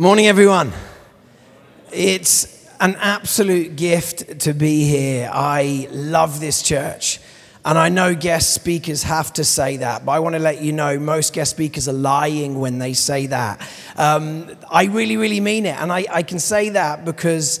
Morning, 0.00 0.28
everyone. 0.28 0.72
It's 1.92 2.68
an 2.78 2.94
absolute 3.00 3.74
gift 3.74 4.42
to 4.42 4.52
be 4.52 4.84
here. 4.84 5.28
I 5.32 5.88
love 5.90 6.38
this 6.38 6.62
church. 6.62 7.18
And 7.64 7.76
I 7.76 7.88
know 7.88 8.14
guest 8.14 8.54
speakers 8.54 9.02
have 9.02 9.32
to 9.32 9.42
say 9.42 9.78
that, 9.78 10.06
but 10.06 10.12
I 10.12 10.20
want 10.20 10.36
to 10.36 10.38
let 10.38 10.62
you 10.62 10.72
know 10.72 11.00
most 11.00 11.32
guest 11.32 11.50
speakers 11.50 11.88
are 11.88 11.92
lying 11.92 12.60
when 12.60 12.78
they 12.78 12.92
say 12.92 13.26
that. 13.26 13.60
Um, 13.96 14.48
I 14.70 14.84
really, 14.84 15.16
really 15.16 15.40
mean 15.40 15.66
it. 15.66 15.74
And 15.76 15.92
I, 15.92 16.06
I 16.08 16.22
can 16.22 16.38
say 16.38 16.68
that 16.68 17.04
because 17.04 17.58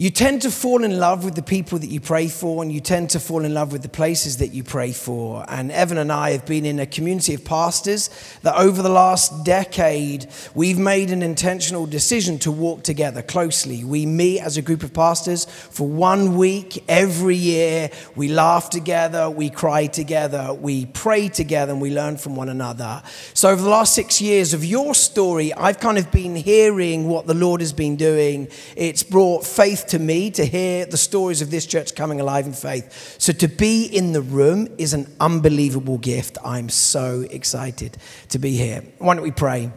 you 0.00 0.08
tend 0.08 0.40
to 0.40 0.50
fall 0.50 0.82
in 0.82 0.98
love 0.98 1.24
with 1.26 1.34
the 1.34 1.42
people 1.42 1.78
that 1.78 1.88
you 1.88 2.00
pray 2.00 2.26
for, 2.26 2.62
and 2.62 2.72
you 2.72 2.80
tend 2.80 3.10
to 3.10 3.20
fall 3.20 3.44
in 3.44 3.52
love 3.52 3.70
with 3.70 3.82
the 3.82 3.88
places 3.90 4.38
that 4.38 4.48
you 4.48 4.64
pray 4.64 4.92
for. 4.92 5.44
And 5.46 5.70
Evan 5.70 5.98
and 5.98 6.10
I 6.10 6.30
have 6.30 6.46
been 6.46 6.64
in 6.64 6.80
a 6.80 6.86
community 6.86 7.34
of 7.34 7.44
pastors 7.44 8.08
that 8.40 8.56
over 8.56 8.80
the 8.80 8.88
last 8.88 9.44
decade, 9.44 10.26
we've 10.54 10.78
made 10.78 11.10
an 11.10 11.22
intentional 11.22 11.84
decision 11.84 12.38
to 12.38 12.50
walk 12.50 12.82
together 12.82 13.20
closely. 13.20 13.84
We 13.84 14.06
meet 14.06 14.40
as 14.40 14.56
a 14.56 14.62
group 14.62 14.82
of 14.82 14.94
pastors 14.94 15.44
for 15.44 15.86
one 15.86 16.34
week 16.34 16.82
every 16.88 17.36
year. 17.36 17.90
We 18.16 18.28
laugh 18.28 18.70
together, 18.70 19.28
we 19.28 19.50
cry 19.50 19.86
together, 19.86 20.54
we 20.54 20.86
pray 20.86 21.28
together, 21.28 21.72
and 21.72 21.82
we 21.82 21.90
learn 21.90 22.16
from 22.16 22.36
one 22.36 22.48
another. 22.48 23.02
So, 23.34 23.50
over 23.50 23.60
the 23.60 23.68
last 23.68 23.94
six 23.94 24.18
years 24.18 24.54
of 24.54 24.64
your 24.64 24.94
story, 24.94 25.52
I've 25.52 25.78
kind 25.78 25.98
of 25.98 26.10
been 26.10 26.36
hearing 26.36 27.06
what 27.06 27.26
the 27.26 27.34
Lord 27.34 27.60
has 27.60 27.74
been 27.74 27.96
doing. 27.96 28.48
It's 28.76 29.02
brought 29.02 29.44
faith 29.44 29.88
to 29.90 29.98
me 29.98 30.30
to 30.32 30.44
hear 30.44 30.86
the 30.86 30.96
stories 30.96 31.42
of 31.42 31.50
this 31.50 31.66
church 31.66 31.94
coming 31.94 32.20
alive 32.20 32.46
in 32.46 32.52
faith. 32.52 33.16
So 33.18 33.32
to 33.34 33.48
be 33.48 33.84
in 33.84 34.12
the 34.12 34.22
room 34.22 34.68
is 34.78 34.92
an 34.94 35.14
unbelievable 35.20 35.98
gift. 35.98 36.38
I'm 36.44 36.68
so 36.68 37.26
excited 37.30 37.96
to 38.30 38.38
be 38.38 38.56
here. 38.56 38.82
Why 38.98 39.14
don't 39.14 39.22
we 39.22 39.30
pray? 39.30 39.70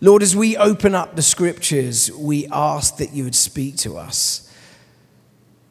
Lord, 0.00 0.22
as 0.22 0.36
we 0.36 0.56
open 0.56 0.94
up 0.94 1.16
the 1.16 1.22
scriptures, 1.22 2.12
we 2.12 2.46
ask 2.48 2.98
that 2.98 3.12
you 3.12 3.24
would 3.24 3.34
speak 3.34 3.76
to 3.78 3.96
us. 3.96 4.52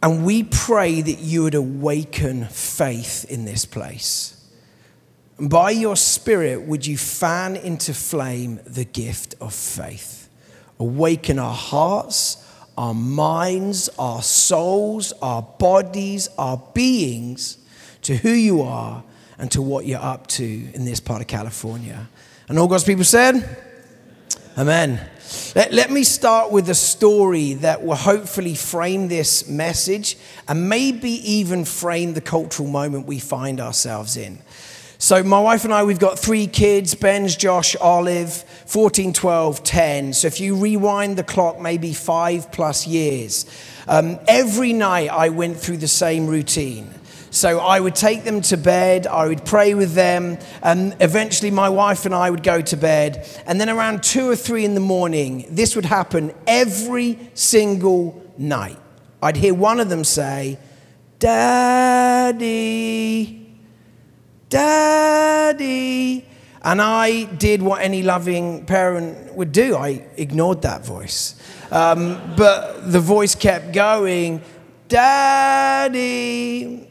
And 0.01 0.25
we 0.25 0.43
pray 0.43 1.01
that 1.01 1.19
you 1.19 1.43
would 1.43 1.55
awaken 1.55 2.45
faith 2.45 3.25
in 3.29 3.45
this 3.45 3.65
place. 3.65 4.49
And 5.37 5.49
by 5.49 5.71
your 5.71 5.95
Spirit, 5.95 6.63
would 6.63 6.85
you 6.85 6.97
fan 6.97 7.55
into 7.55 7.93
flame 7.93 8.59
the 8.65 8.85
gift 8.85 9.35
of 9.39 9.53
faith? 9.53 10.29
Awaken 10.79 11.39
our 11.39 11.53
hearts 11.53 12.42
our 12.77 12.93
minds, 12.93 13.89
our 13.99 14.21
souls, 14.21 15.13
our 15.21 15.41
bodies, 15.41 16.29
our 16.37 16.61
beings 16.73 17.57
to 18.03 18.15
who 18.15 18.31
you 18.31 18.61
are 18.61 19.03
and 19.37 19.51
to 19.51 19.61
what 19.61 19.85
you're 19.85 20.01
up 20.01 20.27
to 20.27 20.43
in 20.73 20.85
this 20.85 20.99
part 20.99 21.21
of 21.21 21.27
California. 21.27 22.07
And 22.47 22.59
all 22.59 22.67
God's 22.67 22.83
people 22.83 23.03
said, 23.03 23.57
Amen. 24.57 25.09
Let, 25.55 25.73
let 25.73 25.89
me 25.89 26.03
start 26.03 26.51
with 26.51 26.69
a 26.69 26.75
story 26.75 27.53
that 27.55 27.83
will 27.83 27.95
hopefully 27.95 28.53
frame 28.53 29.07
this 29.07 29.49
message 29.49 30.15
and 30.47 30.69
maybe 30.69 31.09
even 31.09 31.65
frame 31.65 32.13
the 32.13 32.21
cultural 32.21 32.69
moment 32.69 33.07
we 33.07 33.17
find 33.17 33.59
ourselves 33.59 34.15
in. 34.15 34.42
So, 35.03 35.21
my 35.21 35.41
wife 35.41 35.65
and 35.65 35.73
I, 35.73 35.83
we've 35.83 35.99
got 35.99 36.17
three 36.17 36.47
kids 36.47 36.95
Ben's, 36.95 37.35
Josh, 37.35 37.75
Olive, 37.75 38.31
14, 38.31 39.11
12, 39.11 39.61
10. 39.61 40.13
So, 40.13 40.27
if 40.27 40.39
you 40.39 40.55
rewind 40.55 41.17
the 41.17 41.25
clock, 41.25 41.59
maybe 41.59 41.91
five 41.91 42.53
plus 42.53 42.87
years, 42.87 43.45
um, 43.89 44.17
every 44.29 44.71
night 44.71 45.09
I 45.09 45.27
went 45.27 45.57
through 45.57 45.75
the 45.75 45.89
same 45.89 46.25
routine. 46.27 46.89
So 47.31 47.59
I 47.59 47.81
would 47.81 47.95
take 47.95 48.23
them 48.23 48.39
to 48.43 48.55
bed, 48.55 49.05
I 49.05 49.27
would 49.27 49.43
pray 49.43 49.73
with 49.73 49.93
them, 49.93 50.37
and 50.61 50.95
eventually 51.01 51.51
my 51.51 51.67
wife 51.67 52.05
and 52.05 52.15
I 52.15 52.29
would 52.29 52.41
go 52.41 52.61
to 52.61 52.77
bed. 52.77 53.27
And 53.45 53.59
then 53.59 53.69
around 53.69 54.03
two 54.03 54.29
or 54.29 54.37
three 54.37 54.63
in 54.63 54.73
the 54.73 54.79
morning, 54.79 55.45
this 55.49 55.75
would 55.75 55.83
happen 55.83 56.33
every 56.47 57.19
single 57.33 58.23
night. 58.37 58.79
I'd 59.21 59.35
hear 59.35 59.53
one 59.53 59.81
of 59.81 59.89
them 59.89 60.05
say, 60.05 60.59
Daddy. 61.19 62.53
Daddy. 64.53 66.23
And 66.61 66.79
I 66.79 67.23
did 67.23 67.63
what 67.63 67.81
any 67.81 68.03
loving 68.03 68.67
parent 68.67 69.33
would 69.33 69.51
do. 69.51 69.75
I 69.75 70.05
ignored 70.15 70.61
that 70.61 70.85
voice. 70.85 71.33
Um, 71.71 72.35
but 72.37 72.91
the 72.91 72.99
voice 72.99 73.33
kept 73.33 73.73
going, 73.73 74.43
Daddy. 74.89 76.87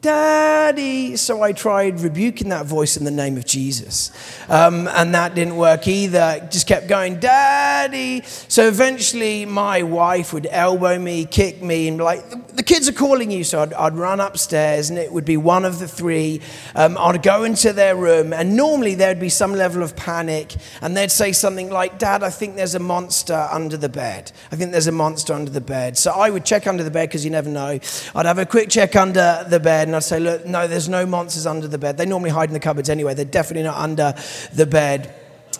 Daddy. 0.00 1.16
So 1.16 1.42
I 1.42 1.52
tried 1.52 2.00
rebuking 2.00 2.50
that 2.50 2.66
voice 2.66 2.96
in 2.96 3.04
the 3.04 3.10
name 3.10 3.36
of 3.36 3.44
Jesus. 3.44 4.12
Um, 4.48 4.86
and 4.88 5.12
that 5.14 5.34
didn't 5.34 5.56
work 5.56 5.88
either. 5.88 6.40
It 6.42 6.52
just 6.52 6.68
kept 6.68 6.86
going, 6.86 7.18
Daddy. 7.18 8.22
So 8.22 8.68
eventually 8.68 9.44
my 9.44 9.82
wife 9.82 10.32
would 10.32 10.46
elbow 10.50 10.98
me, 10.98 11.24
kick 11.24 11.62
me, 11.62 11.88
and 11.88 11.98
be 11.98 12.04
like, 12.04 12.54
The 12.54 12.62
kids 12.62 12.88
are 12.88 12.92
calling 12.92 13.30
you. 13.32 13.42
So 13.42 13.60
I'd, 13.60 13.72
I'd 13.72 13.94
run 13.94 14.20
upstairs, 14.20 14.88
and 14.90 14.98
it 14.98 15.12
would 15.12 15.24
be 15.24 15.36
one 15.36 15.64
of 15.64 15.80
the 15.80 15.88
three. 15.88 16.42
Um, 16.76 16.96
I'd 16.96 17.22
go 17.22 17.42
into 17.42 17.72
their 17.72 17.96
room, 17.96 18.32
and 18.32 18.56
normally 18.56 18.94
there'd 18.94 19.20
be 19.20 19.28
some 19.28 19.52
level 19.52 19.82
of 19.82 19.96
panic, 19.96 20.54
and 20.80 20.96
they'd 20.96 21.10
say 21.10 21.32
something 21.32 21.70
like, 21.70 21.98
Dad, 21.98 22.22
I 22.22 22.30
think 22.30 22.54
there's 22.54 22.76
a 22.76 22.80
monster 22.80 23.48
under 23.50 23.76
the 23.76 23.88
bed. 23.88 24.30
I 24.52 24.56
think 24.56 24.70
there's 24.70 24.86
a 24.86 24.92
monster 24.92 25.32
under 25.32 25.50
the 25.50 25.60
bed. 25.60 25.98
So 25.98 26.12
I 26.12 26.30
would 26.30 26.44
check 26.44 26.68
under 26.68 26.84
the 26.84 26.90
bed 26.90 27.08
because 27.08 27.24
you 27.24 27.32
never 27.32 27.50
know. 27.50 27.80
I'd 28.14 28.26
have 28.26 28.38
a 28.38 28.46
quick 28.46 28.68
check 28.68 28.94
under 28.94 29.44
the 29.48 29.58
bed 29.58 29.87
and 29.88 29.96
I'd 29.96 30.04
say, 30.04 30.20
Look, 30.20 30.46
no, 30.46 30.66
there's 30.66 30.88
no 30.88 31.06
monsters 31.06 31.46
under 31.46 31.68
the 31.68 31.78
bed. 31.78 31.98
They 31.98 32.06
normally 32.06 32.30
hide 32.30 32.48
in 32.48 32.54
the 32.54 32.60
cupboards 32.60 32.88
anyway. 32.88 33.14
They're 33.14 33.24
definitely 33.24 33.64
not 33.64 33.76
under 33.76 34.14
the 34.52 34.66
bed. 34.66 35.14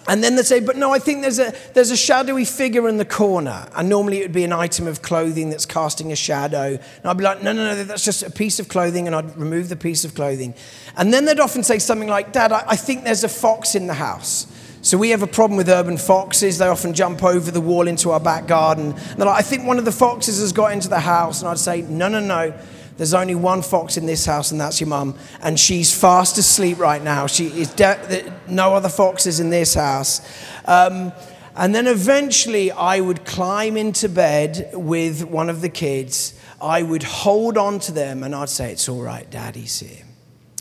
And 0.08 0.24
then 0.24 0.36
they'd 0.36 0.46
say, 0.46 0.60
but 0.60 0.76
no, 0.76 0.90
I 0.90 0.98
think 0.98 1.20
there's 1.20 1.38
a, 1.38 1.52
there's 1.74 1.90
a 1.90 1.96
shadowy 1.96 2.46
figure 2.46 2.88
in 2.88 2.96
the 2.96 3.04
corner. 3.04 3.68
And 3.76 3.90
normally 3.90 4.20
it 4.20 4.22
would 4.22 4.32
be 4.32 4.44
an 4.44 4.54
item 4.54 4.86
of 4.86 5.02
clothing 5.02 5.50
that's 5.50 5.66
casting 5.66 6.12
a 6.12 6.16
shadow. 6.16 6.68
And 6.68 7.04
I'd 7.04 7.18
be 7.18 7.24
like, 7.24 7.42
no, 7.42 7.52
no, 7.52 7.74
no, 7.74 7.84
that's 7.84 8.04
just 8.04 8.22
a 8.22 8.30
piece 8.30 8.58
of 8.58 8.68
clothing. 8.68 9.06
And 9.06 9.14
I'd 9.14 9.36
remove 9.36 9.68
the 9.68 9.76
piece 9.76 10.06
of 10.06 10.14
clothing. 10.14 10.54
And 10.96 11.12
then 11.12 11.26
they'd 11.26 11.40
often 11.40 11.62
say 11.62 11.78
something 11.78 12.08
like, 12.08 12.32
Dad, 12.32 12.52
I, 12.52 12.64
I 12.68 12.76
think 12.76 13.04
there's 13.04 13.22
a 13.22 13.28
fox 13.28 13.74
in 13.74 13.86
the 13.86 13.94
house. 13.94 14.46
So 14.80 14.96
we 14.96 15.10
have 15.10 15.22
a 15.22 15.26
problem 15.26 15.58
with 15.58 15.68
urban 15.68 15.98
foxes. 15.98 16.56
They 16.56 16.68
often 16.68 16.94
jump 16.94 17.22
over 17.22 17.50
the 17.50 17.60
wall 17.60 17.86
into 17.86 18.10
our 18.10 18.20
back 18.20 18.46
garden. 18.46 18.92
And 18.92 19.18
they're 19.18 19.26
like, 19.26 19.40
I 19.40 19.42
think 19.42 19.66
one 19.66 19.78
of 19.78 19.84
the 19.84 19.92
foxes 19.92 20.40
has 20.40 20.52
got 20.52 20.72
into 20.72 20.88
the 20.88 21.00
house. 21.00 21.42
And 21.42 21.50
I'd 21.50 21.58
say, 21.58 21.82
no, 21.82 22.08
no, 22.08 22.20
no. 22.20 22.54
There's 22.98 23.14
only 23.14 23.36
one 23.36 23.62
fox 23.62 23.96
in 23.96 24.06
this 24.06 24.26
house, 24.26 24.50
and 24.50 24.60
that's 24.60 24.80
your 24.80 24.88
mum. 24.88 25.16
And 25.40 25.58
she's 25.58 25.94
fast 25.98 26.36
asleep 26.36 26.78
right 26.78 27.02
now. 27.02 27.28
She 27.28 27.46
is 27.46 27.72
de- 27.72 28.32
no 28.48 28.74
other 28.74 28.88
foxes 28.88 29.38
in 29.38 29.50
this 29.50 29.74
house. 29.74 30.20
Um, 30.64 31.12
and 31.54 31.72
then 31.72 31.86
eventually, 31.86 32.72
I 32.72 32.98
would 33.00 33.24
climb 33.24 33.76
into 33.76 34.08
bed 34.08 34.70
with 34.74 35.24
one 35.24 35.48
of 35.48 35.60
the 35.60 35.68
kids. 35.68 36.34
I 36.60 36.82
would 36.82 37.04
hold 37.04 37.56
on 37.56 37.78
to 37.80 37.92
them, 37.92 38.24
and 38.24 38.34
I'd 38.34 38.48
say, 38.48 38.72
It's 38.72 38.88
all 38.88 39.02
right, 39.02 39.30
daddy's 39.30 39.78
here. 39.78 40.04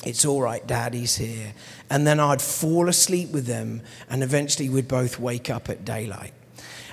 It's 0.06 0.24
all 0.24 0.42
right, 0.42 0.66
daddy's 0.66 1.16
here. 1.16 1.53
And 1.90 2.06
then 2.06 2.20
I'd 2.20 2.42
fall 2.42 2.88
asleep 2.88 3.31
with 3.31 3.47
them, 3.47 3.81
and 4.12 4.22
eventually 4.22 4.70
we'd 4.70 4.88
both 4.88 5.20
wake 5.20 5.50
up 5.50 5.70
at 5.70 5.84
daylight. 5.84 6.34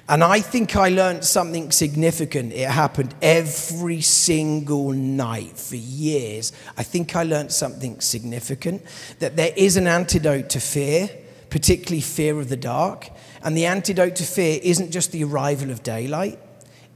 And 0.07 0.23
I 0.23 0.41
think 0.41 0.77
I 0.77 0.91
learned 0.91 1.25
something 1.25 1.71
significant. 1.71 2.53
It 2.53 2.69
happened 2.69 3.15
every 3.23 4.03
single 4.03 4.93
night 4.93 5.57
for 5.57 5.77
years. 5.77 6.53
I 6.77 6.83
think 6.83 7.17
I 7.17 7.23
learned 7.23 7.53
something 7.53 8.01
significant 8.01 8.83
that 9.21 9.37
there 9.37 9.53
is 9.57 9.79
an 9.79 9.87
antidote 9.87 10.51
to 10.51 10.61
fear, 10.61 11.09
particularly 11.49 12.03
fear 12.03 12.39
of 12.39 12.51
the 12.51 12.57
dark. 12.57 13.09
And 13.43 13.57
the 13.57 13.65
antidote 13.65 14.17
to 14.17 14.25
fear 14.25 14.61
isn't 14.63 14.91
just 14.91 15.11
the 15.11 15.25
arrival 15.25 15.71
of 15.71 15.83
daylight, 15.83 16.39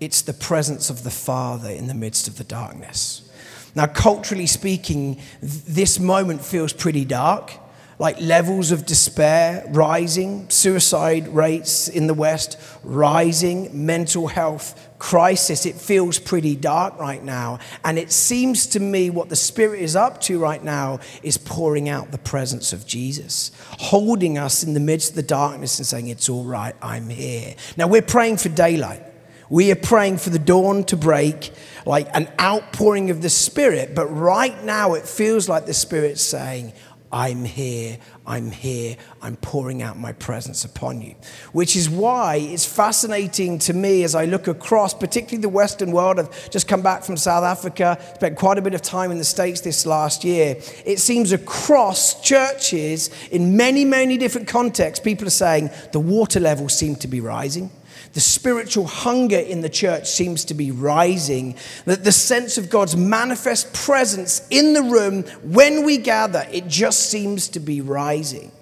it's 0.00 0.22
the 0.22 0.34
presence 0.34 0.90
of 0.90 1.02
the 1.02 1.10
Father 1.10 1.70
in 1.70 1.86
the 1.86 1.94
midst 1.94 2.28
of 2.28 2.36
the 2.36 2.44
darkness. 2.44 3.28
Now, 3.74 3.86
culturally 3.86 4.46
speaking, 4.46 5.18
this 5.40 5.98
moment 5.98 6.44
feels 6.44 6.72
pretty 6.72 7.04
dark 7.04 7.52
like 7.98 8.20
levels 8.20 8.70
of 8.70 8.86
despair 8.86 9.64
rising, 9.70 10.48
suicide 10.50 11.28
rates 11.28 11.88
in 11.88 12.06
the 12.06 12.14
West 12.14 12.56
rising, 12.84 13.86
mental 13.86 14.28
health 14.28 14.88
crisis. 14.98 15.66
It 15.66 15.74
feels 15.74 16.18
pretty 16.18 16.54
dark 16.54 16.98
right 16.98 17.22
now. 17.22 17.58
And 17.84 17.98
it 17.98 18.12
seems 18.12 18.66
to 18.68 18.80
me 18.80 19.10
what 19.10 19.28
the 19.28 19.36
Spirit 19.36 19.80
is 19.80 19.96
up 19.96 20.20
to 20.22 20.38
right 20.38 20.62
now 20.62 21.00
is 21.22 21.38
pouring 21.38 21.88
out 21.88 22.12
the 22.12 22.18
presence 22.18 22.72
of 22.72 22.86
Jesus, 22.86 23.50
holding 23.78 24.38
us 24.38 24.62
in 24.62 24.74
the 24.74 24.80
midst 24.80 25.10
of 25.10 25.16
the 25.16 25.22
darkness 25.22 25.78
and 25.78 25.86
saying, 25.86 26.08
It's 26.08 26.28
all 26.28 26.44
right, 26.44 26.74
I'm 26.80 27.08
here. 27.08 27.54
Now, 27.76 27.88
we're 27.88 28.02
praying 28.02 28.36
for 28.36 28.48
daylight. 28.48 29.02
We 29.50 29.72
are 29.72 29.76
praying 29.76 30.18
for 30.18 30.28
the 30.28 30.38
dawn 30.38 30.84
to 30.84 30.96
break, 30.96 31.52
like 31.86 32.08
an 32.14 32.28
outpouring 32.38 33.10
of 33.10 33.22
the 33.22 33.30
Spirit. 33.30 33.94
But 33.94 34.06
right 34.08 34.62
now, 34.62 34.92
it 34.92 35.06
feels 35.06 35.48
like 35.48 35.64
the 35.64 35.72
Spirit's 35.72 36.22
saying, 36.22 36.74
I'm 37.10 37.44
here, 37.44 37.98
I'm 38.26 38.50
here. 38.50 38.96
I'm 39.22 39.36
pouring 39.36 39.82
out 39.82 39.98
my 39.98 40.12
presence 40.12 40.64
upon 40.64 41.00
you. 41.00 41.14
Which 41.52 41.74
is 41.74 41.88
why 41.88 42.36
it's 42.36 42.66
fascinating 42.66 43.58
to 43.60 43.72
me 43.72 44.04
as 44.04 44.14
I 44.14 44.26
look 44.26 44.46
across, 44.46 44.92
particularly 44.92 45.40
the 45.40 45.48
Western 45.48 45.92
world. 45.92 46.18
I've 46.18 46.50
just 46.50 46.68
come 46.68 46.82
back 46.82 47.02
from 47.02 47.16
South 47.16 47.44
Africa, 47.44 47.98
spent 48.16 48.36
quite 48.36 48.58
a 48.58 48.62
bit 48.62 48.74
of 48.74 48.82
time 48.82 49.10
in 49.10 49.16
the 49.16 49.24
States 49.24 49.62
this 49.62 49.86
last 49.86 50.22
year. 50.22 50.56
It 50.84 50.98
seems 50.98 51.32
across 51.32 52.20
churches, 52.20 53.10
in 53.30 53.56
many, 53.56 53.84
many 53.86 54.18
different 54.18 54.46
contexts, 54.46 55.02
people 55.02 55.26
are 55.26 55.30
saying 55.30 55.70
the 55.92 56.00
water 56.00 56.40
levels 56.40 56.76
seem 56.76 56.96
to 56.96 57.08
be 57.08 57.20
rising. 57.20 57.70
The 58.12 58.20
spiritual 58.20 58.86
hunger 58.86 59.38
in 59.38 59.60
the 59.60 59.68
church 59.68 60.08
seems 60.08 60.44
to 60.46 60.54
be 60.54 60.70
rising. 60.70 61.56
That 61.84 62.04
the 62.04 62.12
sense 62.12 62.58
of 62.58 62.70
God's 62.70 62.96
manifest 62.96 63.72
presence 63.74 64.46
in 64.50 64.72
the 64.72 64.82
room 64.82 65.22
when 65.42 65.84
we 65.84 65.98
gather, 65.98 66.46
it 66.50 66.66
just 66.66 67.10
seems 67.10 67.48
to 67.48 67.60
be 67.60 67.80
rising. 67.80 68.52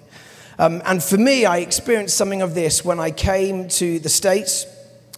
Um, 0.59 0.81
and 0.85 1.03
for 1.03 1.17
me, 1.17 1.45
I 1.45 1.57
experienced 1.57 2.17
something 2.17 2.41
of 2.41 2.55
this 2.55 2.83
when 2.83 2.99
I 2.99 3.11
came 3.11 3.67
to 3.69 3.99
the 3.99 4.09
States 4.09 4.65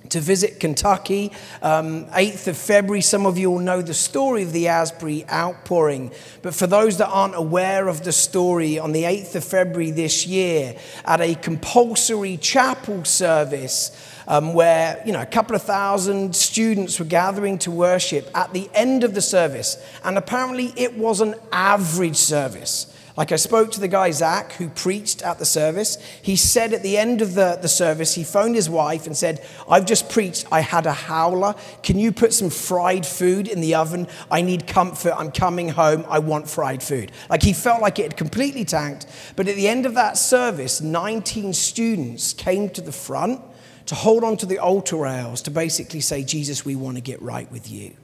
to 0.09 0.19
visit 0.19 0.59
Kentucky. 0.59 1.31
Um, 1.61 2.05
8th 2.07 2.47
of 2.47 2.57
February, 2.57 3.01
some 3.01 3.25
of 3.25 3.37
you 3.37 3.51
will 3.51 3.59
know 3.59 3.81
the 3.81 3.93
story 3.93 4.43
of 4.43 4.51
the 4.51 4.67
Asbury 4.67 5.25
outpouring. 5.31 6.11
But 6.41 6.55
for 6.55 6.67
those 6.67 6.97
that 6.97 7.07
aren't 7.09 7.35
aware 7.35 7.87
of 7.87 8.03
the 8.03 8.11
story, 8.11 8.79
on 8.79 8.91
the 8.91 9.03
8th 9.03 9.35
of 9.35 9.43
February 9.43 9.91
this 9.91 10.25
year, 10.27 10.75
at 11.05 11.21
a 11.21 11.35
compulsory 11.35 12.37
chapel 12.37 13.05
service, 13.05 13.91
um, 14.29 14.53
where 14.53 15.01
you 15.05 15.11
know 15.11 15.21
a 15.21 15.25
couple 15.25 15.55
of 15.55 15.63
thousand 15.63 16.35
students 16.35 16.99
were 16.99 17.05
gathering 17.05 17.57
to 17.57 17.71
worship 17.71 18.29
at 18.35 18.53
the 18.53 18.69
end 18.73 19.03
of 19.03 19.15
the 19.15 19.21
service, 19.21 19.83
and 20.03 20.17
apparently 20.17 20.71
it 20.77 20.95
was 20.95 21.19
an 21.19 21.35
average 21.51 22.15
service. 22.15 22.95
Like 23.19 23.33
I 23.33 23.35
spoke 23.35 23.69
to 23.73 23.81
the 23.81 23.89
guy, 23.89 24.11
Zach, 24.11 24.53
who 24.53 24.69
preached 24.69 25.23
at 25.23 25.39
the 25.39 25.45
service. 25.45 25.97
He 26.21 26.37
said 26.37 26.71
at 26.71 26.83
the 26.83 26.97
end 26.97 27.21
of 27.21 27.33
the, 27.33 27.59
the 27.61 27.67
service, 27.67 28.15
he 28.15 28.23
phoned 28.23 28.55
his 28.55 28.69
wife 28.69 29.07
and 29.07 29.17
said, 29.17 29.45
I've 29.69 29.85
just 29.85 30.09
preached. 30.09 30.47
I 30.53 30.61
had 30.61 30.85
a 30.85 30.93
howler. 30.93 31.55
Can 31.83 31.99
you 31.99 32.13
put 32.13 32.31
some 32.31 32.49
fried 32.49 33.05
food 33.05 33.49
in 33.49 33.59
the 33.59 33.75
oven? 33.75 34.07
I 34.31 34.41
need 34.41 34.67
comfort. 34.67 35.15
I'm 35.17 35.33
coming 35.33 35.67
home. 35.67 36.05
I 36.07 36.19
want 36.19 36.49
fried 36.49 36.81
food. 36.81 37.11
Like 37.29 37.43
he 37.43 37.51
felt 37.51 37.81
like 37.81 37.99
it 37.99 38.03
had 38.03 38.15
completely 38.15 38.63
tanked. 38.63 39.05
But 39.35 39.49
at 39.49 39.57
the 39.57 39.67
end 39.67 39.85
of 39.85 39.95
that 39.95 40.17
service, 40.17 40.79
19 40.79 41.51
students 41.51 42.31
came 42.31 42.69
to 42.69 42.79
the 42.79 42.93
front 42.93 43.41
to 43.87 43.95
hold 43.95 44.23
on 44.23 44.37
to 44.37 44.45
the 44.45 44.59
altar 44.59 44.95
rails 44.95 45.41
to 45.41 45.51
basically 45.51 45.99
say, 45.99 46.23
Jesus, 46.23 46.63
we 46.63 46.77
want 46.77 46.95
to 46.95 47.01
get 47.01 47.21
right 47.21 47.51
with 47.51 47.69
you. 47.69 47.97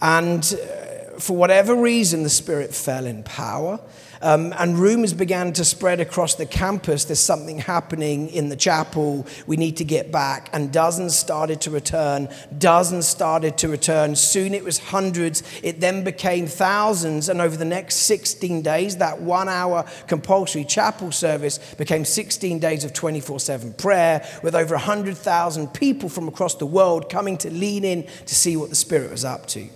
And 0.00 0.42
uh, 0.54 1.18
for 1.18 1.36
whatever 1.36 1.74
reason, 1.74 2.22
the 2.22 2.30
Spirit 2.30 2.74
fell 2.74 3.04
in 3.04 3.22
power. 3.22 3.80
Um, 4.26 4.52
and 4.58 4.76
rumors 4.76 5.14
began 5.14 5.52
to 5.52 5.64
spread 5.64 6.00
across 6.00 6.34
the 6.34 6.46
campus 6.46 7.04
there's 7.04 7.20
something 7.20 7.58
happening 7.58 8.28
in 8.30 8.48
the 8.48 8.56
chapel, 8.56 9.24
we 9.46 9.56
need 9.56 9.76
to 9.76 9.84
get 9.84 10.10
back. 10.10 10.50
And 10.52 10.72
dozens 10.72 11.16
started 11.16 11.60
to 11.60 11.70
return, 11.70 12.28
dozens 12.58 13.06
started 13.06 13.56
to 13.58 13.68
return. 13.68 14.16
Soon 14.16 14.52
it 14.52 14.64
was 14.64 14.80
hundreds, 14.80 15.44
it 15.62 15.78
then 15.78 16.02
became 16.02 16.48
thousands. 16.48 17.28
And 17.28 17.40
over 17.40 17.56
the 17.56 17.64
next 17.64 17.98
16 17.98 18.62
days, 18.62 18.96
that 18.96 19.20
one 19.20 19.48
hour 19.48 19.84
compulsory 20.08 20.64
chapel 20.64 21.12
service 21.12 21.58
became 21.74 22.04
16 22.04 22.58
days 22.58 22.82
of 22.82 22.92
24 22.92 23.38
7 23.38 23.74
prayer 23.74 24.26
with 24.42 24.56
over 24.56 24.74
100,000 24.74 25.68
people 25.68 26.08
from 26.08 26.26
across 26.26 26.56
the 26.56 26.66
world 26.66 27.08
coming 27.08 27.38
to 27.38 27.50
lean 27.50 27.84
in 27.84 28.02
to 28.26 28.34
see 28.34 28.56
what 28.56 28.70
the 28.70 28.74
Spirit 28.74 29.12
was 29.12 29.24
up 29.24 29.46
to. 29.46 29.68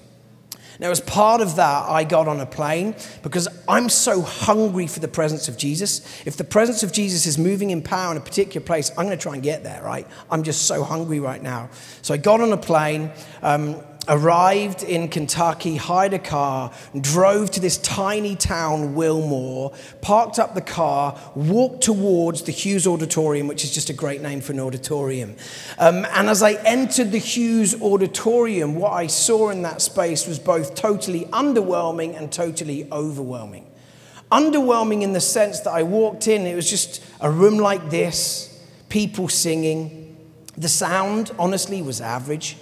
Now, 0.81 0.91
as 0.91 1.01
part 1.03 1.43
of 1.43 1.57
that, 1.57 1.91
I 1.91 2.05
got 2.05 2.27
on 2.27 2.41
a 2.41 2.47
plane 2.47 2.97
because 3.23 3.47
I'm 3.69 3.91
so 3.91 4.23
hungry 4.23 4.87
for 4.87 5.01
the 5.01 5.09
presence 5.09 5.47
of 5.47 5.59
Jesus. 5.59 6.01
If 6.25 6.39
the 6.39 6.45
presence 6.45 6.83
of 6.83 6.91
Jesus 6.91 7.27
is 7.27 7.37
moving 7.37 7.69
in 7.69 7.83
power 7.83 8.11
in 8.13 8.17
a 8.17 8.21
particular 8.21 8.65
place, 8.65 8.91
I'm 8.97 9.05
going 9.05 9.11
to 9.11 9.23
try 9.23 9.35
and 9.35 9.43
get 9.43 9.63
there, 9.63 9.83
right? 9.83 10.07
I'm 10.31 10.43
just 10.43 10.63
so 10.63 10.83
hungry 10.83 11.21
right 11.21 11.43
now. 11.43 11.69
So 12.01 12.15
I 12.15 12.17
got 12.17 12.41
on 12.41 12.51
a 12.51 12.57
plane. 12.57 13.11
Um, 13.43 13.83
arrived 14.09 14.83
in 14.83 15.09
Kentucky, 15.09 15.77
hired 15.77 16.15
a 16.15 16.19
car, 16.19 16.73
drove 17.01 17.51
to 17.53 17.61
this 17.61 17.77
tiny 17.79 18.35
town, 18.35 18.95
Wilmore, 18.95 19.73
parked 20.01 20.39
up 20.39 20.55
the 20.55 20.61
car, 20.61 21.19
walked 21.35 21.83
towards 21.83 22.43
the 22.43 22.53
Hughes 22.53 22.87
Auditorium, 22.87 23.47
which 23.47 23.65
is 23.65 23.73
just 23.73 23.91
a 23.91 23.93
great 23.93 24.23
name 24.23 24.41
for 24.41 24.53
an 24.53 24.61
auditorium. 24.61 25.37
Um, 25.79 26.07
and 26.13 26.29
as 26.29 26.43
I 26.43 26.55
entered 26.65 27.13
the 27.13 27.19
Hughes 27.19 27.81
Auditorium, 27.81 28.75
what 28.75 28.93
I 28.93 29.07
saw 29.07 29.51
in 29.51 29.63
that 29.63 29.83
space 29.83 30.27
was 30.27 30.39
both 30.39 30.75
totally 30.75 31.27
underwhelming 31.27 32.17
and 32.17 32.33
totally 32.33 32.91
overwhelming. 32.91 33.67
Underwhelming 34.33 35.03
in 35.03 35.13
the 35.13 35.21
sense 35.21 35.61
that 35.61 35.73
I 35.73 35.83
walked 35.83 36.29
in, 36.29 36.47
it 36.47 36.55
was 36.55 36.71
just 36.71 37.03
a 37.21 37.31
room 37.31 37.59
like 37.59 37.91
this, 37.91 38.65
people 38.89 39.29
singing. 39.29 40.17
The 40.57 40.69
sound, 40.69 41.33
honestly, 41.39 41.83
was 41.83 42.01
average. 42.01 42.57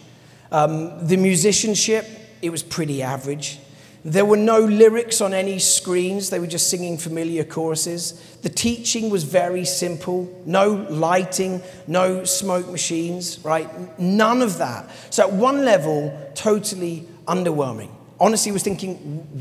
Um, 0.50 1.06
the 1.06 1.16
musicianship, 1.16 2.06
it 2.42 2.50
was 2.50 2.62
pretty 2.62 3.02
average. 3.02 3.58
There 4.04 4.24
were 4.24 4.36
no 4.36 4.60
lyrics 4.60 5.20
on 5.20 5.34
any 5.34 5.58
screens, 5.58 6.30
they 6.30 6.38
were 6.38 6.46
just 6.46 6.70
singing 6.70 6.96
familiar 6.96 7.44
choruses. 7.44 8.12
The 8.42 8.48
teaching 8.48 9.10
was 9.10 9.24
very 9.24 9.64
simple 9.64 10.32
no 10.46 10.86
lighting, 10.88 11.62
no 11.86 12.24
smoke 12.24 12.68
machines, 12.68 13.44
right? 13.44 13.98
None 13.98 14.40
of 14.40 14.58
that. 14.58 14.88
So, 15.10 15.24
at 15.26 15.32
one 15.32 15.64
level, 15.64 16.16
totally 16.34 17.06
underwhelming 17.26 17.90
honestly 18.20 18.50
was 18.52 18.62
thinking, 18.62 18.96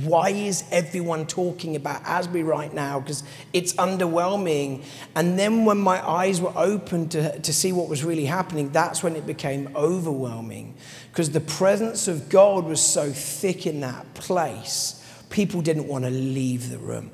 why 0.07 0.29
is 0.29 0.63
everyone 0.71 1.25
talking 1.25 1.75
about 1.75 2.01
Asbury 2.03 2.43
right 2.43 2.73
now? 2.73 2.99
Because 2.99 3.23
it's 3.53 3.73
underwhelming. 3.73 4.83
And 5.15 5.37
then 5.37 5.65
when 5.65 5.77
my 5.77 6.07
eyes 6.07 6.39
were 6.39 6.53
open 6.55 7.09
to, 7.09 7.39
to 7.39 7.53
see 7.53 7.71
what 7.71 7.89
was 7.89 8.03
really 8.03 8.25
happening, 8.25 8.69
that's 8.71 9.01
when 9.01 9.15
it 9.15 9.25
became 9.25 9.69
overwhelming. 9.75 10.75
Because 11.11 11.31
the 11.31 11.41
presence 11.41 12.07
of 12.07 12.29
God 12.29 12.65
was 12.65 12.81
so 12.81 13.11
thick 13.11 13.65
in 13.65 13.81
that 13.81 14.13
place, 14.13 15.03
people 15.29 15.61
didn't 15.61 15.87
want 15.87 16.05
to 16.05 16.11
leave 16.11 16.69
the 16.69 16.77
room. 16.77 17.11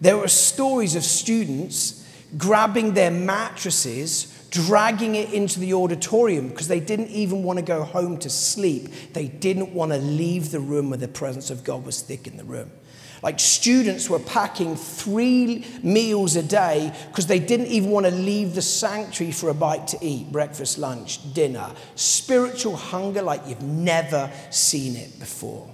There 0.00 0.16
were 0.16 0.28
stories 0.28 0.94
of 0.94 1.04
students 1.04 2.06
grabbing 2.38 2.94
their 2.94 3.10
mattresses 3.10 4.31
dragging 4.52 5.14
it 5.14 5.32
into 5.32 5.58
the 5.58 5.72
auditorium 5.72 6.48
because 6.48 6.68
they 6.68 6.78
didn't 6.78 7.08
even 7.08 7.42
want 7.42 7.58
to 7.58 7.64
go 7.64 7.82
home 7.82 8.18
to 8.18 8.28
sleep. 8.30 8.88
They 9.14 9.26
didn't 9.26 9.72
want 9.72 9.92
to 9.92 9.98
leave 9.98 10.50
the 10.50 10.60
room 10.60 10.90
where 10.90 10.98
the 10.98 11.08
presence 11.08 11.50
of 11.50 11.64
God 11.64 11.84
was 11.84 12.02
thick 12.02 12.26
in 12.26 12.36
the 12.36 12.44
room. 12.44 12.70
Like 13.22 13.40
students 13.40 14.10
were 14.10 14.18
packing 14.18 14.76
three 14.76 15.64
meals 15.82 16.36
a 16.36 16.42
day 16.42 16.92
because 17.08 17.28
they 17.28 17.38
didn't 17.38 17.68
even 17.68 17.90
want 17.90 18.04
to 18.04 18.12
leave 18.12 18.54
the 18.54 18.62
sanctuary 18.62 19.32
for 19.32 19.48
a 19.48 19.54
bite 19.54 19.86
to 19.88 19.98
eat 20.02 20.30
breakfast, 20.30 20.76
lunch, 20.76 21.32
dinner. 21.32 21.70
Spiritual 21.94 22.76
hunger 22.76 23.22
like 23.22 23.40
you've 23.46 23.62
never 23.62 24.30
seen 24.50 24.96
it 24.96 25.18
before. 25.18 25.72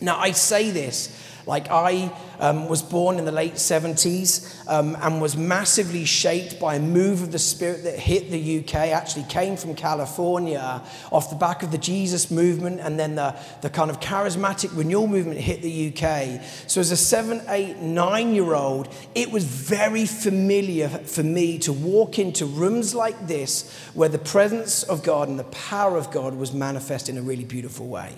Now, 0.00 0.18
I 0.18 0.32
say 0.32 0.70
this 0.70 1.33
like 1.46 1.70
I 1.70 2.12
um, 2.40 2.68
was 2.68 2.82
born 2.82 3.18
in 3.18 3.24
the 3.24 3.32
late 3.32 3.54
70s 3.54 4.68
um, 4.68 4.96
and 5.00 5.20
was 5.20 5.36
massively 5.36 6.04
shaped 6.04 6.58
by 6.58 6.76
a 6.76 6.80
move 6.80 7.22
of 7.22 7.32
the 7.32 7.38
Spirit 7.38 7.84
that 7.84 7.98
hit 7.98 8.30
the 8.30 8.60
UK, 8.60 8.74
actually 8.74 9.24
came 9.24 9.56
from 9.56 9.74
California 9.74 10.82
off 11.12 11.30
the 11.30 11.36
back 11.36 11.62
of 11.62 11.70
the 11.70 11.78
Jesus 11.78 12.30
movement 12.30 12.80
and 12.80 12.98
then 12.98 13.14
the, 13.14 13.34
the 13.62 13.70
kind 13.70 13.90
of 13.90 14.00
charismatic 14.00 14.76
renewal 14.76 15.06
movement 15.06 15.40
hit 15.40 15.62
the 15.62 15.88
UK. 15.88 16.40
So 16.66 16.80
as 16.80 16.90
a 16.90 16.96
seven, 16.96 17.42
eight, 17.48 17.76
nine 17.78 18.34
year 18.34 18.54
old, 18.54 18.88
it 19.14 19.30
was 19.30 19.44
very 19.44 20.06
familiar 20.06 20.88
for 20.88 21.22
me 21.22 21.58
to 21.60 21.72
walk 21.72 22.18
into 22.18 22.46
rooms 22.46 22.94
like 22.94 23.26
this 23.26 23.70
where 23.94 24.08
the 24.08 24.18
presence 24.18 24.82
of 24.82 25.02
God 25.02 25.28
and 25.28 25.38
the 25.38 25.44
power 25.44 25.96
of 25.96 26.10
God 26.10 26.34
was 26.34 26.52
manifest 26.52 27.08
in 27.08 27.18
a 27.18 27.22
really 27.22 27.44
beautiful 27.44 27.86
way. 27.86 28.14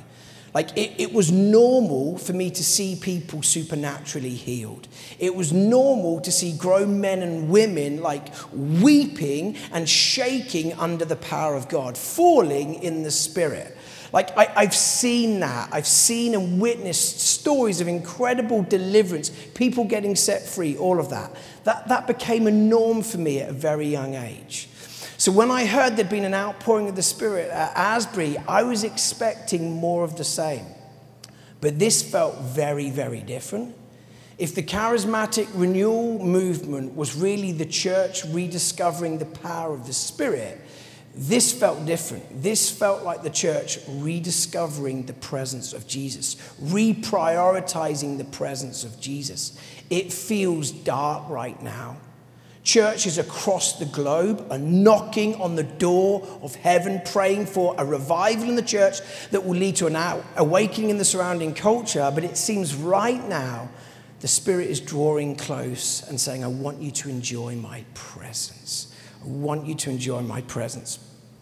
Like 0.57 0.75
it, 0.75 0.95
it 0.97 1.13
was 1.13 1.31
normal 1.31 2.17
for 2.17 2.33
me 2.33 2.49
to 2.49 2.65
see 2.65 2.97
people 2.97 3.43
supernaturally 3.43 4.31
healed. 4.31 4.89
It 5.19 5.35
was 5.35 5.53
normal 5.53 6.19
to 6.23 6.33
see 6.33 6.57
grown 6.57 6.99
men 6.99 7.21
and 7.21 7.51
women 7.51 8.01
like 8.01 8.29
weeping 8.55 9.59
and 9.71 9.87
shaking 9.87 10.73
under 10.73 11.05
the 11.05 11.17
power 11.17 11.57
of 11.57 11.69
God, 11.69 11.99
falling 11.99 12.77
in 12.83 13.03
the 13.03 13.11
spirit. 13.11 13.77
Like, 14.15 14.35
I, 14.35 14.63
have 14.63 14.75
seen 14.75 15.41
that. 15.41 15.69
I've 15.73 15.87
seen 15.87 16.35
and 16.35 16.59
witnessed 16.59 17.21
stories 17.21 17.83
of 17.83 17.89
incredible 17.89 18.63
deliverance, 18.63 19.29
people 19.53 19.85
getting 19.85 20.17
set 20.17 20.41
free, 20.41 20.75
all 20.79 20.99
of 20.99 21.11
that. 21.11 21.33
That, 21.65 21.89
that 21.89 22.07
became 22.07 22.47
a 22.47 22.51
norm 22.51 23.03
for 23.03 23.19
me 23.19 23.41
at 23.41 23.51
a 23.51 23.53
very 23.53 23.89
young 23.89 24.15
age. 24.15 24.71
So 25.19 25.33
when 25.33 25.51
I 25.51 25.67
heard 25.67 25.97
there'd 25.97 26.11
been 26.11 26.25
an 26.25 26.35
outpouring 26.35 26.89
of 26.89 26.97
the 26.97 27.03
Spirit 27.03 27.51
at 27.51 27.77
Asbury, 27.77 28.37
I 28.47 28.63
was 28.63 28.85
expecting 28.85 29.73
more 29.73 30.05
of 30.05 30.17
the 30.17 30.25
same. 30.25 30.67
But 31.61 31.79
this 31.79 32.03
felt 32.03 32.37
very, 32.41 32.91
very 32.91 33.21
different. 33.21 33.75
If 34.39 34.55
the 34.55 34.63
charismatic 34.63 35.49
renewal 35.55 36.19
movement 36.23 36.95
was 36.95 37.17
really 37.17 37.53
the 37.53 37.65
church 37.65 38.25
rediscovering 38.27 39.17
the 39.17 39.25
power 39.25 39.73
of 39.73 39.87
the 39.87 39.95
Spirit, 39.95 40.61
This 41.19 41.51
felt 41.51 41.87
different. 41.87 42.43
This 42.43 42.71
felt 42.71 43.03
like 43.03 43.23
the 43.23 43.31
church 43.31 43.79
rediscovering 43.89 45.07
the 45.07 45.15
presence 45.15 45.73
of 45.73 45.87
Jesus, 45.87 46.37
reprioritizing 46.63 48.19
the 48.19 48.25
presence 48.25 48.85
of 48.85 49.01
Jesus. 49.01 49.59
It 49.89 50.13
feels 50.13 50.71
dark 50.71 51.27
right 51.31 51.61
now. 51.63 51.97
Churches 52.67 53.17
across 53.17 53.79
the 53.79 53.85
globe 53.85 54.45
are 54.51 54.59
knocking 54.59 55.37
on 55.37 55.55
the 55.55 55.63
door 55.63 56.27
of 56.43 56.57
heaven, 56.57 57.01
praying 57.05 57.47
for 57.47 57.77
a 57.79 57.85
revival 57.85 58.49
in 58.49 58.57
the 58.57 58.61
church 58.61 58.99
that 59.31 59.47
will 59.47 59.55
lead 59.55 59.77
to 59.77 59.87
an 59.87 59.95
awakening 60.35 60.91
in 60.91 60.99
the 60.99 61.05
surrounding 61.05 61.55
culture. 61.55 62.11
But 62.13 62.25
it 62.25 62.37
seems 62.37 62.75
right 62.75 63.25
now 63.29 63.69
the 64.19 64.27
Spirit 64.27 64.67
is 64.67 64.81
drawing 64.81 65.37
close 65.37 66.03
and 66.09 66.21
saying, 66.21 66.43
I 66.43 66.49
want 66.49 66.83
you 66.83 66.91
to 66.91 67.09
enjoy 67.09 67.55
my 67.55 67.85
presence. 67.95 68.93
I 69.23 69.29
want 69.29 69.65
you 69.65 69.77
to 69.77 69.91
enjoy 69.91 70.23
my 70.23 70.41
presence. 70.41 70.99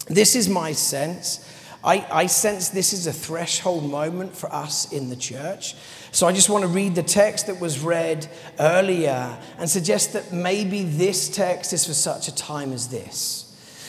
This 0.06 0.36
is 0.36 0.46
my 0.50 0.72
sense. 0.72 1.42
I, 1.84 2.06
I 2.10 2.26
sense 2.26 2.70
this 2.70 2.92
is 2.94 3.06
a 3.06 3.12
threshold 3.12 3.90
moment 3.90 4.34
for 4.34 4.52
us 4.52 4.90
in 4.90 5.10
the 5.10 5.16
church. 5.16 5.74
So 6.12 6.26
I 6.26 6.32
just 6.32 6.48
want 6.48 6.62
to 6.62 6.68
read 6.68 6.94
the 6.94 7.02
text 7.02 7.48
that 7.48 7.60
was 7.60 7.80
read 7.80 8.26
earlier 8.58 9.36
and 9.58 9.68
suggest 9.68 10.14
that 10.14 10.32
maybe 10.32 10.84
this 10.84 11.28
text 11.28 11.72
is 11.72 11.84
for 11.84 11.92
such 11.92 12.28
a 12.28 12.34
time 12.34 12.72
as 12.72 12.88
this. 12.88 13.43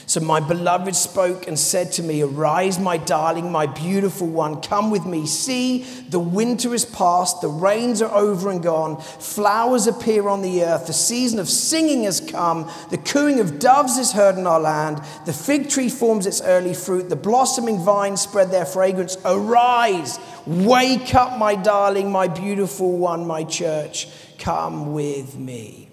So 0.07 0.19
my 0.19 0.39
beloved 0.39 0.95
spoke 0.95 1.47
and 1.47 1.57
said 1.57 1.91
to 1.93 2.03
me, 2.03 2.21
Arise, 2.21 2.77
my 2.77 2.97
darling, 2.97 3.51
my 3.51 3.65
beautiful 3.65 4.27
one, 4.27 4.61
come 4.61 4.91
with 4.91 5.05
me. 5.05 5.25
See, 5.25 5.83
the 6.09 6.19
winter 6.19 6.75
is 6.75 6.85
past, 6.85 7.41
the 7.41 7.47
rains 7.47 8.03
are 8.03 8.13
over 8.13 8.51
and 8.51 8.61
gone, 8.61 9.01
flowers 9.01 9.87
appear 9.87 10.29
on 10.29 10.43
the 10.43 10.63
earth, 10.63 10.85
the 10.85 10.93
season 10.93 11.39
of 11.39 11.49
singing 11.49 12.03
has 12.03 12.19
come, 12.19 12.69
the 12.91 12.99
cooing 12.99 13.39
of 13.39 13.57
doves 13.57 13.97
is 13.97 14.11
heard 14.11 14.37
in 14.37 14.45
our 14.45 14.59
land, 14.59 15.01
the 15.25 15.33
fig 15.33 15.69
tree 15.69 15.89
forms 15.89 16.27
its 16.27 16.41
early 16.41 16.75
fruit, 16.75 17.09
the 17.09 17.15
blossoming 17.15 17.79
vines 17.79 18.21
spread 18.21 18.51
their 18.51 18.65
fragrance. 18.65 19.17
Arise, 19.25 20.19
wake 20.45 21.15
up, 21.15 21.39
my 21.39 21.55
darling, 21.55 22.11
my 22.11 22.27
beautiful 22.27 22.95
one, 22.95 23.25
my 23.25 23.43
church, 23.43 24.07
come 24.37 24.93
with 24.93 25.35
me. 25.35 25.89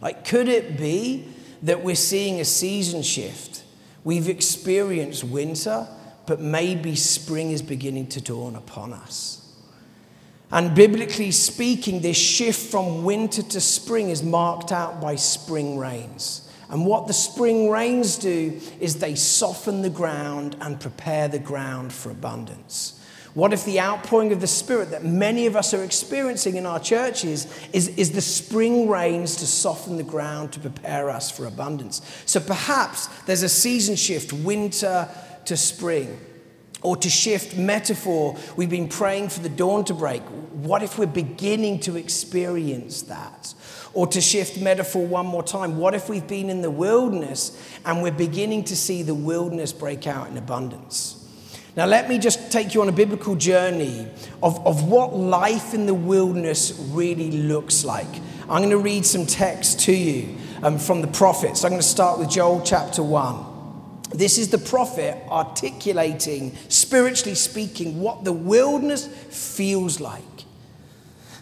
Like, 0.00 0.24
could 0.24 0.48
it 0.48 0.78
be? 0.78 1.32
That 1.62 1.82
we're 1.82 1.94
seeing 1.94 2.40
a 2.40 2.44
season 2.44 3.02
shift. 3.02 3.62
We've 4.04 4.28
experienced 4.28 5.24
winter, 5.24 5.88
but 6.26 6.40
maybe 6.40 6.96
spring 6.96 7.50
is 7.50 7.62
beginning 7.62 8.08
to 8.08 8.20
dawn 8.20 8.56
upon 8.56 8.92
us. 8.92 9.42
And 10.52 10.74
biblically 10.74 11.32
speaking, 11.32 12.00
this 12.00 12.16
shift 12.16 12.70
from 12.70 13.04
winter 13.04 13.42
to 13.42 13.60
spring 13.60 14.10
is 14.10 14.22
marked 14.22 14.70
out 14.70 15.00
by 15.00 15.16
spring 15.16 15.76
rains. 15.76 16.48
And 16.68 16.86
what 16.86 17.06
the 17.06 17.12
spring 17.12 17.70
rains 17.70 18.16
do 18.16 18.60
is 18.80 18.96
they 18.96 19.14
soften 19.14 19.82
the 19.82 19.90
ground 19.90 20.56
and 20.60 20.80
prepare 20.80 21.28
the 21.28 21.38
ground 21.38 21.92
for 21.92 22.10
abundance. 22.10 23.00
What 23.36 23.52
if 23.52 23.66
the 23.66 23.80
outpouring 23.80 24.32
of 24.32 24.40
the 24.40 24.46
Spirit 24.46 24.92
that 24.92 25.04
many 25.04 25.44
of 25.44 25.56
us 25.56 25.74
are 25.74 25.84
experiencing 25.84 26.56
in 26.56 26.64
our 26.64 26.80
churches 26.80 27.46
is, 27.70 27.88
is 27.88 28.12
the 28.12 28.22
spring 28.22 28.88
rains 28.88 29.36
to 29.36 29.46
soften 29.46 29.98
the 29.98 30.02
ground 30.02 30.52
to 30.52 30.60
prepare 30.60 31.10
us 31.10 31.30
for 31.30 31.44
abundance? 31.44 32.00
So 32.24 32.40
perhaps 32.40 33.08
there's 33.26 33.42
a 33.42 33.48
season 33.50 33.94
shift, 33.94 34.32
winter 34.32 35.10
to 35.44 35.54
spring. 35.54 36.18
Or 36.80 36.96
to 36.96 37.10
shift 37.10 37.58
metaphor, 37.58 38.38
we've 38.56 38.70
been 38.70 38.88
praying 38.88 39.28
for 39.28 39.40
the 39.40 39.50
dawn 39.50 39.84
to 39.84 39.92
break. 39.92 40.22
What 40.22 40.82
if 40.82 40.98
we're 40.98 41.04
beginning 41.04 41.80
to 41.80 41.96
experience 41.96 43.02
that? 43.02 43.52
Or 43.92 44.06
to 44.06 44.20
shift 44.22 44.62
metaphor 44.62 45.06
one 45.06 45.26
more 45.26 45.42
time, 45.42 45.76
what 45.76 45.92
if 45.92 46.08
we've 46.08 46.26
been 46.26 46.48
in 46.48 46.62
the 46.62 46.70
wilderness 46.70 47.62
and 47.84 48.02
we're 48.02 48.12
beginning 48.12 48.64
to 48.64 48.76
see 48.76 49.02
the 49.02 49.14
wilderness 49.14 49.74
break 49.74 50.06
out 50.06 50.28
in 50.28 50.38
abundance? 50.38 51.15
Now, 51.76 51.84
let 51.84 52.08
me 52.08 52.18
just 52.18 52.50
take 52.50 52.72
you 52.72 52.80
on 52.80 52.88
a 52.88 52.92
biblical 52.92 53.34
journey 53.34 54.08
of, 54.42 54.66
of 54.66 54.88
what 54.88 55.14
life 55.14 55.74
in 55.74 55.84
the 55.84 55.92
wilderness 55.92 56.72
really 56.88 57.30
looks 57.30 57.84
like. 57.84 58.08
I'm 58.48 58.62
going 58.62 58.70
to 58.70 58.78
read 58.78 59.04
some 59.04 59.26
text 59.26 59.80
to 59.80 59.92
you 59.92 60.38
um, 60.62 60.78
from 60.78 61.02
the 61.02 61.08
prophets. 61.08 61.64
I'm 61.64 61.72
going 61.72 61.82
to 61.82 61.86
start 61.86 62.18
with 62.18 62.30
Joel 62.30 62.62
chapter 62.62 63.02
1. 63.02 63.44
This 64.14 64.38
is 64.38 64.48
the 64.48 64.56
prophet 64.56 65.18
articulating, 65.28 66.56
spiritually 66.70 67.34
speaking, 67.34 68.00
what 68.00 68.24
the 68.24 68.32
wilderness 68.32 69.06
feels 69.06 70.00
like. 70.00 70.22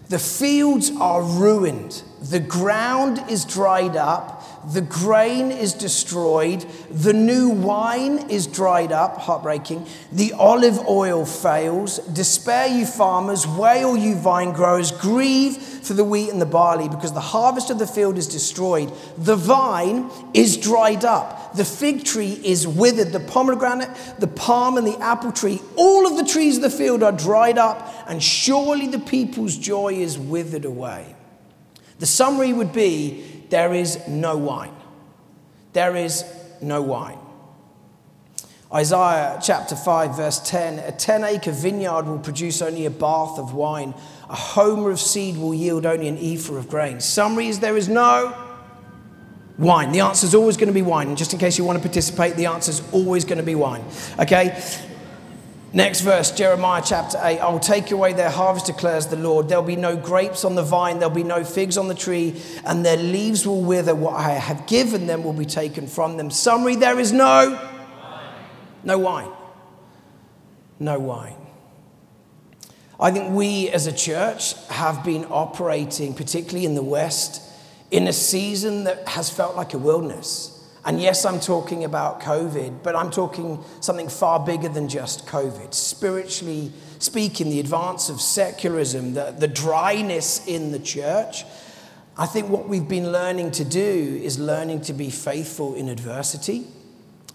The 0.08 0.18
fields 0.18 0.90
are 1.00 1.22
ruined, 1.22 2.02
the 2.20 2.40
ground 2.40 3.22
is 3.30 3.44
dried 3.44 3.96
up, 3.96 4.43
the 4.72 4.80
grain 4.80 5.50
is 5.50 5.72
destroyed, 5.72 6.64
the 6.90 7.12
new 7.12 7.50
wine 7.50 8.30
is 8.30 8.46
dried 8.46 8.92
up, 8.92 9.18
heartbreaking, 9.18 9.86
the 10.12 10.32
olive 10.32 10.78
oil 10.88 11.26
fails. 11.26 11.98
Despair, 11.98 12.66
you 12.66 12.86
farmers, 12.86 13.46
wail, 13.46 13.96
you 13.96 14.14
vine 14.14 14.52
growers, 14.52 14.90
grieve 14.90 15.56
for 15.56 15.92
the 15.92 16.04
wheat 16.04 16.30
and 16.30 16.40
the 16.40 16.46
barley, 16.46 16.88
because 16.88 17.12
the 17.12 17.20
harvest 17.20 17.70
of 17.70 17.78
the 17.78 17.86
field 17.86 18.16
is 18.16 18.26
destroyed. 18.26 18.92
The 19.18 19.36
vine 19.36 20.10
is 20.32 20.56
dried 20.56 21.04
up, 21.04 21.54
the 21.54 21.64
fig 21.64 22.04
tree 22.04 22.40
is 22.44 22.66
withered, 22.66 23.12
the 23.12 23.20
pomegranate, 23.20 23.90
the 24.18 24.28
palm, 24.28 24.78
and 24.78 24.86
the 24.86 24.98
apple 24.98 25.32
tree, 25.32 25.60
all 25.76 26.06
of 26.06 26.16
the 26.16 26.24
trees 26.24 26.56
of 26.56 26.62
the 26.62 26.70
field 26.70 27.02
are 27.02 27.12
dried 27.12 27.58
up, 27.58 27.92
and 28.06 28.22
surely 28.22 28.86
the 28.86 28.98
people's 28.98 29.56
joy 29.56 29.94
is 29.94 30.18
withered 30.18 30.64
away. 30.64 31.14
The 31.98 32.06
summary 32.06 32.52
would 32.52 32.72
be 32.72 33.33
there 33.50 33.74
is 33.74 34.06
no 34.08 34.36
wine. 34.36 34.74
There 35.72 35.96
is 35.96 36.24
no 36.60 36.82
wine. 36.82 37.18
Isaiah 38.72 39.38
chapter 39.40 39.76
5, 39.76 40.16
verse 40.16 40.40
10 40.40 40.80
A 40.80 40.92
10 40.92 41.24
acre 41.24 41.52
vineyard 41.52 42.06
will 42.06 42.18
produce 42.18 42.60
only 42.60 42.86
a 42.86 42.90
bath 42.90 43.38
of 43.38 43.54
wine, 43.54 43.94
a 44.28 44.34
homer 44.34 44.90
of 44.90 44.98
seed 44.98 45.36
will 45.36 45.54
yield 45.54 45.86
only 45.86 46.08
an 46.08 46.18
ephah 46.18 46.54
of 46.54 46.68
grain. 46.68 46.98
Summary 47.00 47.48
is 47.48 47.60
there 47.60 47.76
is 47.76 47.88
no 47.88 48.36
wine. 49.58 49.92
The 49.92 50.00
answer 50.00 50.26
is 50.26 50.34
always 50.34 50.56
going 50.56 50.68
to 50.68 50.74
be 50.74 50.82
wine. 50.82 51.08
And 51.08 51.16
just 51.16 51.32
in 51.32 51.38
case 51.38 51.58
you 51.58 51.64
want 51.64 51.78
to 51.78 51.82
participate, 51.82 52.34
the 52.34 52.46
answer 52.46 52.70
is 52.70 52.82
always 52.92 53.24
going 53.24 53.38
to 53.38 53.44
be 53.44 53.54
wine. 53.54 53.84
Okay? 54.18 54.60
Next 55.74 56.02
verse, 56.02 56.30
Jeremiah 56.30 56.82
chapter 56.86 57.18
8. 57.20 57.40
I 57.40 57.48
will 57.48 57.58
take 57.58 57.90
away 57.90 58.12
their 58.12 58.30
harvest, 58.30 58.66
declares 58.66 59.08
the 59.08 59.16
Lord. 59.16 59.48
There'll 59.48 59.64
be 59.64 59.74
no 59.74 59.96
grapes 59.96 60.44
on 60.44 60.54
the 60.54 60.62
vine, 60.62 61.00
there'll 61.00 61.12
be 61.12 61.24
no 61.24 61.42
figs 61.42 61.76
on 61.76 61.88
the 61.88 61.96
tree, 61.96 62.40
and 62.64 62.86
their 62.86 62.96
leaves 62.96 63.44
will 63.44 63.60
wither. 63.60 63.92
What 63.92 64.14
I 64.14 64.30
have 64.34 64.68
given 64.68 65.08
them 65.08 65.24
will 65.24 65.32
be 65.32 65.44
taken 65.44 65.88
from 65.88 66.16
them. 66.16 66.30
Summary 66.30 66.76
there 66.76 67.00
is 67.00 67.10
no, 67.10 67.60
no 68.84 68.98
wine. 68.98 69.32
No 70.78 71.00
wine. 71.00 71.44
I 73.00 73.10
think 73.10 73.34
we 73.34 73.68
as 73.70 73.88
a 73.88 73.92
church 73.92 74.54
have 74.68 75.02
been 75.02 75.24
operating, 75.24 76.14
particularly 76.14 76.66
in 76.66 76.76
the 76.76 76.84
West, 76.84 77.42
in 77.90 78.06
a 78.06 78.12
season 78.12 78.84
that 78.84 79.08
has 79.08 79.28
felt 79.28 79.56
like 79.56 79.74
a 79.74 79.78
wilderness. 79.78 80.53
And 80.86 81.00
yes, 81.00 81.24
I'm 81.24 81.40
talking 81.40 81.84
about 81.84 82.20
COVID, 82.20 82.82
but 82.82 82.94
I'm 82.94 83.10
talking 83.10 83.64
something 83.80 84.08
far 84.08 84.44
bigger 84.44 84.68
than 84.68 84.88
just 84.88 85.26
COVID. 85.26 85.72
Spiritually 85.72 86.72
speaking, 86.98 87.48
the 87.48 87.60
advance 87.60 88.10
of 88.10 88.20
secularism, 88.20 89.14
the, 89.14 89.34
the 89.38 89.48
dryness 89.48 90.46
in 90.46 90.72
the 90.72 90.78
church. 90.78 91.44
I 92.18 92.26
think 92.26 92.48
what 92.50 92.68
we've 92.68 92.88
been 92.88 93.12
learning 93.12 93.52
to 93.52 93.64
do 93.64 94.20
is 94.22 94.38
learning 94.38 94.82
to 94.82 94.92
be 94.92 95.10
faithful 95.10 95.74
in 95.74 95.88
adversity. 95.88 96.66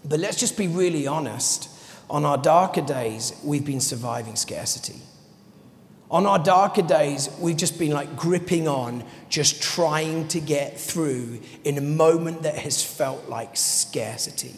But 0.04 0.20
let's 0.20 0.38
just 0.38 0.56
be 0.56 0.68
really 0.68 1.06
honest. 1.06 1.68
On 2.08 2.24
our 2.24 2.38
darker 2.38 2.80
days, 2.80 3.38
we've 3.44 3.64
been 3.64 3.80
surviving 3.80 4.36
scarcity. 4.36 5.00
On 6.10 6.26
our 6.26 6.40
darker 6.40 6.82
days, 6.82 7.28
we've 7.38 7.56
just 7.56 7.78
been 7.78 7.92
like 7.92 8.16
gripping 8.16 8.66
on, 8.66 9.04
just 9.28 9.62
trying 9.62 10.26
to 10.28 10.40
get 10.40 10.78
through 10.78 11.38
in 11.62 11.78
a 11.78 11.80
moment 11.80 12.42
that 12.42 12.56
has 12.56 12.82
felt 12.82 13.28
like 13.28 13.56
scarcity. 13.56 14.56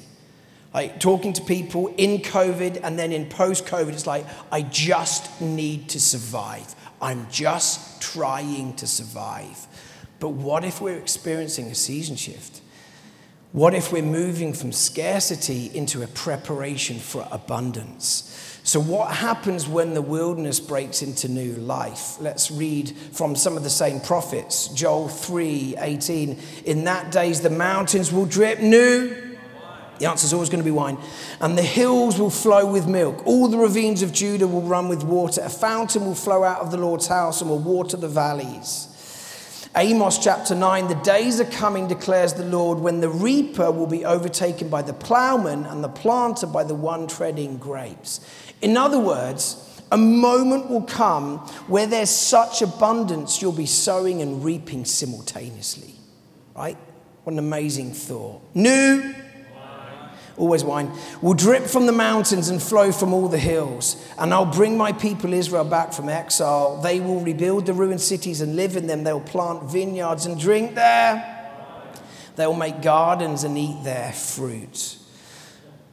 Like 0.72 0.98
talking 0.98 1.34
to 1.34 1.42
people 1.42 1.92
in 1.98 2.22
COVID 2.22 2.80
and 2.82 2.98
then 2.98 3.12
in 3.12 3.26
post 3.26 3.66
COVID, 3.66 3.90
it's 3.92 4.06
like, 4.06 4.24
I 4.50 4.62
just 4.62 5.42
need 5.42 5.90
to 5.90 6.00
survive. 6.00 6.74
I'm 7.02 7.26
just 7.30 8.00
trying 8.00 8.74
to 8.76 8.86
survive. 8.86 9.66
But 10.20 10.30
what 10.30 10.64
if 10.64 10.80
we're 10.80 10.96
experiencing 10.96 11.66
a 11.66 11.74
season 11.74 12.16
shift? 12.16 12.62
What 13.52 13.74
if 13.74 13.92
we're 13.92 14.02
moving 14.02 14.54
from 14.54 14.72
scarcity 14.72 15.70
into 15.74 16.02
a 16.02 16.06
preparation 16.06 16.98
for 16.98 17.28
abundance? 17.30 18.31
So, 18.64 18.78
what 18.78 19.10
happens 19.16 19.66
when 19.66 19.92
the 19.92 20.02
wilderness 20.02 20.60
breaks 20.60 21.02
into 21.02 21.28
new 21.28 21.54
life? 21.54 22.16
Let's 22.20 22.50
read 22.50 22.96
from 23.12 23.34
some 23.34 23.56
of 23.56 23.64
the 23.64 23.70
same 23.70 24.00
prophets. 24.00 24.68
Joel 24.68 25.08
3 25.08 25.74
18. 25.78 26.38
In 26.66 26.84
that 26.84 27.10
days, 27.10 27.40
the 27.40 27.50
mountains 27.50 28.12
will 28.12 28.26
drip 28.26 28.60
new. 28.60 29.36
The 29.98 30.08
answer 30.08 30.26
is 30.26 30.32
always 30.32 30.48
going 30.48 30.60
to 30.60 30.64
be 30.64 30.70
wine. 30.70 30.96
And 31.40 31.58
the 31.58 31.62
hills 31.62 32.18
will 32.18 32.30
flow 32.30 32.70
with 32.70 32.86
milk. 32.86 33.26
All 33.26 33.48
the 33.48 33.58
ravines 33.58 34.02
of 34.02 34.12
Judah 34.12 34.46
will 34.46 34.62
run 34.62 34.88
with 34.88 35.02
water. 35.02 35.40
A 35.42 35.50
fountain 35.50 36.04
will 36.04 36.14
flow 36.14 36.44
out 36.44 36.60
of 36.60 36.70
the 36.70 36.76
Lord's 36.76 37.08
house 37.08 37.40
and 37.40 37.50
will 37.50 37.58
water 37.58 37.96
the 37.96 38.08
valleys. 38.08 38.88
Amos 39.74 40.18
chapter 40.18 40.54
9 40.54 40.88
The 40.88 40.94
days 40.96 41.40
are 41.40 41.46
coming, 41.46 41.88
declares 41.88 42.34
the 42.34 42.44
Lord, 42.44 42.78
when 42.78 43.00
the 43.00 43.08
reaper 43.08 43.70
will 43.70 43.86
be 43.86 44.04
overtaken 44.04 44.68
by 44.68 44.82
the 44.82 44.92
plowman 44.92 45.64
and 45.64 45.82
the 45.82 45.88
planter 45.88 46.46
by 46.46 46.62
the 46.62 46.74
one 46.74 47.06
treading 47.06 47.56
grapes. 47.56 48.20
In 48.62 48.76
other 48.76 48.98
words, 48.98 49.58
a 49.90 49.98
moment 49.98 50.70
will 50.70 50.82
come 50.82 51.38
where 51.66 51.86
there's 51.86 52.10
such 52.10 52.62
abundance 52.62 53.42
you'll 53.42 53.52
be 53.52 53.66
sowing 53.66 54.22
and 54.22 54.42
reaping 54.42 54.86
simultaneously. 54.86 55.94
Right? 56.56 56.78
What 57.24 57.34
an 57.34 57.38
amazing 57.38 57.92
thought. 57.92 58.40
New, 58.54 59.14
always 60.36 60.64
wine, 60.64 60.90
will 61.20 61.34
drip 61.34 61.64
from 61.64 61.86
the 61.86 61.92
mountains 61.92 62.48
and 62.48 62.62
flow 62.62 62.90
from 62.92 63.12
all 63.12 63.28
the 63.28 63.38
hills. 63.38 64.02
And 64.16 64.32
I'll 64.32 64.46
bring 64.46 64.78
my 64.78 64.92
people 64.92 65.32
Israel 65.32 65.64
back 65.64 65.92
from 65.92 66.08
exile. 66.08 66.80
They 66.80 67.00
will 67.00 67.20
rebuild 67.20 67.66
the 67.66 67.74
ruined 67.74 68.00
cities 68.00 68.40
and 68.40 68.56
live 68.56 68.76
in 68.76 68.86
them. 68.86 69.04
They'll 69.04 69.20
plant 69.20 69.64
vineyards 69.70 70.24
and 70.24 70.40
drink 70.40 70.74
there. 70.74 71.28
They'll 72.36 72.54
make 72.54 72.80
gardens 72.80 73.44
and 73.44 73.58
eat 73.58 73.84
their 73.84 74.12
fruit. 74.12 74.96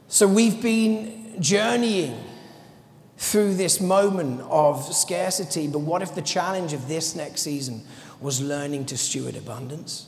So 0.08 0.26
we've 0.26 0.62
been 0.62 1.36
journeying 1.40 2.29
through 3.20 3.54
this 3.54 3.82
moment 3.82 4.40
of 4.48 4.82
scarcity, 4.94 5.68
but 5.68 5.80
what 5.80 6.00
if 6.00 6.14
the 6.14 6.22
challenge 6.22 6.72
of 6.72 6.88
this 6.88 7.14
next 7.14 7.42
season 7.42 7.82
was 8.18 8.40
learning 8.40 8.86
to 8.86 8.96
steward 8.96 9.36
abundance? 9.36 10.06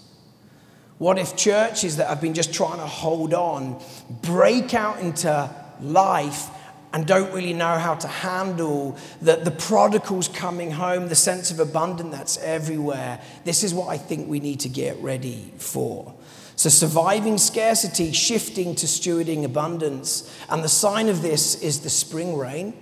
What 0.97 1.19
if 1.19 1.37
churches 1.37 1.99
that 1.99 2.09
have 2.09 2.23
been 2.23 2.33
just 2.33 2.55
trying 2.55 2.79
to 2.79 2.87
hold 2.87 3.35
on 3.35 3.83
break 4.23 4.73
out 4.73 4.99
into 5.01 5.55
life 5.83 6.49
and 6.95 7.07
don't 7.07 7.31
really 7.35 7.53
know 7.53 7.77
how 7.77 7.97
to 7.97 8.09
handle 8.09 8.97
the, 9.21 9.37
the 9.37 9.51
prodigals 9.51 10.29
coming 10.29 10.71
home, 10.71 11.09
the 11.09 11.15
sense 11.15 11.51
of 11.51 11.61
abundance 11.61 12.17
that's 12.17 12.39
everywhere? 12.39 13.21
This 13.45 13.63
is 13.63 13.75
what 13.75 13.89
I 13.89 13.99
think 13.99 14.27
we 14.27 14.41
need 14.41 14.61
to 14.61 14.71
get 14.71 14.97
ready 15.03 15.53
for. 15.59 16.15
So, 16.57 16.71
surviving 16.71 17.37
scarcity, 17.37 18.13
shifting 18.13 18.75
to 18.77 18.87
stewarding 18.87 19.45
abundance. 19.45 20.35
And 20.49 20.65
the 20.65 20.69
sign 20.71 21.11
of 21.11 21.21
this 21.21 21.61
is 21.63 21.81
the 21.81 21.91
spring 21.91 22.39
rain. 22.39 22.73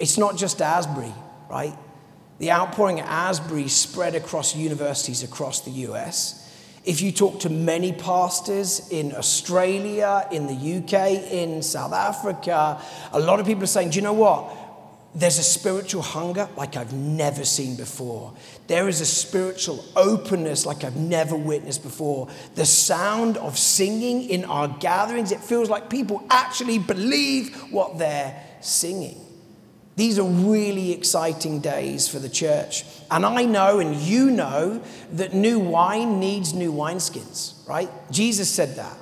It's 0.00 0.16
not 0.16 0.36
just 0.36 0.62
Asbury, 0.62 1.12
right? 1.50 1.76
The 2.38 2.50
outpouring 2.50 3.00
at 3.00 3.06
Asbury 3.06 3.68
spread 3.68 4.14
across 4.14 4.56
universities 4.56 5.22
across 5.22 5.60
the 5.60 5.70
US. 5.88 6.38
If 6.86 7.02
you 7.02 7.12
talk 7.12 7.40
to 7.40 7.50
many 7.50 7.92
pastors 7.92 8.88
in 8.90 9.14
Australia, 9.14 10.26
in 10.32 10.46
the 10.46 10.78
UK, 10.78 11.30
in 11.30 11.62
South 11.62 11.92
Africa, 11.92 12.80
a 13.12 13.20
lot 13.20 13.38
of 13.40 13.46
people 13.46 13.64
are 13.64 13.66
saying, 13.66 13.90
do 13.90 13.96
you 13.96 14.02
know 14.02 14.14
what? 14.14 14.56
There's 15.14 15.38
a 15.38 15.42
spiritual 15.42 16.00
hunger 16.00 16.48
like 16.56 16.76
I've 16.76 16.94
never 16.94 17.44
seen 17.44 17.76
before. 17.76 18.32
There 18.68 18.88
is 18.88 19.02
a 19.02 19.06
spiritual 19.06 19.84
openness 19.94 20.64
like 20.64 20.82
I've 20.82 20.96
never 20.96 21.36
witnessed 21.36 21.82
before. 21.82 22.28
The 22.54 22.64
sound 22.64 23.36
of 23.36 23.58
singing 23.58 24.22
in 24.30 24.46
our 24.46 24.68
gatherings, 24.68 25.30
it 25.30 25.40
feels 25.40 25.68
like 25.68 25.90
people 25.90 26.24
actually 26.30 26.78
believe 26.78 27.54
what 27.70 27.98
they're 27.98 28.34
singing. 28.62 29.26
These 30.00 30.18
are 30.18 30.24
really 30.24 30.92
exciting 30.92 31.60
days 31.60 32.08
for 32.08 32.18
the 32.18 32.30
church. 32.30 32.86
And 33.10 33.26
I 33.26 33.44
know 33.44 33.80
and 33.80 33.94
you 33.94 34.30
know 34.30 34.82
that 35.12 35.34
new 35.34 35.58
wine 35.58 36.18
needs 36.18 36.54
new 36.54 36.72
wineskins, 36.72 37.52
right? 37.68 37.90
Jesus 38.10 38.48
said 38.48 38.76
that. 38.76 38.96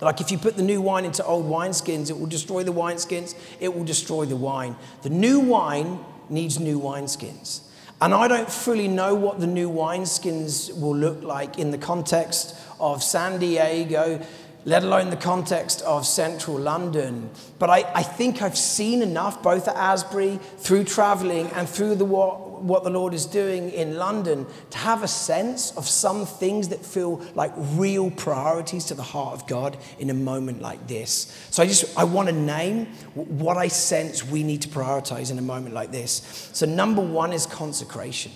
Like 0.00 0.22
if 0.22 0.30
you 0.30 0.38
put 0.38 0.56
the 0.56 0.62
new 0.62 0.80
wine 0.80 1.04
into 1.04 1.22
old 1.22 1.44
wineskins, 1.44 2.08
it 2.08 2.18
will 2.18 2.28
destroy 2.28 2.62
the 2.62 2.72
wineskins, 2.72 3.34
it 3.60 3.74
will 3.74 3.84
destroy 3.84 4.24
the 4.24 4.34
wine. 4.34 4.74
The 5.02 5.10
new 5.10 5.38
wine 5.38 6.00
needs 6.30 6.58
new 6.58 6.80
wineskins. 6.80 7.60
And 8.00 8.14
I 8.14 8.26
don't 8.26 8.50
fully 8.50 8.88
know 8.88 9.14
what 9.14 9.38
the 9.38 9.46
new 9.46 9.70
wineskins 9.70 10.74
will 10.80 10.96
look 10.96 11.22
like 11.22 11.58
in 11.58 11.72
the 11.72 11.78
context 11.78 12.56
of 12.80 13.02
San 13.02 13.38
Diego 13.38 14.24
let 14.64 14.84
alone 14.84 15.10
the 15.10 15.16
context 15.16 15.82
of 15.82 16.06
central 16.06 16.58
London. 16.58 17.30
But 17.58 17.70
I, 17.70 17.90
I 17.94 18.02
think 18.02 18.42
I've 18.42 18.56
seen 18.56 19.02
enough, 19.02 19.42
both 19.42 19.66
at 19.66 19.76
Asbury, 19.76 20.38
through 20.58 20.84
traveling, 20.84 21.48
and 21.48 21.68
through 21.68 21.96
the, 21.96 22.04
what, 22.04 22.62
what 22.62 22.84
the 22.84 22.90
Lord 22.90 23.12
is 23.12 23.26
doing 23.26 23.70
in 23.70 23.96
London, 23.96 24.46
to 24.70 24.78
have 24.78 25.02
a 25.02 25.08
sense 25.08 25.76
of 25.76 25.88
some 25.88 26.26
things 26.26 26.68
that 26.68 26.84
feel 26.84 27.16
like 27.34 27.52
real 27.56 28.10
priorities 28.10 28.84
to 28.86 28.94
the 28.94 29.02
heart 29.02 29.34
of 29.34 29.46
God 29.48 29.76
in 29.98 30.10
a 30.10 30.14
moment 30.14 30.62
like 30.62 30.86
this. 30.86 31.46
So 31.50 31.62
I 31.62 31.66
just, 31.66 31.98
I 31.98 32.04
want 32.04 32.28
to 32.28 32.34
name 32.34 32.86
what 33.14 33.56
I 33.56 33.68
sense 33.68 34.24
we 34.24 34.42
need 34.42 34.62
to 34.62 34.68
prioritize 34.68 35.30
in 35.30 35.38
a 35.38 35.42
moment 35.42 35.74
like 35.74 35.90
this. 35.90 36.50
So, 36.52 36.66
number 36.66 37.02
one 37.02 37.32
is 37.32 37.46
consecration. 37.46 38.32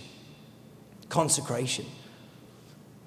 Consecration. 1.08 1.86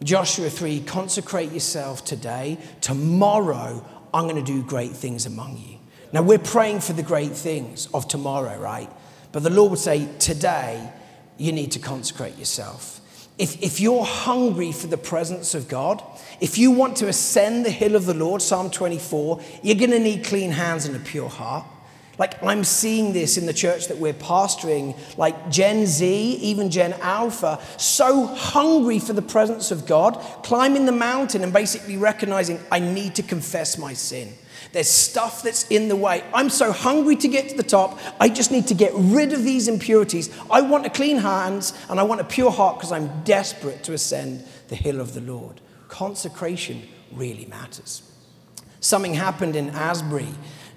Joshua 0.04 0.50
3 0.50 0.82
consecrate 0.82 1.52
yourself 1.52 2.06
today. 2.06 2.58
Tomorrow, 2.82 3.86
I'm 4.14 4.28
going 4.28 4.44
to 4.44 4.52
do 4.52 4.64
great 4.64 4.92
things 4.92 5.26
among 5.26 5.58
you. 5.58 5.78
Now, 6.12 6.22
we're 6.22 6.40
praying 6.40 6.80
for 6.82 6.94
the 6.94 7.04
great 7.04 7.34
things 7.34 7.88
of 7.94 8.08
tomorrow, 8.08 8.58
right? 8.58 8.90
But 9.32 9.44
the 9.44 9.50
Lord 9.50 9.72
would 9.72 9.80
say, 9.80 10.08
today, 10.18 10.92
you 11.38 11.52
need 11.52 11.72
to 11.74 11.80
consecrate 11.80 12.38
yourself. 12.38 13.02
If, 13.38 13.62
if 13.62 13.80
you're 13.80 14.04
hungry 14.04 14.72
for 14.72 14.88
the 14.88 14.98
presence 14.98 15.54
of 15.54 15.68
God, 15.68 16.04
if 16.42 16.58
you 16.58 16.72
want 16.72 16.98
to 16.98 17.08
ascend 17.08 17.66
the 17.66 17.72
hill 17.72 17.96
of 17.96 18.06
the 18.06 18.14
Lord, 18.14 18.42
Psalm 18.42 18.70
24, 18.72 19.42
you're 19.64 19.78
going 19.78 19.92
to 19.92 20.00
need 20.00 20.26
clean 20.26 20.52
hands 20.52 20.86
and 20.86 20.96
a 20.96 21.00
pure 21.00 21.30
heart. 21.30 21.66
Like, 22.20 22.44
I'm 22.44 22.66
seeing 22.66 23.14
this 23.14 23.38
in 23.38 23.46
the 23.46 23.54
church 23.54 23.88
that 23.88 23.98
we're 23.98 24.14
pastoring, 24.14 24.98
like 25.18 25.50
Gen 25.50 25.86
Z, 25.86 26.06
even 26.06 26.70
Gen 26.70 26.94
Alpha, 27.02 27.62
so 27.78 28.26
hungry 28.28 29.00
for 29.00 29.14
the 29.14 29.22
presence 29.22 29.72
of 29.72 29.88
God, 29.88 30.16
climbing 30.44 30.86
the 30.86 30.92
mountain 30.92 31.44
and 31.44 31.54
basically 31.54 31.96
recognizing, 31.96 32.60
I 32.70 32.80
need 32.80 33.16
to 33.16 33.24
confess 33.24 33.78
my 33.78 33.94
sin. 33.94 34.34
There's 34.74 34.90
stuff 34.90 35.42
that's 35.42 35.66
in 35.70 35.88
the 35.88 35.96
way. 35.96 36.22
I'm 36.34 36.50
so 36.50 36.74
hungry 36.74 37.16
to 37.16 37.28
get 37.30 37.48
to 37.50 37.56
the 37.56 37.64
top. 37.64 37.98
I 38.20 38.28
just 38.28 38.52
need 38.52 38.68
to 38.68 38.74
get 38.74 38.92
rid 38.94 39.32
of 39.32 39.46
these 39.46 39.70
impurities. 39.70 40.30
I 40.52 40.60
want 40.60 40.86
a 40.86 40.90
clean 40.90 41.18
hands 41.18 41.74
and 41.90 42.02
I 42.02 42.04
want 42.04 42.20
a 42.20 42.26
pure 42.26 42.52
heart 42.52 42.78
because 42.78 42.92
I'm 42.92 43.24
desperate 43.24 43.84
to 43.86 43.94
ascend 43.94 44.44
the 44.68 44.76
hill 44.76 45.00
of 45.00 45.14
the 45.14 45.22
Lord. 45.22 45.62
Consecration 45.88 46.84
really 47.14 47.46
matters. 47.46 48.04
Something 48.82 49.14
happened 49.14 49.56
in 49.56 49.70
Asbury 49.70 50.28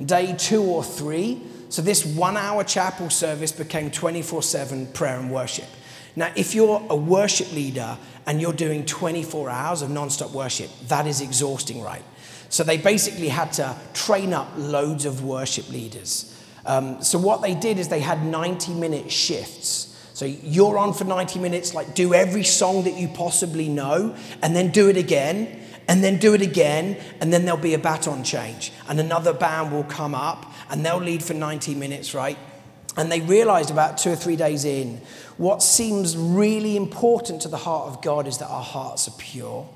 day 0.06 0.34
two 0.36 0.62
or 0.62 0.82
three. 0.82 1.42
So 1.68 1.82
this 1.82 2.04
one 2.04 2.36
hour 2.36 2.64
chapel 2.64 3.10
service 3.10 3.52
became 3.52 3.90
24 3.90 4.42
7 4.42 4.86
prayer 4.88 5.18
and 5.18 5.30
worship. 5.30 5.66
Now, 6.14 6.30
if 6.36 6.54
you're 6.54 6.84
a 6.90 6.96
worship 6.96 7.52
leader 7.52 7.96
and 8.26 8.40
you're 8.40 8.52
doing 8.52 8.84
24 8.84 9.48
hours 9.48 9.80
of 9.80 9.90
non-stop 9.90 10.32
worship, 10.32 10.70
that 10.88 11.06
is 11.06 11.22
exhausting, 11.22 11.80
right? 11.82 12.04
So 12.50 12.64
they 12.64 12.76
basically 12.76 13.28
had 13.28 13.52
to 13.54 13.74
train 13.94 14.34
up 14.34 14.50
loads 14.58 15.06
of 15.06 15.24
worship 15.24 15.70
leaders. 15.70 16.28
Um, 16.66 17.02
so 17.02 17.18
what 17.18 17.40
they 17.40 17.54
did 17.54 17.78
is 17.78 17.88
they 17.88 18.00
had 18.00 18.24
90 18.24 18.74
minute 18.74 19.10
shifts. 19.10 19.88
So 20.12 20.26
you're 20.26 20.76
on 20.76 20.92
for 20.92 21.04
90 21.04 21.38
minutes, 21.38 21.72
like 21.72 21.94
do 21.94 22.12
every 22.12 22.44
song 22.44 22.84
that 22.84 22.98
you 22.98 23.08
possibly 23.08 23.68
know, 23.68 24.14
and 24.42 24.54
then 24.54 24.70
do 24.70 24.90
it 24.90 24.98
again 24.98 25.61
and 25.88 26.02
then 26.02 26.18
do 26.18 26.34
it 26.34 26.42
again, 26.42 26.96
and 27.20 27.32
then 27.32 27.44
there'll 27.44 27.60
be 27.60 27.74
a 27.74 27.78
baton 27.78 28.24
change, 28.24 28.72
and 28.88 29.00
another 29.00 29.32
band 29.32 29.72
will 29.72 29.84
come 29.84 30.14
up, 30.14 30.52
and 30.70 30.84
they'll 30.84 30.98
lead 30.98 31.22
for 31.22 31.34
90 31.34 31.74
minutes, 31.74 32.14
right? 32.14 32.38
And 32.96 33.10
they 33.10 33.20
realized 33.20 33.70
about 33.70 33.98
two 33.98 34.10
or 34.10 34.16
three 34.16 34.36
days 34.36 34.64
in, 34.64 35.00
what 35.38 35.62
seems 35.62 36.16
really 36.16 36.76
important 36.76 37.42
to 37.42 37.48
the 37.48 37.56
heart 37.56 37.88
of 37.88 38.02
God 38.02 38.26
is 38.26 38.38
that 38.38 38.48
our 38.48 38.62
hearts 38.62 39.08
are 39.08 39.12
pure. 39.18 39.68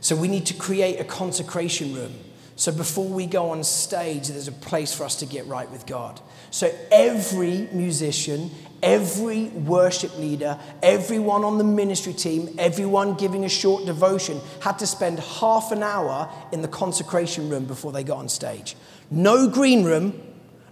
So 0.00 0.16
we 0.16 0.28
need 0.28 0.46
to 0.46 0.54
create 0.54 0.98
a 0.98 1.04
consecration 1.04 1.94
room. 1.94 2.14
So 2.58 2.72
before 2.72 3.06
we 3.06 3.26
go 3.26 3.50
on 3.50 3.62
stage, 3.62 4.28
there's 4.28 4.48
a 4.48 4.52
place 4.52 4.94
for 4.94 5.04
us 5.04 5.16
to 5.16 5.26
get 5.26 5.46
right 5.46 5.70
with 5.70 5.84
God. 5.84 6.18
So 6.50 6.74
every 6.90 7.68
musician, 7.70 8.50
every 8.82 9.48
worship 9.48 10.18
leader, 10.18 10.58
everyone 10.82 11.44
on 11.44 11.58
the 11.58 11.64
ministry 11.64 12.14
team, 12.14 12.54
everyone 12.58 13.14
giving 13.14 13.44
a 13.44 13.48
short 13.50 13.84
devotion 13.84 14.40
had 14.62 14.78
to 14.78 14.86
spend 14.86 15.18
half 15.18 15.70
an 15.70 15.82
hour 15.82 16.30
in 16.50 16.62
the 16.62 16.68
consecration 16.68 17.50
room 17.50 17.66
before 17.66 17.92
they 17.92 18.02
got 18.02 18.16
on 18.16 18.28
stage. 18.30 18.74
No 19.10 19.50
green 19.50 19.84
room, 19.84 20.18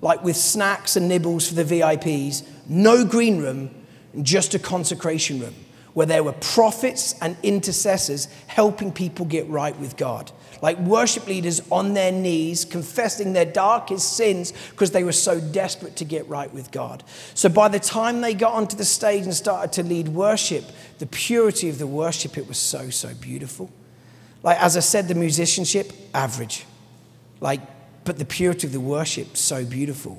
like 0.00 0.24
with 0.24 0.36
snacks 0.36 0.96
and 0.96 1.06
nibbles 1.06 1.48
for 1.48 1.54
the 1.54 1.64
VIPs, 1.64 2.46
no 2.66 3.04
green 3.04 3.42
room, 3.42 3.70
just 4.22 4.54
a 4.54 4.58
consecration 4.58 5.38
room 5.38 5.54
where 5.92 6.06
there 6.06 6.24
were 6.24 6.32
prophets 6.32 7.14
and 7.20 7.36
intercessors 7.42 8.26
helping 8.46 8.90
people 8.90 9.26
get 9.26 9.46
right 9.48 9.78
with 9.78 9.98
God 9.98 10.32
like 10.64 10.78
worship 10.78 11.26
leaders 11.26 11.60
on 11.70 11.92
their 11.92 12.10
knees, 12.10 12.64
confessing 12.64 13.34
their 13.34 13.44
darkest 13.44 14.16
sins 14.16 14.54
because 14.70 14.92
they 14.92 15.04
were 15.04 15.12
so 15.12 15.38
desperate 15.38 15.94
to 15.96 16.06
get 16.06 16.26
right 16.26 16.50
with 16.54 16.70
God. 16.70 17.04
So 17.34 17.50
by 17.50 17.68
the 17.68 17.78
time 17.78 18.22
they 18.22 18.32
got 18.32 18.54
onto 18.54 18.74
the 18.74 18.86
stage 18.86 19.24
and 19.24 19.34
started 19.34 19.72
to 19.72 19.82
lead 19.82 20.08
worship, 20.08 20.64
the 21.00 21.06
purity 21.06 21.68
of 21.68 21.78
the 21.78 21.86
worship, 21.86 22.38
it 22.38 22.48
was 22.48 22.56
so, 22.56 22.88
so 22.88 23.12
beautiful. 23.12 23.70
Like, 24.42 24.58
as 24.58 24.74
I 24.78 24.80
said, 24.80 25.06
the 25.06 25.14
musicianship, 25.14 25.92
average. 26.14 26.64
Like, 27.42 27.60
but 28.06 28.16
the 28.16 28.24
purity 28.24 28.66
of 28.66 28.72
the 28.72 28.80
worship, 28.80 29.36
so 29.36 29.66
beautiful. 29.66 30.16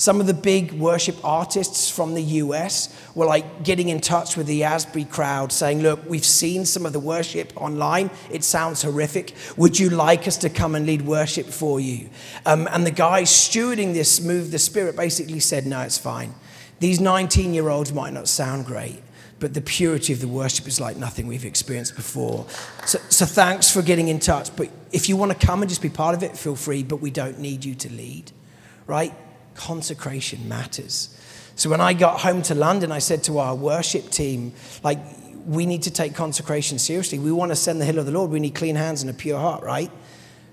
Some 0.00 0.18
of 0.18 0.26
the 0.26 0.32
big 0.32 0.72
worship 0.72 1.22
artists 1.22 1.90
from 1.90 2.14
the 2.14 2.22
US 2.22 2.88
were 3.14 3.26
like 3.26 3.64
getting 3.64 3.90
in 3.90 4.00
touch 4.00 4.34
with 4.34 4.46
the 4.46 4.64
Asbury 4.64 5.04
crowd 5.04 5.52
saying, 5.52 5.82
Look, 5.82 6.00
we've 6.08 6.24
seen 6.24 6.64
some 6.64 6.86
of 6.86 6.94
the 6.94 6.98
worship 6.98 7.52
online. 7.54 8.08
It 8.30 8.42
sounds 8.42 8.80
horrific. 8.80 9.34
Would 9.58 9.78
you 9.78 9.90
like 9.90 10.26
us 10.26 10.38
to 10.38 10.48
come 10.48 10.74
and 10.74 10.86
lead 10.86 11.02
worship 11.02 11.44
for 11.44 11.80
you? 11.80 12.08
Um, 12.46 12.66
and 12.72 12.86
the 12.86 12.90
guy 12.90 13.24
stewarding 13.24 13.92
this 13.92 14.22
move, 14.22 14.52
the 14.52 14.58
Spirit, 14.58 14.96
basically 14.96 15.38
said, 15.38 15.66
No, 15.66 15.82
it's 15.82 15.98
fine. 15.98 16.34
These 16.78 16.98
19 16.98 17.52
year 17.52 17.68
olds 17.68 17.92
might 17.92 18.14
not 18.14 18.26
sound 18.26 18.64
great, 18.64 19.02
but 19.38 19.52
the 19.52 19.60
purity 19.60 20.14
of 20.14 20.20
the 20.20 20.28
worship 20.28 20.66
is 20.66 20.80
like 20.80 20.96
nothing 20.96 21.26
we've 21.26 21.44
experienced 21.44 21.94
before. 21.94 22.46
So, 22.86 22.98
so 23.10 23.26
thanks 23.26 23.70
for 23.70 23.82
getting 23.82 24.08
in 24.08 24.18
touch. 24.18 24.56
But 24.56 24.70
if 24.92 25.10
you 25.10 25.18
want 25.18 25.38
to 25.38 25.46
come 25.46 25.60
and 25.60 25.68
just 25.68 25.82
be 25.82 25.90
part 25.90 26.14
of 26.14 26.22
it, 26.22 26.38
feel 26.38 26.56
free, 26.56 26.84
but 26.84 27.02
we 27.02 27.10
don't 27.10 27.38
need 27.38 27.66
you 27.66 27.74
to 27.74 27.92
lead, 27.92 28.32
right? 28.86 29.12
Consecration 29.60 30.48
matters. 30.48 31.14
So 31.54 31.68
when 31.68 31.80
I 31.82 31.92
got 31.92 32.20
home 32.20 32.40
to 32.42 32.54
London, 32.54 32.90
I 32.90 32.98
said 32.98 33.22
to 33.24 33.38
our 33.38 33.54
worship 33.54 34.08
team, 34.10 34.54
like, 34.82 34.98
we 35.46 35.66
need 35.66 35.82
to 35.82 35.90
take 35.90 36.14
consecration 36.14 36.78
seriously. 36.78 37.18
We 37.18 37.30
want 37.30 37.52
to 37.52 37.56
send 37.56 37.80
the 37.80 37.84
hill 37.84 37.98
of 37.98 38.06
the 38.06 38.12
Lord. 38.12 38.30
We 38.30 38.40
need 38.40 38.54
clean 38.54 38.76
hands 38.76 39.02
and 39.02 39.10
a 39.10 39.14
pure 39.14 39.38
heart, 39.38 39.62
right? 39.62 39.90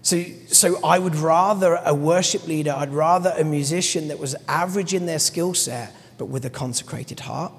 So, 0.02 0.24
so 0.48 0.86
I 0.86 1.00
would 1.00 1.16
rather 1.16 1.80
a 1.86 1.94
worship 1.94 2.48
leader, 2.48 2.74
I'd 2.76 2.94
rather 2.94 3.34
a 3.38 3.44
musician 3.44 4.10
that 4.10 4.20
was 4.20 4.36
average 4.48 4.94
in 4.94 5.06
their 5.06 5.20
skill 5.20 5.54
set, 5.54 5.96
but 6.18 6.26
with 6.26 6.46
a 6.46 6.50
consecrated 6.50 7.22
heart. 7.22 7.54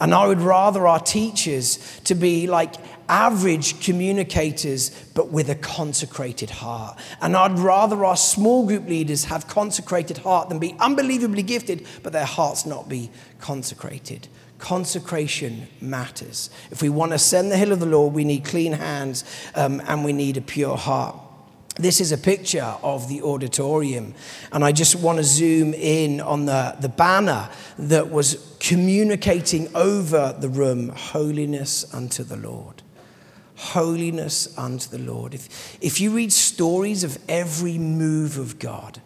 And 0.00 0.12
I 0.12 0.26
would 0.26 0.40
rather 0.40 0.86
our 0.86 1.00
teachers 1.00 2.00
to 2.04 2.14
be 2.14 2.46
like 2.46 2.74
average 3.10 3.80
communicators, 3.84 4.90
but 5.14 5.30
with 5.30 5.50
a 5.50 5.54
consecrated 5.56 6.48
heart. 6.48 6.96
And 7.20 7.36
I'd 7.36 7.58
rather 7.58 8.04
our 8.04 8.16
small 8.16 8.66
group 8.66 8.88
leaders 8.88 9.24
have 9.24 9.48
consecrated 9.48 10.18
heart 10.18 10.48
than 10.48 10.60
be 10.60 10.76
unbelievably 10.78 11.42
gifted, 11.42 11.86
but 12.04 12.12
their 12.12 12.24
hearts 12.24 12.64
not 12.64 12.88
be 12.88 13.10
consecrated. 13.40 14.28
Consecration 14.58 15.66
matters. 15.80 16.50
If 16.70 16.82
we 16.82 16.88
want 16.88 17.10
to 17.10 17.16
ascend 17.16 17.50
the 17.50 17.56
hill 17.56 17.72
of 17.72 17.80
the 17.80 17.86
Lord, 17.86 18.14
we 18.14 18.24
need 18.24 18.44
clean 18.44 18.72
hands 18.72 19.24
um, 19.56 19.82
and 19.86 20.04
we 20.04 20.12
need 20.12 20.36
a 20.36 20.42
pure 20.42 20.76
heart. 20.76 21.16
This 21.76 22.00
is 22.00 22.12
a 22.12 22.18
picture 22.18 22.76
of 22.82 23.08
the 23.08 23.22
auditorium, 23.22 24.14
and 24.52 24.62
I 24.62 24.70
just 24.70 24.96
want 24.96 25.18
to 25.18 25.24
zoom 25.24 25.72
in 25.72 26.20
on 26.20 26.44
the, 26.44 26.76
the 26.78 26.90
banner 26.90 27.48
that 27.78 28.10
was 28.10 28.56
communicating 28.60 29.74
over 29.74 30.36
the 30.38 30.48
room 30.48 30.90
holiness 30.90 31.92
unto 31.94 32.22
the 32.22 32.36
Lord. 32.36 32.82
Holiness 33.60 34.56
unto 34.58 34.88
the 34.88 34.98
Lord. 34.98 35.34
If, 35.34 35.78
if 35.82 36.00
you 36.00 36.10
read 36.10 36.32
stories 36.32 37.04
of 37.04 37.18
every 37.28 37.78
move 37.78 38.38
of 38.38 38.58
God, 38.58 39.00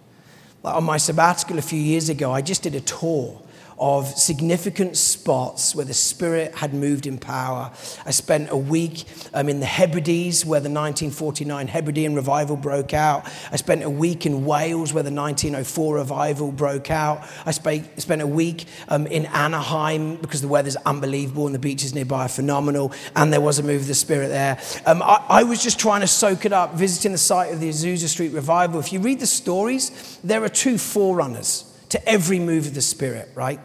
like 0.63 0.75
on 0.77 0.85
my 0.85 0.97
sabbatical 0.97 1.59
a 1.59 1.63
few 1.63 1.81
years 1.81 2.09
ago, 2.09 2.33
I 2.33 2.41
just 2.41 2.63
did 2.63 2.75
a 2.75 2.81
tour 2.81 3.43
of 3.79 4.07
significant 4.07 4.97
spots 4.97 5.75
where 5.75 5.85
the 5.85 5.95
Spirit 5.95 6.55
had 6.55 6.75
moved 6.75 7.07
in 7.07 7.19
power. 7.19 7.73
I 8.07 8.11
spent 8.11 8.51
a 8.51 8.57
week 8.57 9.05
um, 9.33 9.49
in 9.49 9.61
the 9.61 9.67
Hebrides 9.67 10.45
where 10.45 10.61
the 10.61 10.71
1949 10.71 11.69
Hebridean 11.69 12.15
revival 12.15 12.57
broke 12.57 12.95
out. 12.95 13.27
I 13.51 13.57
spent 13.57 13.83
a 13.83 13.91
week 13.91 14.27
in 14.27 14.45
Wales 14.45 14.93
where 14.93 15.03
the 15.03 15.13
1904 15.13 15.97
revival 15.97 16.53
broke 16.53 16.91
out. 16.91 17.29
I 17.45 17.51
spent, 17.51 18.01
spent 18.01 18.23
a 18.23 18.27
week 18.27 18.67
um, 18.89 19.07
in 19.07 19.27
Anaheim 19.27 20.17
because 20.17 20.41
the 20.41 20.49
weather's 20.49 20.77
unbelievable 20.77 21.47
and 21.47 21.55
the 21.55 21.59
beaches 21.59 21.95
nearby 21.95 22.25
are 22.25 22.29
phenomenal, 22.29 22.93
and 23.17 23.33
there 23.33 23.41
was 23.41 23.59
a 23.59 23.63
move 23.63 23.83
of 23.83 23.87
the 23.89 23.95
Spirit 23.95 24.29
there. 24.29 24.59
Um, 24.87 25.03
I, 25.03 25.25
I 25.29 25.43
was 25.43 25.63
just 25.63 25.79
trying 25.79 26.01
to 26.03 26.07
soak 26.07 26.45
it 26.45 26.53
up, 26.53 26.75
visiting 26.75 27.13
the 27.13 27.19
site 27.19 27.53
of 27.53 27.61
the 27.61 27.69
Azusa 27.69 28.09
Street 28.09 28.33
revival. 28.33 28.81
If 28.81 28.93
you 28.93 29.01
read 29.01 29.21
the 29.21 29.27
stories, 29.27 30.19
there 30.23 30.43
are 30.45 30.49
two 30.49 30.79
forerunners 30.79 31.71
to 31.95 32.09
every 32.09 32.41
move 32.41 32.67
of 32.67 32.75
the 32.75 32.83
Spirit, 32.83 33.29
right? 33.37 33.61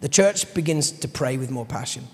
The 0.00 0.08
church 0.08 0.54
begins 0.54 0.92
to 0.92 1.08
pray 1.08 1.36
with 1.36 1.50
more 1.50 1.66
passion. 1.66 2.06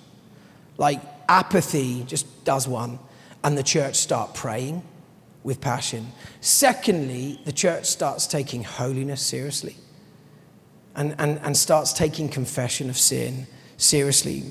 Like 0.79 1.03
apathy 1.29 2.03
just 2.05 2.47
does 2.47 2.67
one, 2.67 2.99
and 3.45 3.59
the 3.59 3.63
church 3.63 3.97
start 3.97 4.33
praying 4.33 4.83
with 5.45 5.61
passion. 5.61 6.13
Secondly, 6.41 7.43
the 7.45 7.53
church 7.53 7.85
starts 7.85 8.27
taking 8.27 8.65
holiness 8.65 9.21
seriously 9.21 9.77
and, 10.97 11.15
and, 11.19 11.39
and 11.41 11.55
starts 11.55 11.93
taking 11.93 12.31
confession 12.31 12.89
of 12.89 12.97
sin 12.97 13.47
seriously. 13.77 14.45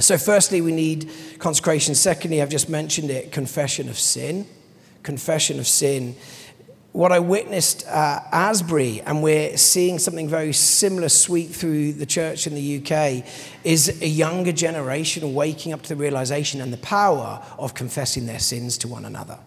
So, 0.00 0.18
firstly, 0.18 0.60
we 0.60 0.72
need 0.72 1.08
consecration. 1.38 1.94
Secondly, 1.94 2.42
I've 2.42 2.50
just 2.50 2.68
mentioned 2.68 3.10
it 3.10 3.30
confession 3.30 3.88
of 3.88 3.96
sin. 3.96 4.44
Confession 5.04 5.60
of 5.60 5.68
sin 5.68 6.16
what 6.92 7.12
I 7.12 7.20
witnessed 7.20 7.86
at 7.86 8.26
Asbury, 8.32 9.00
and 9.02 9.22
we're 9.22 9.56
seeing 9.56 9.98
something 10.00 10.28
very 10.28 10.52
similar 10.52 11.08
sweep 11.08 11.50
through 11.50 11.92
the 11.92 12.06
church 12.06 12.48
in 12.48 12.54
the 12.54 12.78
UK, 12.78 13.24
is 13.62 14.02
a 14.02 14.08
younger 14.08 14.50
generation 14.50 15.32
waking 15.32 15.72
up 15.72 15.82
to 15.82 15.90
the 15.90 15.96
realization 15.96 16.60
and 16.60 16.72
the 16.72 16.78
power 16.78 17.44
of 17.58 17.74
confessing 17.74 18.26
their 18.26 18.40
sins 18.40 18.76
to 18.78 18.88
one 18.88 19.04
another. 19.04 19.38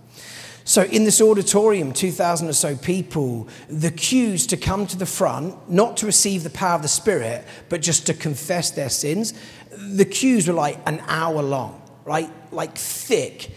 So, 0.65 0.83
in 0.83 1.03
this 1.03 1.19
auditorium, 1.19 1.91
2,000 1.91 2.47
or 2.47 2.53
so 2.53 2.77
people, 2.77 3.49
the 3.67 3.91
queues 3.91 4.47
to 4.47 4.55
come 4.55 4.87
to 4.87 4.97
the 4.97 5.05
front, 5.05 5.69
not 5.69 5.97
to 5.97 6.05
receive 6.05 6.43
the 6.43 6.49
power 6.49 6.75
of 6.75 6.81
the 6.81 6.87
Spirit, 6.87 7.43
but 7.67 7.81
just 7.81 8.05
to 8.07 8.13
confess 8.13 8.71
their 8.71 8.89
sins, 8.89 9.33
the 9.71 10.05
queues 10.05 10.47
were 10.47 10.53
like 10.53 10.79
an 10.85 11.01
hour 11.07 11.41
long, 11.41 11.81
right? 12.05 12.31
Like 12.53 12.77
thick 12.77 13.51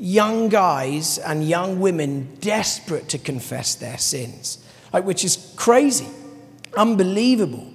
young 0.00 0.48
guys 0.48 1.18
and 1.18 1.46
young 1.46 1.78
women 1.78 2.36
desperate 2.40 3.08
to 3.10 3.18
confess 3.18 3.74
their 3.74 3.98
sins, 3.98 4.58
like, 4.92 5.04
which 5.04 5.24
is 5.24 5.52
crazy, 5.56 6.08
unbelievable. 6.76 7.66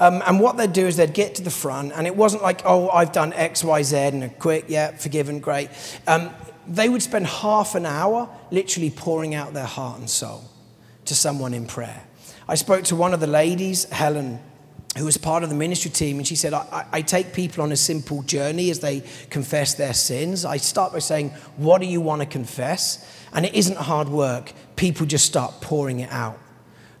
Um, 0.00 0.22
and 0.26 0.40
what 0.40 0.56
they'd 0.56 0.72
do 0.72 0.86
is 0.86 0.96
they'd 0.96 1.14
get 1.14 1.36
to 1.36 1.42
the 1.42 1.50
front, 1.50 1.92
and 1.92 2.06
it 2.06 2.14
wasn't 2.14 2.42
like, 2.42 2.62
oh, 2.64 2.88
I've 2.90 3.12
done 3.12 3.32
X, 3.32 3.62
Y, 3.62 3.82
Z, 3.82 3.96
and 3.96 4.24
a 4.24 4.28
quick, 4.28 4.64
yeah, 4.68 4.90
forgiven, 4.96 5.38
great. 5.38 5.70
Um, 6.06 6.30
they 6.66 6.88
would 6.88 7.02
spend 7.02 7.26
half 7.26 7.74
an 7.74 7.86
hour 7.86 8.28
literally 8.50 8.90
pouring 8.90 9.34
out 9.34 9.54
their 9.54 9.64
heart 9.64 10.00
and 10.00 10.10
soul 10.10 10.44
to 11.04 11.14
someone 11.14 11.54
in 11.54 11.66
prayer. 11.66 12.02
I 12.48 12.56
spoke 12.56 12.84
to 12.84 12.96
one 12.96 13.14
of 13.14 13.20
the 13.20 13.26
ladies, 13.26 13.84
Helen 13.84 14.40
who 14.98 15.04
was 15.04 15.16
part 15.16 15.42
of 15.42 15.48
the 15.48 15.54
ministry 15.54 15.90
team, 15.90 16.18
and 16.18 16.26
she 16.26 16.36
said, 16.36 16.52
I, 16.52 16.86
I, 16.92 17.02
take 17.02 17.32
people 17.32 17.62
on 17.62 17.72
a 17.72 17.76
simple 17.76 18.22
journey 18.22 18.70
as 18.70 18.80
they 18.80 19.02
confess 19.30 19.74
their 19.74 19.94
sins. 19.94 20.44
I 20.44 20.56
start 20.56 20.92
by 20.92 20.98
saying, 20.98 21.30
What 21.56 21.80
do 21.80 21.86
you 21.86 22.00
want 22.00 22.20
to 22.20 22.26
confess? 22.26 23.06
And 23.32 23.46
it 23.46 23.54
isn't 23.54 23.76
hard 23.76 24.08
work. 24.08 24.52
People 24.76 25.06
just 25.06 25.24
start 25.24 25.60
pouring 25.60 26.00
it 26.00 26.10
out. 26.10 26.38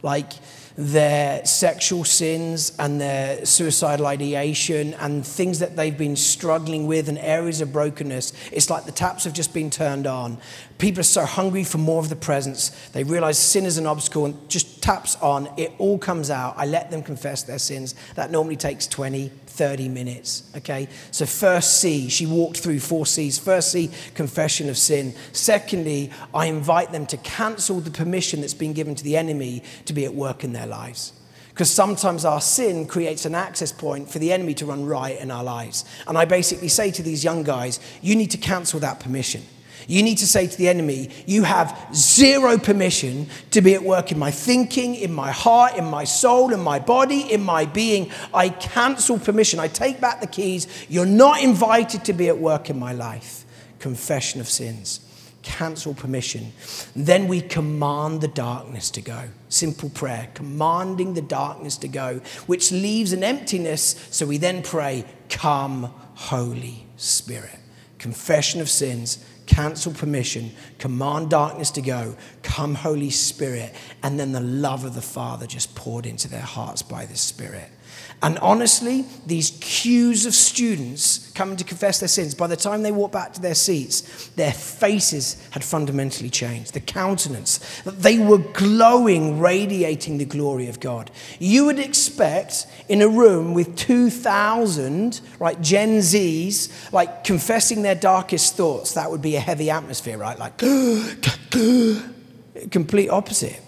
Like, 0.02 0.32
their 0.78 1.44
sexual 1.44 2.04
sins 2.04 2.70
and 2.78 3.00
their 3.00 3.44
suicidal 3.44 4.06
ideation 4.06 4.94
and 4.94 5.26
things 5.26 5.58
that 5.58 5.74
they've 5.74 5.98
been 5.98 6.14
struggling 6.14 6.86
with 6.86 7.08
and 7.08 7.18
areas 7.18 7.60
of 7.60 7.72
brokenness. 7.72 8.32
It's 8.52 8.70
like 8.70 8.84
the 8.84 8.92
taps 8.92 9.24
have 9.24 9.32
just 9.32 9.52
been 9.52 9.70
turned 9.70 10.06
on. 10.06 10.38
People 10.78 11.00
are 11.00 11.02
so 11.02 11.24
hungry 11.24 11.64
for 11.64 11.78
more 11.78 11.98
of 11.98 12.08
the 12.08 12.16
presence. 12.16 12.68
They 12.92 13.02
realize 13.02 13.40
sin 13.40 13.66
is 13.66 13.76
an 13.76 13.88
obstacle 13.88 14.26
and 14.26 14.48
just 14.48 14.80
taps 14.80 15.16
on. 15.16 15.48
It 15.56 15.72
all 15.78 15.98
comes 15.98 16.30
out. 16.30 16.54
I 16.56 16.66
let 16.66 16.92
them 16.92 17.02
confess 17.02 17.42
their 17.42 17.58
sins. 17.58 17.96
That 18.14 18.30
normally 18.30 18.54
takes 18.54 18.86
20, 18.86 19.32
30 19.58 19.88
minutes. 19.88 20.44
Okay? 20.56 20.88
So, 21.10 21.26
first 21.26 21.80
C, 21.80 22.08
she 22.08 22.24
walked 22.24 22.58
through 22.60 22.78
four 22.78 23.04
C's. 23.04 23.38
First 23.38 23.72
C, 23.72 23.90
confession 24.14 24.70
of 24.70 24.78
sin. 24.78 25.14
Secondly, 25.32 26.10
I 26.32 26.46
invite 26.46 26.92
them 26.92 27.06
to 27.06 27.16
cancel 27.18 27.80
the 27.80 27.90
permission 27.90 28.40
that's 28.40 28.54
been 28.54 28.72
given 28.72 28.94
to 28.94 29.04
the 29.04 29.16
enemy 29.16 29.64
to 29.86 29.92
be 29.92 30.04
at 30.04 30.14
work 30.14 30.44
in 30.44 30.52
their 30.52 30.66
lives. 30.66 31.12
Because 31.48 31.70
sometimes 31.72 32.24
our 32.24 32.40
sin 32.40 32.86
creates 32.86 33.26
an 33.26 33.34
access 33.34 33.72
point 33.72 34.08
for 34.08 34.20
the 34.20 34.32
enemy 34.32 34.54
to 34.54 34.66
run 34.66 34.86
riot 34.86 35.20
in 35.20 35.32
our 35.32 35.42
lives. 35.42 35.84
And 36.06 36.16
I 36.16 36.24
basically 36.24 36.68
say 36.68 36.92
to 36.92 37.02
these 37.02 37.24
young 37.24 37.42
guys, 37.42 37.80
you 38.00 38.14
need 38.14 38.30
to 38.30 38.38
cancel 38.38 38.78
that 38.78 39.00
permission. 39.00 39.42
You 39.88 40.02
need 40.02 40.18
to 40.18 40.26
say 40.26 40.46
to 40.46 40.56
the 40.56 40.68
enemy, 40.68 41.08
You 41.26 41.44
have 41.44 41.88
zero 41.94 42.58
permission 42.58 43.26
to 43.52 43.62
be 43.62 43.74
at 43.74 43.82
work 43.82 44.12
in 44.12 44.18
my 44.18 44.30
thinking, 44.30 44.94
in 44.94 45.12
my 45.12 45.32
heart, 45.32 45.76
in 45.76 45.86
my 45.86 46.04
soul, 46.04 46.52
in 46.52 46.60
my 46.60 46.78
body, 46.78 47.32
in 47.32 47.42
my 47.42 47.64
being. 47.64 48.12
I 48.34 48.50
cancel 48.50 49.18
permission. 49.18 49.58
I 49.58 49.68
take 49.68 49.98
back 49.98 50.20
the 50.20 50.26
keys. 50.26 50.66
You're 50.90 51.06
not 51.06 51.42
invited 51.42 52.04
to 52.04 52.12
be 52.12 52.28
at 52.28 52.38
work 52.38 52.68
in 52.68 52.78
my 52.78 52.92
life. 52.92 53.46
Confession 53.78 54.42
of 54.42 54.48
sins. 54.48 55.00
Cancel 55.40 55.94
permission. 55.94 56.52
Then 56.94 57.26
we 57.26 57.40
command 57.40 58.20
the 58.20 58.28
darkness 58.28 58.90
to 58.90 59.00
go. 59.00 59.30
Simple 59.48 59.88
prayer, 59.88 60.28
commanding 60.34 61.14
the 61.14 61.22
darkness 61.22 61.78
to 61.78 61.88
go, 61.88 62.20
which 62.46 62.70
leaves 62.70 63.14
an 63.14 63.24
emptiness. 63.24 64.06
So 64.10 64.26
we 64.26 64.36
then 64.36 64.62
pray, 64.62 65.06
Come, 65.30 65.94
Holy 66.14 66.84
Spirit. 66.98 67.58
Confession 67.98 68.60
of 68.60 68.68
sins 68.68 69.24
cancel 69.48 69.92
permission, 69.92 70.52
command 70.78 71.30
darkness 71.30 71.70
to 71.72 71.80
go, 71.80 72.14
come, 72.42 72.74
Holy 72.74 73.10
Spirit, 73.10 73.74
and 74.02 74.20
then 74.20 74.30
the 74.30 74.40
love 74.40 74.84
of 74.84 74.94
the 74.94 75.02
Father 75.02 75.46
just 75.46 75.74
poured 75.74 76.06
into 76.06 76.28
their 76.28 76.40
hearts 76.40 76.82
by 76.82 77.06
the 77.06 77.16
Spirit. 77.16 77.70
And 78.20 78.36
honestly, 78.40 79.04
these 79.26 79.56
queues 79.60 80.26
of 80.26 80.34
students 80.34 81.30
coming 81.34 81.56
to 81.56 81.62
confess 81.62 82.00
their 82.00 82.08
sins, 82.08 82.34
by 82.34 82.48
the 82.48 82.56
time 82.56 82.82
they 82.82 82.90
walked 82.90 83.12
back 83.12 83.32
to 83.34 83.40
their 83.40 83.54
seats, 83.54 84.26
their 84.30 84.50
faces 84.50 85.40
had 85.52 85.62
fundamentally 85.62 86.28
changed. 86.28 86.74
The 86.74 86.80
countenance, 86.80 87.60
they 87.84 88.18
were 88.18 88.38
glowing, 88.38 89.38
radiating 89.38 90.18
the 90.18 90.24
glory 90.24 90.68
of 90.68 90.80
God. 90.80 91.12
You 91.38 91.66
would 91.66 91.78
expect 91.78 92.66
in 92.88 93.02
a 93.02 93.08
room 93.08 93.54
with 93.54 93.76
2,000, 93.76 95.20
right, 95.38 95.60
Gen 95.60 95.98
Zs, 95.98 96.92
like 96.92 97.22
confessing 97.22 97.82
their 97.82 97.94
darkest 97.94 98.56
thoughts, 98.56 98.94
that 98.94 99.12
would 99.12 99.22
be 99.22 99.36
a 99.36 99.40
heavy 99.40 99.70
atmosphere, 99.70 100.18
right? 100.18 100.36
Like, 100.36 100.58
complete 102.72 103.10
opposite. 103.10 103.60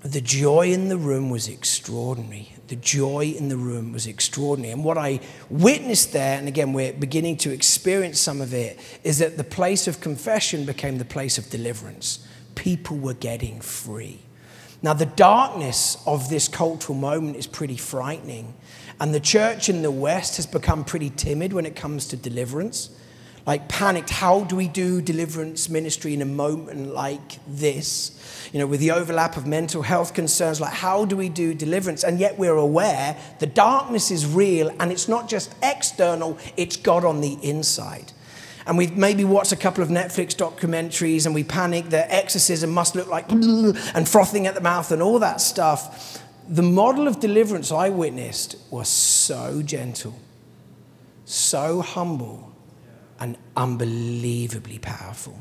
The 0.00 0.22
joy 0.22 0.72
in 0.72 0.88
the 0.88 0.96
room 0.96 1.28
was 1.28 1.46
extraordinary 1.46 2.54
the 2.72 2.76
joy 2.76 3.34
in 3.36 3.50
the 3.50 3.56
room 3.58 3.92
was 3.92 4.06
extraordinary. 4.06 4.72
And 4.72 4.82
what 4.82 4.96
I 4.96 5.20
witnessed 5.50 6.14
there, 6.14 6.38
and 6.38 6.48
again, 6.48 6.72
we're 6.72 6.94
beginning 6.94 7.36
to 7.38 7.52
experience 7.52 8.18
some 8.18 8.40
of 8.40 8.54
it, 8.54 8.80
is 9.04 9.18
that 9.18 9.36
the 9.36 9.44
place 9.44 9.86
of 9.86 10.00
confession 10.00 10.64
became 10.64 10.96
the 10.96 11.04
place 11.04 11.36
of 11.36 11.50
deliverance. 11.50 12.26
People 12.54 12.96
were 12.96 13.12
getting 13.12 13.60
free. 13.60 14.20
Now, 14.80 14.94
the 14.94 15.04
darkness 15.04 16.02
of 16.06 16.30
this 16.30 16.48
cultural 16.48 16.96
moment 16.96 17.36
is 17.36 17.46
pretty 17.46 17.76
frightening. 17.76 18.54
And 18.98 19.14
the 19.14 19.20
church 19.20 19.68
in 19.68 19.82
the 19.82 19.90
West 19.90 20.36
has 20.36 20.46
become 20.46 20.82
pretty 20.82 21.10
timid 21.10 21.52
when 21.52 21.66
it 21.66 21.76
comes 21.76 22.06
to 22.06 22.16
deliverance. 22.16 22.88
Like, 23.44 23.68
panicked. 23.68 24.08
How 24.08 24.44
do 24.44 24.56
we 24.56 24.66
do 24.66 25.02
deliverance 25.02 25.68
ministry 25.68 26.14
in 26.14 26.22
a 26.22 26.26
moment 26.26 26.94
like 26.94 27.38
this? 27.46 28.18
You 28.52 28.58
know, 28.58 28.66
with 28.66 28.80
the 28.80 28.90
overlap 28.90 29.38
of 29.38 29.46
mental 29.46 29.80
health 29.80 30.12
concerns, 30.12 30.60
like 30.60 30.74
how 30.74 31.06
do 31.06 31.16
we 31.16 31.30
do 31.30 31.54
deliverance? 31.54 32.04
And 32.04 32.20
yet 32.20 32.38
we're 32.38 32.56
aware 32.56 33.16
the 33.38 33.46
darkness 33.46 34.10
is 34.10 34.26
real 34.26 34.70
and 34.78 34.92
it's 34.92 35.08
not 35.08 35.28
just 35.28 35.54
external, 35.62 36.38
it's 36.56 36.76
God 36.76 37.04
on 37.04 37.22
the 37.22 37.38
inside. 37.42 38.12
And 38.66 38.76
we've 38.76 38.96
maybe 38.96 39.24
watched 39.24 39.52
a 39.52 39.56
couple 39.56 39.82
of 39.82 39.88
Netflix 39.88 40.36
documentaries 40.36 41.24
and 41.24 41.34
we 41.34 41.44
panic 41.44 41.86
that 41.86 42.12
exorcism 42.12 42.70
must 42.70 42.94
look 42.94 43.08
like 43.08 43.32
and 43.32 44.08
frothing 44.08 44.46
at 44.46 44.54
the 44.54 44.60
mouth 44.60 44.92
and 44.92 45.02
all 45.02 45.18
that 45.18 45.40
stuff. 45.40 46.22
The 46.46 46.62
model 46.62 47.08
of 47.08 47.20
deliverance 47.20 47.72
I 47.72 47.88
witnessed 47.88 48.56
was 48.70 48.88
so 48.88 49.62
gentle, 49.62 50.14
so 51.24 51.80
humble, 51.80 52.52
and 53.18 53.38
unbelievably 53.56 54.80
powerful 54.80 55.38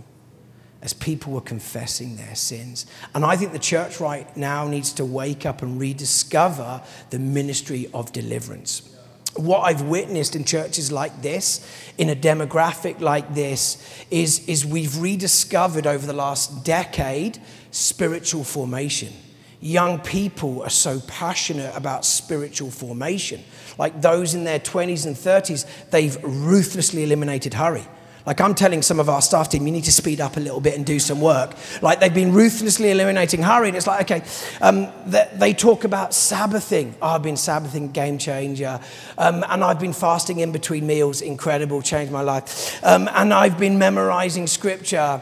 as 0.82 0.94
people 0.94 1.34
were 1.34 1.42
confessing 1.42 2.16
their 2.16 2.36
sins. 2.36 2.86
And 3.14 3.24
I 3.24 3.36
think 3.36 3.52
the 3.52 3.60
church 3.60 4.00
right 4.00 4.36
now 4.36 4.68
needs 4.68 4.94
to 4.94 5.06
wake 5.06 5.46
up 5.46 5.62
and 5.62 5.80
rediscover 5.80 6.82
the 7.12 7.20
ministry 7.20 7.88
of 7.94 8.12
deliverance. 8.12 8.88
What 9.36 9.60
I've 9.60 9.84
witnessed 9.84 10.36
in 10.36 10.44
churches 10.44 10.92
like 10.92 11.22
this, 11.22 11.66
in 11.98 12.10
a 12.10 12.16
demographic 12.16 13.00
like 13.00 13.34
this, 13.34 13.78
is, 14.10 14.46
is 14.48 14.66
we've 14.66 14.98
rediscovered 14.98 15.88
over 15.88 16.06
the 16.06 16.14
last 16.14 16.66
decade 16.66 17.40
spiritual 17.70 18.44
formation. 18.44 19.14
Young 19.62 20.00
people 20.00 20.64
are 20.64 20.70
so 20.70 21.00
passionate 21.02 21.74
about 21.78 22.04
spiritual 22.04 22.72
formation. 22.72 23.42
Like 23.78 24.02
those 24.02 24.34
in 24.34 24.44
their 24.44 24.60
20s 24.60 25.06
and 25.06 25.16
30s, 25.16 25.66
they've 25.92 26.22
ruthlessly 26.24 27.04
eliminated 27.04 27.54
hurry. 27.54 27.86
Like 28.26 28.40
I'm 28.40 28.54
telling 28.54 28.82
some 28.82 29.00
of 29.00 29.10
our 29.10 29.22
staff 29.22 29.50
team, 29.50 29.66
you 29.66 29.72
need 29.72 29.86
to 29.86 29.92
speed 29.92 30.22
up 30.22 30.38
a 30.38 30.40
little 30.40 30.62
bit 30.62 30.76
and 30.76 30.86
do 30.86 31.00
some 31.00 31.22
work. 31.22 31.56
Like 31.82 32.00
they've 32.00 32.14
been 32.14 32.34
ruthlessly 32.34 32.92
eliminating 32.92 33.42
hurry. 33.42 33.70
And 33.70 33.78
it's 33.78 33.88
like, 33.88 34.12
okay, 34.12 34.24
um, 34.62 34.92
they, 35.06 35.28
they, 35.34 35.54
talk 35.54 35.84
about 35.84 36.14
Sabbathing. 36.14 36.96
Oh, 37.02 37.10
I've 37.10 37.24
been 37.24 37.38
Sabbathing, 37.38 37.92
game 37.92 38.18
changer. 38.18 38.80
Um, 39.18 39.44
and 39.50 39.64
I've 39.64 39.80
been 39.80 39.94
fasting 39.94 40.40
in 40.40 40.52
between 40.52 40.86
meals, 40.86 41.22
incredible, 41.22 41.82
changed 41.82 42.12
my 42.12 42.22
life. 42.22 42.84
Um, 42.84 43.10
and 43.14 43.34
I've 43.34 43.58
been 43.58 43.80
memorizing 43.80 44.48
scripture. 44.48 45.22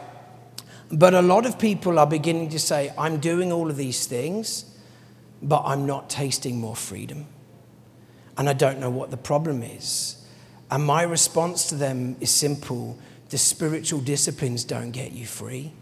But 0.92 1.14
a 1.14 1.22
lot 1.22 1.46
of 1.46 1.58
people 1.58 1.98
are 1.98 2.06
beginning 2.06 2.50
to 2.50 2.58
say, 2.58 2.92
I'm 2.98 3.18
doing 3.18 3.52
all 3.52 3.70
of 3.70 3.76
these 3.76 4.06
things, 4.06 4.64
but 5.40 5.62
I'm 5.64 5.86
not 5.86 6.10
tasting 6.10 6.58
more 6.58 6.76
freedom. 6.76 7.26
And 8.36 8.48
I 8.48 8.52
don't 8.52 8.78
know 8.78 8.90
what 8.90 9.10
the 9.10 9.16
problem 9.16 9.62
is. 9.62 10.19
And 10.70 10.84
my 10.84 11.02
response 11.02 11.68
to 11.68 11.74
them 11.74 12.16
is 12.20 12.30
simple 12.30 12.98
the 13.30 13.38
spiritual 13.38 14.00
disciplines 14.00 14.64
don't 14.64 14.90
get 14.90 15.12
you 15.12 15.26
free. 15.26 15.72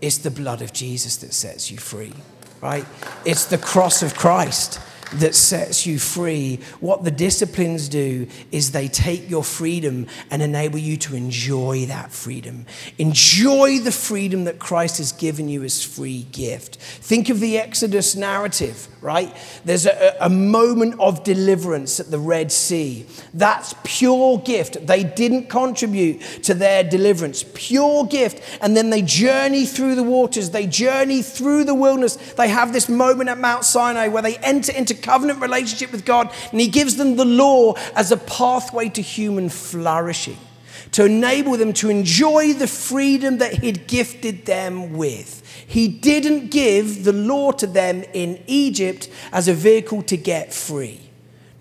It's 0.00 0.18
the 0.18 0.30
blood 0.30 0.62
of 0.62 0.72
Jesus 0.72 1.16
that 1.18 1.32
sets 1.32 1.70
you 1.70 1.78
free, 1.78 2.12
right? 2.60 2.84
It's 3.24 3.46
the 3.46 3.58
cross 3.58 4.02
of 4.02 4.14
Christ 4.14 4.80
that 5.14 5.34
sets 5.34 5.86
you 5.86 5.98
free. 5.98 6.58
What 6.80 7.04
the 7.04 7.10
disciplines 7.10 7.88
do 7.88 8.26
is 8.50 8.72
they 8.72 8.88
take 8.88 9.28
your 9.28 9.44
freedom 9.44 10.06
and 10.30 10.42
enable 10.42 10.78
you 10.78 10.96
to 10.98 11.14
enjoy 11.14 11.86
that 11.86 12.12
freedom. 12.12 12.66
Enjoy 12.98 13.78
the 13.78 13.92
freedom 13.92 14.44
that 14.44 14.58
Christ 14.58 14.98
has 14.98 15.12
given 15.12 15.48
you 15.48 15.62
as 15.64 15.84
free 15.84 16.26
gift. 16.32 16.76
Think 16.76 17.28
of 17.28 17.40
the 17.40 17.58
Exodus 17.58 18.16
narrative, 18.16 18.88
right? 19.02 19.34
There's 19.64 19.84
a, 19.84 20.16
a 20.20 20.30
moment 20.30 20.98
of 21.00 21.24
deliverance 21.24 21.98
at 21.98 22.10
the 22.10 22.18
Red 22.18 22.52
Sea. 22.52 23.04
That's 23.34 23.74
pure 23.84 24.38
gift. 24.38 24.86
They 24.86 25.02
didn't 25.02 25.48
contribute 25.48 26.20
to 26.44 26.54
their 26.54 26.84
deliverance. 26.84 27.44
Pure 27.52 28.06
gift. 28.06 28.40
And 28.62 28.76
then 28.76 28.90
they 28.90 29.02
journey 29.02 29.66
through 29.66 29.96
the 29.96 30.04
waters, 30.04 30.50
they 30.50 30.66
journey 30.66 31.20
through 31.20 31.64
the 31.64 31.74
wilderness. 31.74 32.16
They 32.16 32.48
have 32.48 32.72
this 32.72 32.88
moment 32.88 33.28
at 33.28 33.38
Mount 33.38 33.64
Sinai 33.64 34.08
where 34.08 34.22
they 34.22 34.36
enter 34.38 34.72
into 34.72 34.94
covenant 34.94 35.40
relationship 35.40 35.90
with 35.90 36.04
God, 36.04 36.32
and 36.52 36.60
He 36.60 36.68
gives 36.68 36.96
them 36.96 37.16
the 37.16 37.24
law 37.24 37.74
as 37.96 38.12
a 38.12 38.16
pathway 38.16 38.88
to 38.90 39.02
human 39.02 39.48
flourishing, 39.48 40.38
to 40.92 41.06
enable 41.06 41.56
them 41.56 41.72
to 41.74 41.90
enjoy 41.90 42.52
the 42.52 42.68
freedom 42.68 43.38
that 43.38 43.54
He'd 43.54 43.86
gifted 43.88 44.46
them 44.46 44.92
with. 44.92 45.41
He 45.72 45.88
didn't 45.88 46.50
give 46.50 47.04
the 47.04 47.14
law 47.14 47.50
to 47.52 47.66
them 47.66 48.04
in 48.12 48.44
Egypt 48.46 49.08
as 49.32 49.48
a 49.48 49.54
vehicle 49.54 50.02
to 50.02 50.18
get 50.18 50.52
free. 50.52 51.00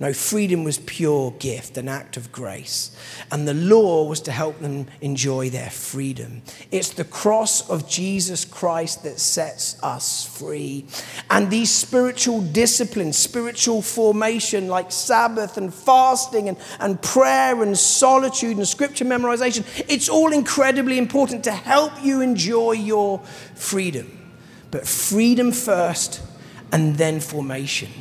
No, 0.01 0.13
freedom 0.13 0.63
was 0.63 0.79
pure 0.79 1.29
gift, 1.37 1.77
an 1.77 1.87
act 1.87 2.17
of 2.17 2.31
grace. 2.31 2.89
And 3.31 3.47
the 3.47 3.53
law 3.53 4.07
was 4.07 4.19
to 4.21 4.31
help 4.31 4.57
them 4.57 4.87
enjoy 4.99 5.51
their 5.51 5.69
freedom. 5.69 6.41
It's 6.71 6.89
the 6.89 7.03
cross 7.03 7.69
of 7.69 7.87
Jesus 7.87 8.43
Christ 8.43 9.03
that 9.03 9.19
sets 9.19 9.77
us 9.83 10.25
free. 10.25 10.87
And 11.29 11.51
these 11.51 11.69
spiritual 11.69 12.41
disciplines, 12.41 13.15
spiritual 13.15 13.83
formation 13.83 14.69
like 14.69 14.91
Sabbath 14.91 15.57
and 15.57 15.71
fasting 15.71 16.49
and, 16.49 16.57
and 16.79 16.99
prayer 16.99 17.61
and 17.61 17.77
solitude 17.77 18.57
and 18.57 18.67
scripture 18.67 19.05
memorization, 19.05 19.63
it's 19.87 20.09
all 20.09 20.33
incredibly 20.33 20.97
important 20.97 21.43
to 21.43 21.51
help 21.51 22.03
you 22.03 22.21
enjoy 22.21 22.71
your 22.71 23.19
freedom. 23.53 24.17
But 24.71 24.87
freedom 24.87 25.51
first 25.51 26.23
and 26.71 26.95
then 26.95 27.19
formation 27.19 27.91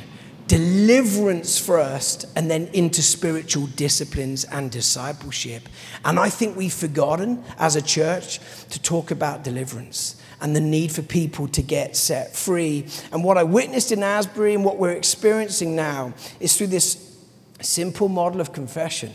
deliverance 0.51 1.57
first 1.57 2.25
and 2.35 2.51
then 2.51 2.67
into 2.73 3.01
spiritual 3.01 3.67
disciplines 3.67 4.43
and 4.43 4.69
discipleship. 4.69 5.69
And 6.03 6.19
I 6.19 6.27
think 6.27 6.57
we've 6.57 6.73
forgotten 6.73 7.41
as 7.57 7.77
a 7.77 7.81
church 7.81 8.41
to 8.71 8.81
talk 8.81 9.11
about 9.11 9.45
deliverance 9.45 10.21
and 10.41 10.53
the 10.53 10.59
need 10.59 10.91
for 10.91 11.03
people 11.03 11.47
to 11.47 11.61
get 11.61 11.95
set 11.95 12.35
free. 12.35 12.85
And 13.13 13.23
what 13.23 13.37
I 13.37 13.43
witnessed 13.43 13.93
in 13.93 14.03
Asbury 14.03 14.53
and 14.53 14.65
what 14.65 14.75
we're 14.75 14.91
experiencing 14.91 15.73
now 15.73 16.13
is 16.41 16.57
through 16.57 16.67
this 16.67 17.15
simple 17.61 18.09
model 18.09 18.41
of 18.41 18.51
confession, 18.51 19.13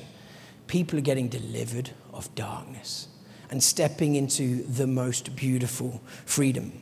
people 0.68 0.98
are 0.98 1.02
getting 1.02 1.28
delivered 1.28 1.90
of 2.14 2.34
darkness 2.34 3.08
and 3.50 3.62
stepping 3.62 4.14
into 4.14 4.62
the 4.62 4.86
most 4.86 5.36
beautiful 5.36 6.00
freedom. 6.24 6.72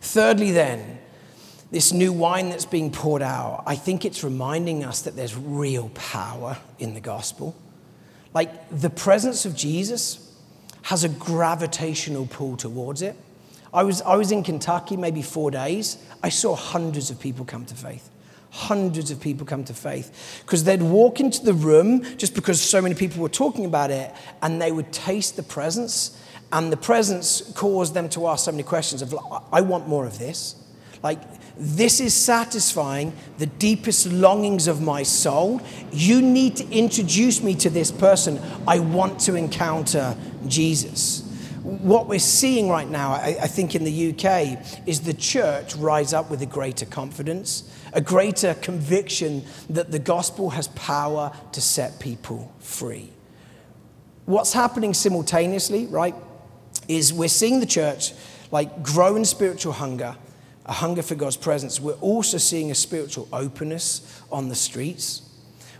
Thirdly, 0.00 0.52
then, 0.52 1.00
this 1.70 1.92
new 1.92 2.12
wine 2.12 2.50
that's 2.50 2.64
being 2.64 2.90
poured 2.90 3.22
out, 3.22 3.64
I 3.66 3.76
think 3.76 4.04
it's 4.04 4.22
reminding 4.22 4.84
us 4.84 5.02
that 5.02 5.16
there's 5.16 5.36
real 5.36 5.90
power 5.94 6.58
in 6.78 6.94
the 6.94 7.00
gospel. 7.00 7.56
Like 8.32 8.50
the 8.70 8.90
presence 8.90 9.44
of 9.44 9.56
Jesus 9.56 10.34
has 10.82 11.02
a 11.02 11.08
gravitational 11.08 12.26
pull 12.26 12.56
towards 12.56 13.02
it. 13.02 13.16
I 13.74 13.82
was, 13.82 14.00
I 14.02 14.14
was 14.16 14.30
in 14.30 14.44
Kentucky 14.44 14.96
maybe 14.96 15.22
four 15.22 15.50
days. 15.50 15.98
I 16.22 16.28
saw 16.28 16.54
hundreds 16.54 17.10
of 17.10 17.18
people 17.18 17.44
come 17.44 17.64
to 17.66 17.74
faith. 17.74 18.08
Hundreds 18.50 19.10
of 19.10 19.20
people 19.20 19.44
come 19.44 19.64
to 19.64 19.74
faith 19.74 20.42
because 20.44 20.64
they'd 20.64 20.82
walk 20.82 21.18
into 21.18 21.44
the 21.44 21.52
room 21.52 22.04
just 22.16 22.34
because 22.34 22.62
so 22.62 22.80
many 22.80 22.94
people 22.94 23.20
were 23.20 23.28
talking 23.28 23.64
about 23.64 23.90
it 23.90 24.14
and 24.40 24.62
they 24.62 24.70
would 24.70 24.92
taste 24.92 25.36
the 25.36 25.42
presence. 25.42 26.22
And 26.52 26.72
the 26.72 26.76
presence 26.76 27.52
caused 27.56 27.92
them 27.92 28.08
to 28.10 28.28
ask 28.28 28.44
so 28.44 28.52
many 28.52 28.62
questions 28.62 29.02
of, 29.02 29.14
I 29.52 29.60
want 29.60 29.88
more 29.88 30.06
of 30.06 30.18
this. 30.18 30.54
Like, 31.02 31.20
this 31.58 32.00
is 32.00 32.12
satisfying 32.12 33.14
the 33.38 33.46
deepest 33.46 34.06
longings 34.12 34.66
of 34.66 34.82
my 34.82 35.02
soul. 35.02 35.60
You 35.90 36.20
need 36.20 36.56
to 36.56 36.70
introduce 36.70 37.42
me 37.42 37.54
to 37.56 37.70
this 37.70 37.90
person. 37.90 38.40
I 38.68 38.80
want 38.80 39.20
to 39.20 39.36
encounter 39.36 40.16
Jesus. 40.46 41.22
what 41.62 42.06
we're 42.06 42.18
seeing 42.20 42.68
right 42.68 42.88
now, 42.88 43.12
I, 43.12 43.36
I, 43.42 43.46
think 43.48 43.74
in 43.74 43.82
the 43.82 44.12
UK, 44.12 44.86
is 44.86 45.00
the 45.00 45.14
church 45.14 45.74
rise 45.74 46.12
up 46.12 46.30
with 46.30 46.40
a 46.40 46.46
greater 46.46 46.86
confidence, 46.86 47.68
a 47.92 48.00
greater 48.00 48.54
conviction 48.54 49.44
that 49.70 49.90
the 49.90 49.98
gospel 49.98 50.50
has 50.50 50.68
power 50.68 51.32
to 51.52 51.60
set 51.60 51.98
people 51.98 52.54
free. 52.60 53.10
What's 54.26 54.52
happening 54.52 54.94
simultaneously, 54.94 55.86
right, 55.86 56.14
is 56.86 57.12
we're 57.12 57.28
seeing 57.28 57.58
the 57.58 57.66
church 57.66 58.12
like 58.52 58.84
grow 58.84 59.16
in 59.16 59.24
spiritual 59.24 59.72
hunger, 59.72 60.16
a 60.66 60.72
hunger 60.72 61.02
for 61.02 61.14
God's 61.14 61.36
presence. 61.36 61.80
We're 61.80 61.94
also 61.94 62.38
seeing 62.38 62.70
a 62.70 62.74
spiritual 62.74 63.28
openness 63.32 64.22
on 64.30 64.48
the 64.48 64.54
streets 64.54 65.22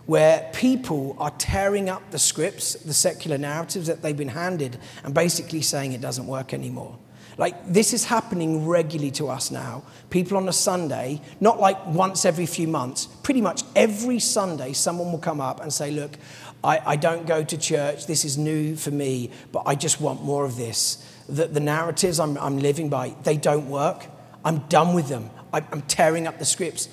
where 0.06 0.48
people 0.54 1.16
are 1.18 1.32
tearing 1.32 1.88
up 1.88 2.10
the 2.12 2.18
scripts, 2.18 2.74
the 2.74 2.94
secular 2.94 3.36
narratives 3.36 3.88
that 3.88 4.02
they've 4.02 4.16
been 4.16 4.28
handed, 4.28 4.78
and 5.04 5.12
basically 5.12 5.60
saying 5.60 5.92
it 5.92 6.00
doesn't 6.00 6.28
work 6.28 6.54
anymore. 6.54 6.96
Like, 7.38 7.70
this 7.70 7.92
is 7.92 8.04
happening 8.04 8.66
regularly 8.66 9.10
to 9.12 9.28
us 9.28 9.50
now. 9.50 9.82
People 10.08 10.38
on 10.38 10.48
a 10.48 10.52
Sunday, 10.52 11.20
not 11.40 11.60
like 11.60 11.84
once 11.86 12.24
every 12.24 12.46
few 12.46 12.66
months, 12.66 13.06
pretty 13.24 13.42
much 13.42 13.62
every 13.74 14.20
Sunday, 14.20 14.72
someone 14.72 15.12
will 15.12 15.18
come 15.18 15.40
up 15.40 15.60
and 15.60 15.70
say, 15.70 15.90
Look, 15.90 16.16
I, 16.64 16.80
I 16.86 16.96
don't 16.96 17.26
go 17.26 17.44
to 17.44 17.58
church. 17.58 18.06
This 18.06 18.24
is 18.24 18.38
new 18.38 18.74
for 18.74 18.90
me, 18.90 19.30
but 19.52 19.64
I 19.66 19.74
just 19.74 20.00
want 20.00 20.22
more 20.22 20.46
of 20.46 20.56
this. 20.56 21.04
That 21.28 21.52
the 21.52 21.60
narratives 21.60 22.18
I'm, 22.20 22.38
I'm 22.38 22.58
living 22.58 22.88
by, 22.88 23.14
they 23.24 23.36
don't 23.36 23.68
work. 23.68 24.06
I'm 24.46 24.60
done 24.68 24.94
with 24.94 25.08
them. 25.08 25.28
I'm 25.52 25.82
tearing 25.82 26.26
up 26.26 26.38
the 26.38 26.44
scripts 26.46 26.88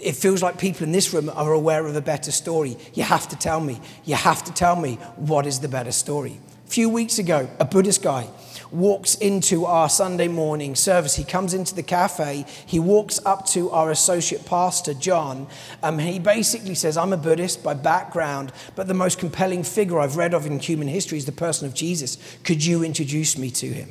it 0.00 0.16
feels 0.16 0.42
like 0.42 0.58
people 0.58 0.84
in 0.84 0.92
this 0.92 1.12
room 1.12 1.30
are 1.30 1.52
aware 1.52 1.86
of 1.86 1.96
a 1.96 2.00
better 2.00 2.30
story. 2.30 2.76
You 2.94 3.02
have 3.02 3.28
to 3.28 3.36
tell 3.36 3.60
me. 3.60 3.80
You 4.04 4.14
have 4.14 4.44
to 4.44 4.52
tell 4.52 4.76
me 4.76 4.96
what 5.16 5.46
is 5.46 5.60
the 5.60 5.68
better 5.68 5.92
story. 5.92 6.38
A 6.66 6.70
few 6.70 6.88
weeks 6.88 7.18
ago, 7.18 7.48
a 7.58 7.64
Buddhist 7.64 8.02
guy 8.02 8.28
walks 8.70 9.14
into 9.14 9.64
our 9.64 9.88
Sunday 9.88 10.28
morning 10.28 10.74
service. 10.74 11.16
He 11.16 11.24
comes 11.24 11.54
into 11.54 11.74
the 11.74 11.82
cafe. 11.82 12.44
He 12.66 12.78
walks 12.78 13.18
up 13.24 13.46
to 13.46 13.70
our 13.70 13.90
associate 13.90 14.44
pastor, 14.44 14.92
John. 14.92 15.46
Um, 15.82 15.98
he 15.98 16.18
basically 16.18 16.74
says, 16.74 16.98
I'm 16.98 17.14
a 17.14 17.16
Buddhist 17.16 17.64
by 17.64 17.72
background, 17.72 18.52
but 18.76 18.86
the 18.86 18.94
most 18.94 19.18
compelling 19.18 19.62
figure 19.62 19.98
I've 19.98 20.16
read 20.16 20.34
of 20.34 20.44
in 20.44 20.58
human 20.58 20.88
history 20.88 21.16
is 21.16 21.24
the 21.24 21.32
person 21.32 21.66
of 21.66 21.72
Jesus. 21.72 22.18
Could 22.44 22.64
you 22.64 22.84
introduce 22.84 23.38
me 23.38 23.50
to 23.52 23.66
him? 23.66 23.90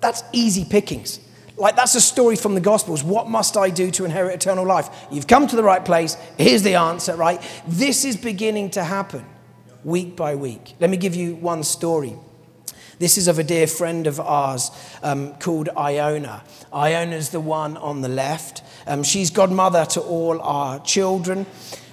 That's 0.00 0.24
easy 0.32 0.64
pickings. 0.64 1.20
Like, 1.58 1.74
that's 1.74 1.96
a 1.96 2.00
story 2.00 2.36
from 2.36 2.54
the 2.54 2.60
Gospels. 2.60 3.02
What 3.02 3.28
must 3.28 3.56
I 3.56 3.70
do 3.70 3.90
to 3.90 4.04
inherit 4.04 4.34
eternal 4.34 4.64
life? 4.64 4.88
You've 5.10 5.26
come 5.26 5.48
to 5.48 5.56
the 5.56 5.64
right 5.64 5.84
place. 5.84 6.16
Here's 6.36 6.62
the 6.62 6.76
answer, 6.76 7.16
right? 7.16 7.42
This 7.66 8.04
is 8.04 8.16
beginning 8.16 8.70
to 8.70 8.84
happen 8.84 9.24
week 9.82 10.14
by 10.14 10.36
week. 10.36 10.74
Let 10.78 10.88
me 10.90 10.96
give 10.96 11.16
you 11.16 11.34
one 11.34 11.64
story. 11.64 12.14
This 13.00 13.18
is 13.18 13.28
of 13.28 13.38
a 13.38 13.44
dear 13.44 13.66
friend 13.66 14.06
of 14.06 14.20
ours 14.20 14.70
um, 15.02 15.34
called 15.34 15.68
Iona. 15.76 16.42
Iona's 16.72 17.30
the 17.30 17.40
one 17.40 17.76
on 17.76 18.02
the 18.02 18.08
left. 18.08 18.62
Um, 18.86 19.02
she's 19.02 19.30
godmother 19.30 19.84
to 19.86 20.00
all 20.00 20.40
our 20.40 20.80
children. 20.80 21.46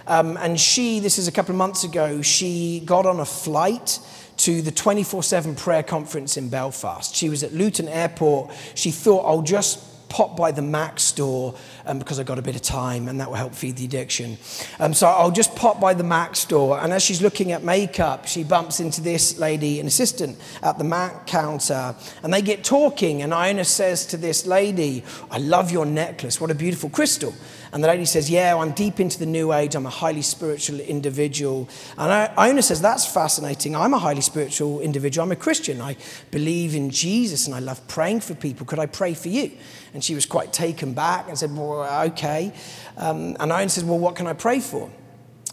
Um, 0.08 0.38
and 0.38 0.60
she, 0.60 1.00
this 1.00 1.18
is 1.18 1.28
a 1.28 1.32
couple 1.32 1.52
of 1.52 1.58
months 1.58 1.84
ago, 1.84 2.22
she 2.22 2.82
got 2.86 3.06
on 3.06 3.20
a 3.20 3.26
flight 3.26 4.00
to 4.38 4.62
the 4.62 4.72
24 4.72 5.24
7 5.24 5.56
prayer 5.56 5.84
conference 5.84 6.38
in 6.38 6.50
Belfast. 6.50 7.16
She 7.16 7.30
was 7.30 7.44
at 7.44 7.54
Luton 7.54 7.88
Airport. 7.88 8.52
She 8.76 8.92
thought, 8.92 9.26
I'll 9.26 9.42
just 9.42 9.96
pop 10.16 10.38
by 10.38 10.52
the 10.52 10.62
Mac 10.62 10.98
store 11.00 11.54
um, 11.86 12.00
because 12.00 12.20
I 12.20 12.24
got 12.24 12.40
a 12.40 12.42
bit 12.42 12.56
of 12.56 12.62
time 12.62 13.10
and 13.10 13.20
that 13.20 13.28
will 13.28 13.36
help 13.36 13.54
feed 13.54 13.76
the 13.76 13.84
addiction. 13.84 14.38
Um, 14.80 14.94
so 14.94 15.08
I'll 15.08 15.32
just 15.32 15.56
pop 15.56 15.82
by 15.82 15.94
the 15.94 16.06
Mac 16.06 16.38
store. 16.38 16.80
And 16.80 16.94
as 16.94 17.04
she's 17.04 17.22
looking 17.22 17.52
at 17.52 17.64
makeup, 17.64 18.26
she 18.26 18.46
bumps 18.46 18.80
into 18.80 19.02
this 19.02 19.38
lady, 19.40 19.80
an 19.82 19.88
assistant 19.88 20.38
at 20.62 20.78
the 20.78 20.86
Mac 20.86 21.28
counter. 21.28 21.96
And 22.24 22.34
they 22.34 22.42
get 22.42 22.64
talking. 22.64 23.24
And 23.24 23.34
Iona 23.34 23.66
says 23.66 24.06
to 24.08 24.18
this 24.18 24.46
lady, 24.46 25.04
I 25.30 25.38
love 25.38 25.70
your 25.70 25.86
necklace. 25.86 26.40
What 26.40 26.50
a 26.50 26.56
beautiful 26.56 26.90
crystal. 26.90 27.34
And 27.76 27.84
the 27.84 27.90
lady 27.90 28.06
says, 28.06 28.30
Yeah, 28.30 28.56
I'm 28.56 28.72
deep 28.72 29.02
into 29.02 29.20
the 29.20 29.26
new 29.26 29.52
age. 29.52 29.76
I'm 29.76 29.86
a 29.86 29.90
highly 29.90 30.22
spiritual 30.22 30.80
individual. 30.80 31.68
And 31.98 32.32
Iona 32.40 32.62
says, 32.62 32.80
That's 32.80 33.06
fascinating. 33.06 33.76
I'm 33.76 33.94
a 33.94 34.00
highly 34.00 34.22
spiritual 34.22 34.80
individual. 34.80 35.26
I'm 35.26 35.34
a 35.34 35.36
Christian. 35.36 35.82
I 35.82 35.98
believe 36.32 36.74
in 36.74 36.90
Jesus 36.90 37.48
and 37.48 37.54
I 37.54 37.60
love 37.60 37.86
praying 37.90 38.22
for 38.22 38.34
people. 38.34 38.66
Could 38.66 38.80
I 38.80 38.86
pray 38.86 39.14
for 39.14 39.28
you? 39.28 39.52
And 39.94 40.02
she 40.02 40.16
was 40.16 40.26
quite 40.26 40.54
taken 40.54 40.94
back 40.94 41.28
and 41.28 41.38
said, 41.38 41.54
Well, 41.54 41.84
okay. 42.12 42.54
Um, 42.96 43.36
and 43.42 43.52
Iona 43.52 43.68
says, 43.68 43.84
Well, 43.84 44.00
what 44.00 44.16
can 44.16 44.26
I 44.26 44.34
pray 44.34 44.62
for? 44.62 44.90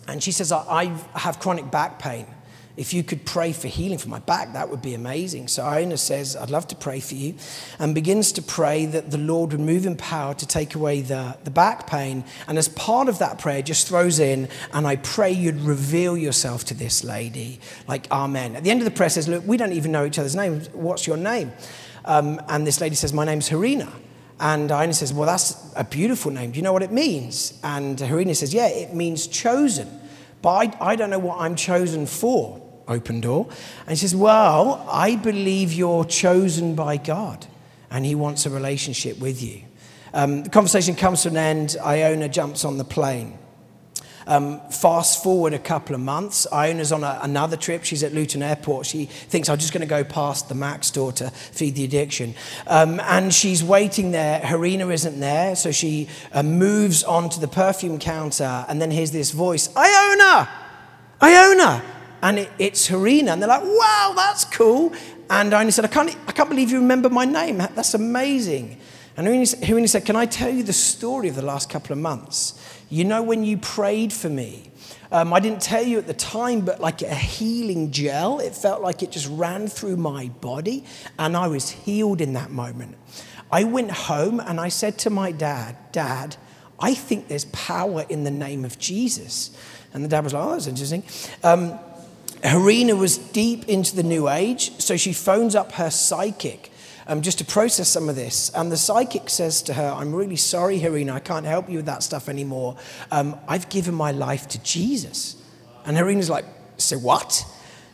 And 0.06 0.22
she 0.22 0.30
says, 0.30 0.52
I, 0.52 0.94
I 1.14 1.18
have 1.18 1.40
chronic 1.40 1.72
back 1.72 1.98
pain. 1.98 2.26
If 2.74 2.94
you 2.94 3.04
could 3.04 3.26
pray 3.26 3.52
for 3.52 3.68
healing 3.68 3.98
for 3.98 4.08
my 4.08 4.20
back, 4.20 4.54
that 4.54 4.70
would 4.70 4.80
be 4.80 4.94
amazing. 4.94 5.48
So 5.48 5.62
Iona 5.62 5.98
says, 5.98 6.36
I'd 6.36 6.48
love 6.48 6.66
to 6.68 6.76
pray 6.76 7.00
for 7.00 7.14
you, 7.14 7.34
and 7.78 7.94
begins 7.94 8.32
to 8.32 8.42
pray 8.42 8.86
that 8.86 9.10
the 9.10 9.18
Lord 9.18 9.52
would 9.52 9.60
move 9.60 9.84
in 9.84 9.94
power 9.94 10.32
to 10.34 10.46
take 10.46 10.74
away 10.74 11.02
the, 11.02 11.36
the 11.44 11.50
back 11.50 11.86
pain. 11.86 12.24
And 12.48 12.56
as 12.56 12.68
part 12.68 13.08
of 13.08 13.18
that 13.18 13.38
prayer, 13.38 13.60
just 13.60 13.88
throws 13.88 14.18
in, 14.18 14.48
and 14.72 14.86
I 14.86 14.96
pray 14.96 15.30
you'd 15.30 15.60
reveal 15.60 16.16
yourself 16.16 16.64
to 16.66 16.74
this 16.74 17.04
lady, 17.04 17.60
like, 17.86 18.10
Amen. 18.10 18.56
At 18.56 18.64
the 18.64 18.70
end 18.70 18.80
of 18.80 18.86
the 18.86 18.90
prayer 18.90 19.10
says, 19.10 19.28
Look, 19.28 19.46
we 19.46 19.58
don't 19.58 19.72
even 19.72 19.92
know 19.92 20.06
each 20.06 20.18
other's 20.18 20.36
names. 20.36 20.70
What's 20.70 21.06
your 21.06 21.18
name? 21.18 21.52
Um, 22.06 22.40
and 22.48 22.66
this 22.66 22.80
lady 22.80 22.94
says, 22.94 23.12
My 23.12 23.26
name's 23.26 23.50
Harina. 23.50 23.92
And 24.40 24.72
Iona 24.72 24.94
says, 24.94 25.12
Well, 25.12 25.26
that's 25.26 25.72
a 25.76 25.84
beautiful 25.84 26.30
name. 26.30 26.52
Do 26.52 26.56
you 26.56 26.62
know 26.62 26.72
what 26.72 26.82
it 26.82 26.90
means? 26.90 27.60
And 27.62 27.98
Harina 27.98 28.34
says, 28.34 28.54
Yeah, 28.54 28.68
it 28.68 28.94
means 28.94 29.26
chosen. 29.26 30.00
But 30.40 30.50
I, 30.80 30.92
I 30.92 30.96
don't 30.96 31.10
know 31.10 31.18
what 31.18 31.38
I'm 31.38 31.54
chosen 31.54 32.06
for 32.06 32.61
open 32.88 33.20
door. 33.20 33.48
And 33.80 33.90
he 33.90 33.96
says, 33.96 34.14
Well, 34.14 34.86
I 34.90 35.16
believe 35.16 35.72
you're 35.72 36.04
chosen 36.04 36.74
by 36.74 36.96
God 36.96 37.46
and 37.90 38.04
he 38.04 38.14
wants 38.14 38.46
a 38.46 38.50
relationship 38.50 39.18
with 39.18 39.42
you. 39.42 39.62
Um, 40.14 40.44
the 40.44 40.50
conversation 40.50 40.94
comes 40.94 41.22
to 41.22 41.28
an 41.28 41.36
end. 41.36 41.76
Iona 41.82 42.28
jumps 42.28 42.64
on 42.64 42.78
the 42.78 42.84
plane. 42.84 43.38
Um, 44.26 44.60
fast 44.70 45.22
forward 45.22 45.52
a 45.52 45.58
couple 45.58 45.94
of 45.94 46.00
months. 46.00 46.46
Iona's 46.52 46.92
on 46.92 47.02
a, 47.02 47.18
another 47.22 47.56
trip. 47.56 47.84
She's 47.84 48.02
at 48.02 48.12
Luton 48.12 48.42
Airport. 48.42 48.86
She 48.86 49.06
thinks, 49.06 49.48
I'm 49.48 49.58
just 49.58 49.72
going 49.72 49.80
to 49.80 49.86
go 49.86 50.04
past 50.04 50.48
the 50.48 50.54
Mac 50.54 50.84
store 50.84 51.12
to 51.12 51.30
feed 51.30 51.74
the 51.74 51.84
addiction. 51.84 52.34
Um, 52.66 53.00
and 53.00 53.32
she's 53.34 53.64
waiting 53.64 54.12
there. 54.12 54.40
Harina 54.40 54.92
isn't 54.92 55.18
there. 55.18 55.56
So 55.56 55.72
she 55.72 56.08
uh, 56.32 56.42
moves 56.42 57.02
on 57.02 57.30
to 57.30 57.40
the 57.40 57.48
perfume 57.48 57.98
counter 57.98 58.64
and 58.68 58.80
then 58.80 58.90
hears 58.90 59.10
this 59.10 59.32
voice 59.32 59.74
Iona! 59.76 60.48
Iona! 61.22 61.82
And 62.22 62.38
it, 62.38 62.50
it's 62.58 62.88
Harina. 62.88 63.32
And 63.32 63.42
they're 63.42 63.48
like, 63.48 63.62
wow, 63.62 64.12
that's 64.14 64.44
cool. 64.44 64.92
And 65.28 65.52
Harina 65.52 65.72
said, 65.72 65.84
I 65.84 65.88
can't, 65.88 66.16
I 66.26 66.32
can't 66.32 66.48
believe 66.48 66.70
you 66.70 66.78
remember 66.78 67.08
my 67.08 67.24
name. 67.24 67.58
That's 67.58 67.94
amazing. 67.94 68.78
And 69.16 69.26
Harina 69.26 69.88
said, 69.88 70.06
Can 70.06 70.16
I 70.16 70.26
tell 70.26 70.50
you 70.50 70.62
the 70.62 70.72
story 70.72 71.28
of 71.28 71.34
the 71.34 71.42
last 71.42 71.68
couple 71.68 71.92
of 71.92 71.98
months? 71.98 72.58
You 72.88 73.04
know, 73.04 73.22
when 73.22 73.44
you 73.44 73.58
prayed 73.58 74.12
for 74.12 74.28
me, 74.28 74.70
um, 75.10 75.32
I 75.34 75.40
didn't 75.40 75.60
tell 75.60 75.82
you 75.82 75.98
at 75.98 76.06
the 76.06 76.14
time, 76.14 76.62
but 76.62 76.80
like 76.80 77.02
a 77.02 77.14
healing 77.14 77.90
gel, 77.90 78.40
it 78.40 78.54
felt 78.54 78.80
like 78.80 79.02
it 79.02 79.10
just 79.10 79.28
ran 79.28 79.68
through 79.68 79.96
my 79.96 80.28
body, 80.40 80.84
and 81.18 81.36
I 81.36 81.48
was 81.48 81.70
healed 81.70 82.20
in 82.22 82.32
that 82.34 82.50
moment. 82.50 82.96
I 83.50 83.64
went 83.64 83.90
home 83.90 84.40
and 84.40 84.58
I 84.58 84.68
said 84.68 84.96
to 85.00 85.10
my 85.10 85.30
dad, 85.30 85.76
Dad, 85.92 86.36
I 86.80 86.94
think 86.94 87.28
there's 87.28 87.44
power 87.46 88.06
in 88.08 88.24
the 88.24 88.30
name 88.30 88.64
of 88.64 88.78
Jesus. 88.78 89.50
And 89.92 90.02
the 90.02 90.08
dad 90.08 90.24
was 90.24 90.32
like, 90.32 90.42
Oh, 90.42 90.52
that's 90.52 90.66
interesting. 90.66 91.04
Um, 91.44 91.78
Harina 92.42 92.98
was 92.98 93.18
deep 93.18 93.68
into 93.68 93.94
the 93.94 94.02
New 94.02 94.28
Age, 94.28 94.72
so 94.80 94.96
she 94.96 95.12
phones 95.12 95.54
up 95.54 95.72
her 95.72 95.90
psychic 95.90 96.72
um, 97.06 97.22
just 97.22 97.38
to 97.38 97.44
process 97.44 97.88
some 97.88 98.08
of 98.08 98.16
this. 98.16 98.50
And 98.50 98.70
the 98.70 98.76
psychic 98.76 99.28
says 99.28 99.62
to 99.62 99.74
her, 99.74 99.94
I'm 99.96 100.14
really 100.14 100.36
sorry, 100.36 100.80
Harina, 100.80 101.12
I 101.12 101.20
can't 101.20 101.46
help 101.46 101.68
you 101.68 101.76
with 101.76 101.86
that 101.86 102.02
stuff 102.02 102.28
anymore. 102.28 102.76
Um, 103.10 103.38
I've 103.48 103.68
given 103.68 103.94
my 103.94 104.12
life 104.12 104.48
to 104.48 104.62
Jesus. 104.62 105.36
And 105.84 105.96
Harina's 105.96 106.30
like, 106.30 106.44
So 106.76 106.98
what? 106.98 107.44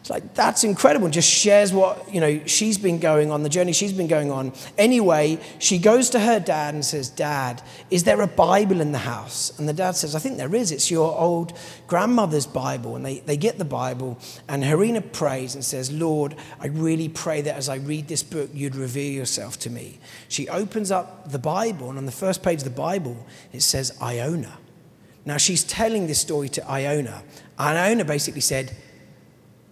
It's 0.09 0.11
like, 0.11 0.33
that's 0.33 0.65
incredible. 0.65 1.11
Just 1.11 1.29
shares 1.29 1.71
what, 1.71 2.11
you 2.11 2.19
know, 2.19 2.41
she's 2.47 2.79
been 2.79 2.99
going 2.99 3.31
on, 3.31 3.43
the 3.43 3.51
journey 3.51 3.75
she's 3.75 3.93
been 3.93 4.07
going 4.07 4.31
on. 4.31 4.55
Anyway, 4.79 5.39
she 5.59 5.77
goes 5.77 6.09
to 6.11 6.21
her 6.21 6.41
dad 6.41 6.73
and 6.73 6.83
says, 6.83 7.11
Dad, 7.11 7.61
is 7.91 8.05
there 8.05 8.23
a 8.23 8.27
Bible 8.27 8.81
in 8.81 8.93
the 8.93 8.99
house? 8.99 9.53
And 9.59 9.69
the 9.69 9.75
dad 9.75 9.97
says, 9.97 10.15
I 10.15 10.19
think 10.19 10.39
there 10.39 10.55
is. 10.55 10.73
It's 10.73 10.91
your 10.91 11.15
old 11.15 11.53
grandmother's 11.89 12.47
Bible. 12.47 12.97
And 12.97 13.05
they, 13.05 13.19
they 13.19 13.37
get 13.37 13.59
the 13.59 13.67
Bible, 13.67 14.17
and 14.49 14.65
Harina 14.65 15.13
prays 15.13 15.55
and 15.55 15.63
says, 15.63 15.93
Lord, 15.93 16.35
I 16.59 16.69
really 16.69 17.11
pray 17.11 17.43
that 17.43 17.57
as 17.57 17.69
I 17.69 17.77
read 17.77 18.09
this 18.09 18.23
book, 18.23 18.49
you'd 18.55 18.77
reveal 18.77 19.13
yourself 19.13 19.59
to 19.59 19.69
me. 19.69 19.99
She 20.29 20.49
opens 20.49 20.91
up 20.91 21.31
the 21.31 21.39
Bible, 21.39 21.91
and 21.91 21.99
on 21.99 22.07
the 22.07 22.13
first 22.13 22.43
page 22.43 22.61
of 22.61 22.65
the 22.65 22.71
Bible, 22.71 23.27
it 23.53 23.61
says 23.61 23.95
Iona. 24.01 24.57
Now, 25.27 25.37
she's 25.37 25.65
telling 25.65 26.07
this 26.07 26.19
story 26.19 26.49
to 26.49 26.67
Iona. 26.67 27.23
And 27.59 27.77
Iona 27.77 28.07
basically 28.07 28.41
said, 28.41 28.75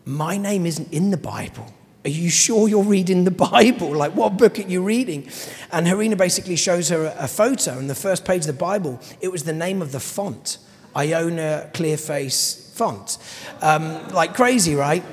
my 0.07 0.39
name 0.39 0.65
isn't 0.65 0.93
in 0.93 1.11
the 1.11 1.17
Bible. 1.17 1.75
Are 2.05 2.09
you 2.11 2.31
sure 2.31 2.69
you're 2.69 2.85
reading 2.85 3.25
the 3.25 3.31
Bible? 3.33 3.91
Like, 3.97 4.15
what 4.15 4.39
book 4.39 4.59
are 4.59 4.63
you 4.63 4.83
reading? 4.83 5.29
And 5.73 5.87
Harina 5.87 6.17
basically 6.17 6.57
shows 6.57 6.89
her 6.91 7.15
a 7.19 7.27
photo, 7.27 7.79
and 7.79 7.91
the 7.91 7.95
first 7.95 8.25
page 8.25 8.43
of 8.43 8.47
the 8.47 8.53
Bible, 8.53 9.01
it 9.21 9.33
was 9.33 9.43
the 9.43 9.53
name 9.53 9.83
of 9.83 9.93
the 9.93 10.01
font 10.01 10.59
Iona 10.97 11.69
Clearface 11.75 12.71
font. 12.73 13.19
Um, 13.61 14.09
like 14.09 14.35
crazy, 14.35 14.75
right? 14.75 15.05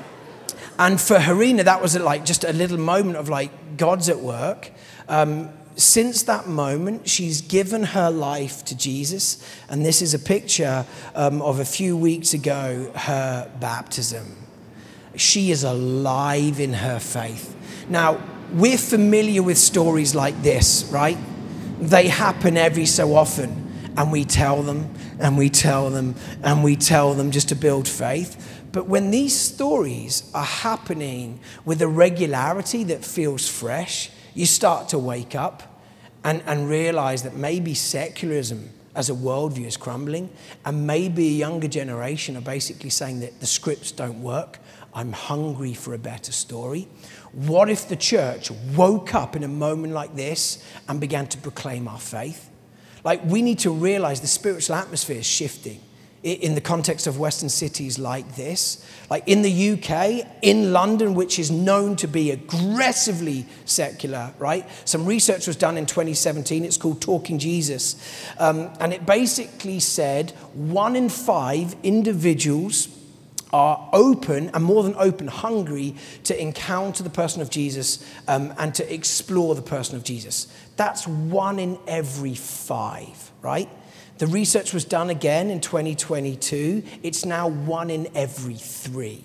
And 0.79 0.99
for 0.99 1.17
Harina, 1.17 1.63
that 1.65 1.81
was 1.81 1.99
like 1.99 2.25
just 2.25 2.43
a 2.43 2.53
little 2.53 2.77
moment 2.77 3.17
of 3.17 3.27
like, 3.27 3.77
God's 3.77 4.09
at 4.09 4.19
work. 4.19 4.71
Um, 5.09 5.49
since 5.75 6.23
that 6.23 6.47
moment, 6.47 7.09
she's 7.09 7.41
given 7.41 7.83
her 7.83 8.11
life 8.11 8.63
to 8.65 8.77
Jesus. 8.77 9.43
And 9.69 9.85
this 9.85 10.01
is 10.01 10.13
a 10.13 10.19
picture 10.19 10.85
um, 11.15 11.41
of 11.41 11.59
a 11.59 11.65
few 11.65 11.97
weeks 11.97 12.33
ago, 12.33 12.91
her 12.95 13.51
baptism. 13.59 14.42
She 15.15 15.51
is 15.51 15.63
alive 15.63 16.59
in 16.59 16.73
her 16.73 16.99
faith. 16.99 17.55
Now, 17.89 18.21
we're 18.53 18.77
familiar 18.77 19.43
with 19.43 19.57
stories 19.57 20.15
like 20.15 20.41
this, 20.41 20.89
right? 20.91 21.17
They 21.79 22.07
happen 22.07 22.57
every 22.57 22.85
so 22.85 23.15
often. 23.15 23.61
And 23.95 24.11
we 24.11 24.25
tell 24.25 24.63
them, 24.63 24.91
and 25.19 25.37
we 25.37 25.49
tell 25.49 25.91
them, 25.91 26.15
and 26.43 26.63
we 26.63 26.75
tell 26.75 27.13
them 27.13 27.29
just 27.29 27.49
to 27.49 27.55
build 27.55 27.87
faith. 27.87 28.63
But 28.71 28.87
when 28.87 29.11
these 29.11 29.39
stories 29.39 30.31
are 30.33 30.43
happening 30.43 31.39
with 31.63 31.79
a 31.83 31.87
regularity 31.87 32.83
that 32.85 33.05
feels 33.05 33.47
fresh, 33.47 34.09
you 34.33 34.47
start 34.47 34.89
to 34.89 34.97
wake 34.97 35.35
up 35.35 35.79
and, 36.23 36.41
and 36.47 36.67
realize 36.67 37.21
that 37.21 37.35
maybe 37.35 37.75
secularism 37.75 38.71
as 38.95 39.11
a 39.11 39.13
worldview 39.13 39.65
is 39.65 39.77
crumbling, 39.77 40.29
and 40.65 40.87
maybe 40.87 41.27
a 41.27 41.31
younger 41.31 41.67
generation 41.67 42.35
are 42.35 42.41
basically 42.41 42.89
saying 42.89 43.19
that 43.19 43.39
the 43.39 43.45
scripts 43.45 43.91
don't 43.91 44.23
work. 44.23 44.57
I'm 44.93 45.11
hungry 45.11 45.73
for 45.73 45.93
a 45.93 45.97
better 45.97 46.31
story. 46.31 46.87
What 47.31 47.69
if 47.69 47.87
the 47.87 47.95
church 47.95 48.51
woke 48.75 49.15
up 49.15 49.35
in 49.35 49.43
a 49.43 49.47
moment 49.47 49.93
like 49.93 50.15
this 50.15 50.63
and 50.87 50.99
began 50.99 51.27
to 51.27 51.37
proclaim 51.37 51.87
our 51.87 51.99
faith? 51.99 52.49
Like, 53.03 53.25
we 53.25 53.41
need 53.41 53.59
to 53.59 53.71
realize 53.71 54.21
the 54.21 54.27
spiritual 54.27 54.75
atmosphere 54.75 55.17
is 55.17 55.25
shifting 55.25 55.81
in 56.23 56.55
the 56.55 56.61
context 56.61 57.05
of 57.05 57.19
Western 57.19 57.49
cities 57.49 57.99
like 57.99 58.35
this. 58.35 58.85
Like 59.09 59.27
in 59.27 59.41
the 59.41 59.71
UK, 59.71 60.25
in 60.41 60.71
London, 60.71 61.15
which 61.15 61.37
is 61.37 61.51
known 61.51 61.97
to 61.97 62.07
be 62.07 62.31
aggressively 62.31 63.45
secular, 63.65 64.33
right? 64.39 64.65
Some 64.87 65.05
research 65.05 65.47
was 65.47 65.57
done 65.57 65.77
in 65.77 65.85
2017. 65.85 66.63
It's 66.63 66.77
called 66.77 67.01
Talking 67.01 67.39
Jesus. 67.39 67.97
Um, 68.39 68.71
and 68.79 68.93
it 68.93 69.05
basically 69.05 69.81
said 69.81 70.31
one 70.53 70.95
in 70.95 71.09
five 71.09 71.75
individuals 71.83 72.87
are 73.53 73.87
open 73.93 74.49
and 74.53 74.63
more 74.63 74.83
than 74.83 74.95
open, 74.97 75.27
hungry 75.27 75.95
to 76.23 76.41
encounter 76.41 77.03
the 77.03 77.09
person 77.09 77.41
of 77.41 77.49
Jesus 77.49 78.03
um, 78.27 78.53
and 78.57 78.73
to 78.75 78.93
explore 78.93 79.53
the 79.53 79.61
person 79.61 79.95
of 79.95 80.03
Jesus. 80.03 80.47
That's 80.75 81.07
one 81.07 81.59
in 81.59 81.77
every 81.87 82.33
five, 82.33 83.31
right? 83.43 83.69
The 84.17 84.27
research 84.27 84.73
was 84.73 84.83
done 84.83 85.09
again 85.09 85.49
in 85.49 85.61
2022. 85.61 86.83
It's 87.03 87.25
now 87.25 87.47
one 87.47 87.89
in 87.89 88.09
every 88.15 88.55
three. 88.55 89.23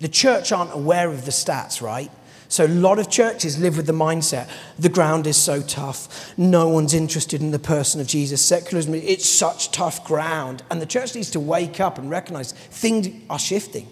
The 0.00 0.08
church 0.08 0.52
aren't 0.52 0.74
aware 0.74 1.08
of 1.08 1.24
the 1.24 1.30
stats, 1.30 1.80
right? 1.80 2.10
So 2.48 2.66
a 2.66 2.68
lot 2.68 2.98
of 2.98 3.10
churches 3.10 3.58
live 3.58 3.76
with 3.76 3.86
the 3.86 3.92
mindset 3.92 4.48
the 4.78 4.88
ground 4.88 5.26
is 5.26 5.36
so 5.36 5.62
tough. 5.62 6.36
No 6.38 6.68
one's 6.68 6.94
interested 6.94 7.40
in 7.40 7.50
the 7.50 7.58
person 7.58 8.00
of 8.00 8.06
Jesus. 8.06 8.40
Secularism, 8.42 8.94
it's 8.94 9.28
such 9.28 9.72
tough 9.72 10.04
ground. 10.04 10.62
And 10.70 10.80
the 10.80 10.86
church 10.86 11.14
needs 11.14 11.30
to 11.32 11.40
wake 11.40 11.80
up 11.80 11.98
and 11.98 12.10
recognize 12.10 12.52
things 12.52 13.08
are 13.28 13.38
shifting. 13.38 13.88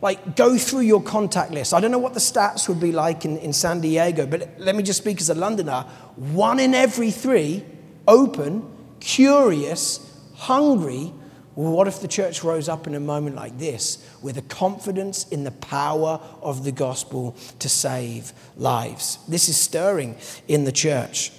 Like, 0.00 0.36
go 0.36 0.58
through 0.58 0.80
your 0.80 1.02
contact 1.02 1.50
list. 1.50 1.72
I 1.72 1.80
don't 1.80 1.90
know 1.90 1.98
what 1.98 2.12
the 2.12 2.20
stats 2.20 2.68
would 2.68 2.80
be 2.80 2.92
like 2.92 3.24
in, 3.24 3.38
in 3.38 3.52
San 3.54 3.80
Diego, 3.80 4.26
but 4.26 4.50
let 4.58 4.76
me 4.76 4.82
just 4.82 4.98
speak 4.98 5.20
as 5.20 5.30
a 5.30 5.34
Londoner. 5.34 5.86
One 6.16 6.60
in 6.60 6.74
every 6.74 7.10
three 7.10 7.64
open 8.06 8.70
curious, 9.00 10.00
hungry. 10.34 11.12
Well, 11.56 11.72
what 11.72 11.86
if 11.86 12.00
the 12.00 12.08
church 12.08 12.42
rose 12.42 12.68
up 12.68 12.86
in 12.86 12.94
a 12.94 13.00
moment 13.00 13.36
like 13.36 13.58
this 13.58 14.04
with 14.22 14.36
a 14.36 14.42
confidence 14.42 15.28
in 15.28 15.44
the 15.44 15.52
power 15.52 16.20
of 16.42 16.64
the 16.64 16.72
gospel 16.72 17.36
to 17.60 17.68
save 17.68 18.32
lives? 18.56 19.18
This 19.28 19.48
is 19.48 19.56
stirring 19.56 20.16
in 20.48 20.64
the 20.64 20.72
church. 20.72 21.30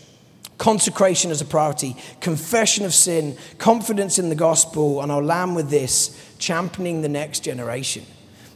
Consecration 0.57 1.31
as 1.31 1.41
a 1.41 1.45
priority, 1.45 1.97
confession 2.21 2.85
of 2.85 2.93
sin, 2.93 3.37
confidence 3.57 4.17
in 4.17 4.29
the 4.29 4.35
gospel, 4.35 5.01
and 5.01 5.11
I'll 5.11 5.21
land 5.21 5.53
with 5.53 5.69
this 5.69 6.17
championing 6.37 7.01
the 7.01 7.09
next 7.09 7.41
generation. 7.41 8.05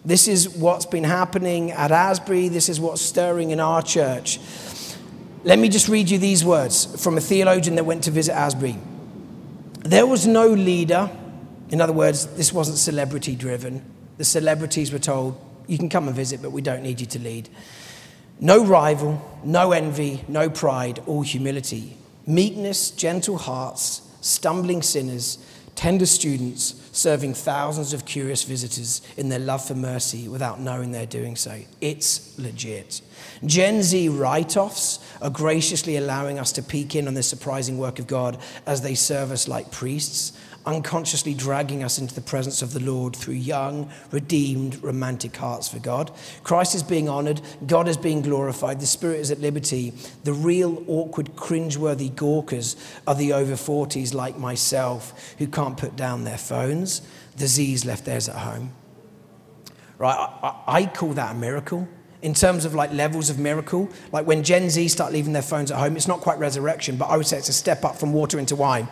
This 0.06 0.30
is 0.30 0.48
what's 0.48 0.86
been 0.86 1.04
happening 1.04 1.72
at 1.72 1.92
Asbury. 1.92 2.48
This 2.48 2.70
is 2.70 2.80
what's 2.80 3.02
stirring 3.02 3.52
in 3.52 3.60
our 3.60 3.82
church. 3.82 4.40
Let 5.44 5.60
me 5.60 5.68
just 5.68 5.90
read 5.90 6.10
you 6.10 6.18
these 6.18 6.44
words 6.46 7.04
from 7.04 7.18
a 7.18 7.22
theologian 7.22 7.76
that 7.76 7.84
went 7.84 8.06
to 8.06 8.12
visit 8.12 8.34
Asbury. 8.34 8.78
There 9.80 10.08
was 10.08 10.26
no 10.26 10.48
leader. 10.48 11.10
In 11.70 11.82
other 11.82 11.94
words, 11.94 12.26
this 12.28 12.52
wasn't 12.52 12.78
celebrity 12.78 13.36
driven. 13.36 13.84
The 14.18 14.26
celebrities 14.26 14.92
were 14.92 15.00
told, 15.00 15.40
you 15.68 15.78
can 15.78 15.90
come 15.90 16.08
and 16.08 16.16
visit, 16.16 16.42
but 16.42 16.52
we 16.52 16.62
don't 16.62 16.82
need 16.82 17.00
you 17.00 17.06
to 17.08 17.20
lead. 17.20 17.48
No 18.40 18.64
rival, 18.66 19.22
no 19.44 19.72
envy, 19.72 20.24
no 20.28 20.50
pride, 20.50 21.02
all 21.06 21.22
humility. 21.22 21.96
Meekness, 22.26 22.92
gentle 22.92 23.38
hearts, 23.38 24.02
stumbling 24.22 24.82
sinners, 24.82 25.38
tender 25.76 26.06
students, 26.06 26.76
serving 26.92 27.34
thousands 27.34 27.94
of 27.94 28.06
curious 28.06 28.44
visitors 28.44 29.02
in 29.16 29.30
their 29.30 29.40
love 29.40 29.66
for 29.66 29.76
mercy 29.76 30.28
without 30.28 30.60
knowing 30.60 30.92
they're 30.92 31.06
doing 31.06 31.36
so. 31.36 31.58
It's 31.80 32.38
legit. 32.38 33.02
Gen 33.46 33.82
Z 33.82 34.10
write 34.10 34.58
offs 34.58 35.00
are 35.22 35.30
graciously 35.30 35.96
allowing 35.96 36.40
us 36.40 36.52
to 36.54 36.64
peek 36.64 36.96
in 36.96 37.08
on 37.08 37.14
the 37.14 37.24
surprising 37.24 37.78
work 37.78 38.00
of 38.00 38.08
God 38.08 38.38
as 38.66 38.82
they 38.82 38.96
serve 38.96 39.32
us 39.32 39.48
like 39.48 39.72
priests, 39.72 40.34
unconsciously 40.66 41.34
dragging 41.34 41.84
us 41.84 42.00
into 42.00 42.14
the 42.14 42.22
presence 42.22 42.62
of 42.62 42.74
the 42.74 42.80
Lord 42.80 43.16
through 43.16 43.36
young, 43.36 43.90
redeemed, 44.12 44.84
romantic 44.84 45.36
hearts 45.36 45.68
for 45.68 45.80
God. 45.80 46.12
Christ 46.44 46.76
is 46.76 46.84
being 46.84 47.10
honored, 47.10 47.42
God 47.66 47.88
is 47.88 47.98
being 47.98 48.22
glorified, 48.22 48.80
the 48.80 48.86
Spirit 48.86 49.20
is 49.20 49.32
at 49.32 49.40
liberty. 49.40 49.94
The 50.24 50.34
real, 50.34 50.84
awkward, 50.88 51.36
cringeworthy 51.36 52.16
gawkers 52.16 52.76
are 53.08 53.16
the 53.16 53.34
over 53.34 53.54
40s 53.54 54.14
like 54.14 54.38
myself 54.38 55.36
who 55.38 55.48
can't 55.48 55.78
put 55.78 55.96
down 55.96 56.24
their 56.24 56.38
phones. 56.38 57.02
The 57.38 57.48
Z's 57.48 57.86
left 57.86 58.06
theirs 58.06 58.30
at 58.30 58.36
home. 58.36 58.74
Right? 59.98 60.16
I, 60.16 60.64
I 60.68 60.86
call 60.86 61.14
that 61.14 61.36
a 61.36 61.38
miracle 61.38 61.88
in 62.22 62.34
terms 62.34 62.66
of 62.66 62.76
like 62.76 62.92
levels 62.92 63.30
of 63.30 63.40
miracle. 63.40 63.90
Like 64.12 64.28
when 64.28 64.44
Gen 64.44 64.70
Z 64.70 64.88
start 64.90 65.14
leaving 65.14 65.34
their 65.34 65.42
phones 65.42 65.72
at 65.72 65.78
home, 65.78 65.96
it's 65.96 66.08
not 66.08 66.22
quite 66.22 66.38
resurrection, 66.40 66.98
but 66.98 67.06
I 67.06 67.18
would 67.18 67.28
say 67.28 67.38
it's 67.38 67.50
a 67.50 67.54
step 67.54 67.86
up 67.86 67.96
from 67.96 68.14
water 68.14 68.40
into 68.40 68.56
wine. 68.56 68.88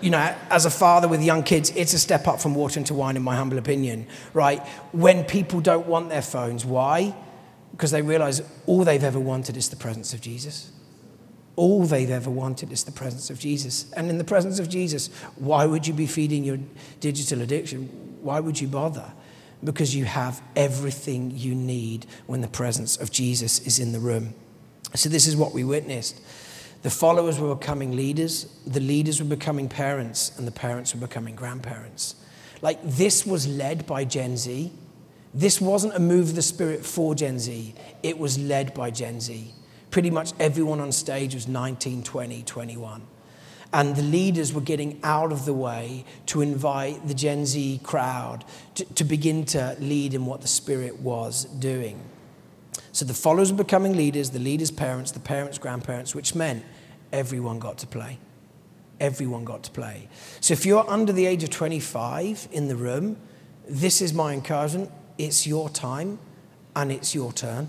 You 0.00 0.10
know, 0.10 0.34
as 0.50 0.64
a 0.64 0.70
father 0.70 1.08
with 1.08 1.22
young 1.22 1.42
kids, 1.42 1.70
it's 1.70 1.92
a 1.92 1.98
step 1.98 2.28
up 2.28 2.40
from 2.40 2.54
water 2.54 2.78
into 2.78 2.94
wine, 2.94 3.16
in 3.16 3.22
my 3.22 3.36
humble 3.36 3.58
opinion, 3.58 4.06
right? 4.32 4.60
When 4.92 5.24
people 5.24 5.60
don't 5.60 5.86
want 5.86 6.08
their 6.08 6.22
phones, 6.22 6.64
why? 6.64 7.14
Because 7.72 7.90
they 7.90 8.02
realize 8.02 8.42
all 8.66 8.84
they've 8.84 9.02
ever 9.02 9.20
wanted 9.20 9.56
is 9.56 9.68
the 9.68 9.76
presence 9.76 10.12
of 10.12 10.20
Jesus. 10.20 10.70
All 11.56 11.84
they've 11.84 12.10
ever 12.10 12.30
wanted 12.30 12.72
is 12.72 12.84
the 12.84 12.92
presence 12.92 13.28
of 13.30 13.38
Jesus. 13.38 13.90
And 13.92 14.08
in 14.08 14.18
the 14.18 14.24
presence 14.24 14.58
of 14.58 14.68
Jesus, 14.68 15.08
why 15.36 15.66
would 15.66 15.86
you 15.86 15.92
be 15.94 16.06
feeding 16.06 16.44
your 16.44 16.58
digital 17.00 17.42
addiction? 17.42 17.86
Why 18.22 18.40
would 18.40 18.60
you 18.60 18.68
bother? 18.68 19.12
because 19.64 19.94
you 19.94 20.04
have 20.04 20.42
everything 20.56 21.32
you 21.34 21.54
need 21.54 22.06
when 22.26 22.40
the 22.40 22.48
presence 22.48 22.96
of 22.96 23.10
Jesus 23.10 23.60
is 23.60 23.78
in 23.78 23.92
the 23.92 24.00
room. 24.00 24.34
So, 24.94 25.08
this 25.08 25.26
is 25.26 25.36
what 25.36 25.52
we 25.52 25.64
witnessed. 25.64 26.20
The 26.82 26.90
followers 26.90 27.38
were 27.38 27.54
becoming 27.54 27.94
leaders, 27.94 28.46
the 28.66 28.80
leaders 28.80 29.20
were 29.22 29.28
becoming 29.28 29.68
parents, 29.68 30.36
and 30.36 30.46
the 30.46 30.52
parents 30.52 30.94
were 30.94 31.00
becoming 31.00 31.36
grandparents. 31.36 32.16
Like, 32.60 32.78
this 32.82 33.24
was 33.24 33.46
led 33.46 33.86
by 33.86 34.04
Gen 34.04 34.36
Z. 34.36 34.72
This 35.32 35.60
wasn't 35.60 35.94
a 35.94 36.00
move 36.00 36.30
of 36.30 36.34
the 36.34 36.42
Spirit 36.42 36.84
for 36.84 37.14
Gen 37.14 37.38
Z, 37.38 37.74
it 38.02 38.18
was 38.18 38.38
led 38.38 38.74
by 38.74 38.90
Gen 38.90 39.20
Z. 39.20 39.54
Pretty 39.90 40.10
much 40.10 40.32
everyone 40.40 40.80
on 40.80 40.90
stage 40.90 41.34
was 41.34 41.46
19, 41.46 42.02
20, 42.02 42.42
21 42.42 43.02
and 43.72 43.96
the 43.96 44.02
leaders 44.02 44.52
were 44.52 44.60
getting 44.60 45.00
out 45.02 45.32
of 45.32 45.44
the 45.46 45.54
way 45.54 46.04
to 46.26 46.42
invite 46.42 47.06
the 47.08 47.14
Gen 47.14 47.46
Z 47.46 47.80
crowd 47.82 48.44
to, 48.74 48.84
to 48.84 49.04
begin 49.04 49.44
to 49.46 49.76
lead 49.80 50.14
in 50.14 50.26
what 50.26 50.42
the 50.42 50.48
Spirit 50.48 51.00
was 51.00 51.44
doing. 51.44 52.00
So 52.92 53.04
the 53.04 53.14
followers 53.14 53.50
were 53.52 53.58
becoming 53.58 53.96
leaders, 53.96 54.30
the 54.30 54.38
leaders' 54.38 54.70
parents, 54.70 55.10
the 55.10 55.20
parents' 55.20 55.58
grandparents, 55.58 56.14
which 56.14 56.34
meant 56.34 56.64
everyone 57.12 57.58
got 57.58 57.78
to 57.78 57.86
play. 57.86 58.18
Everyone 59.00 59.44
got 59.44 59.62
to 59.64 59.70
play. 59.70 60.08
So 60.40 60.52
if 60.52 60.64
you're 60.64 60.88
under 60.88 61.12
the 61.12 61.26
age 61.26 61.42
of 61.42 61.50
25 61.50 62.48
in 62.52 62.68
the 62.68 62.76
room, 62.76 63.16
this 63.68 64.00
is 64.00 64.12
my 64.14 64.32
encouragement. 64.32 64.90
It's 65.18 65.46
your 65.46 65.68
time 65.68 66.18
and 66.76 66.92
it's 66.92 67.14
your 67.14 67.32
turn. 67.32 67.68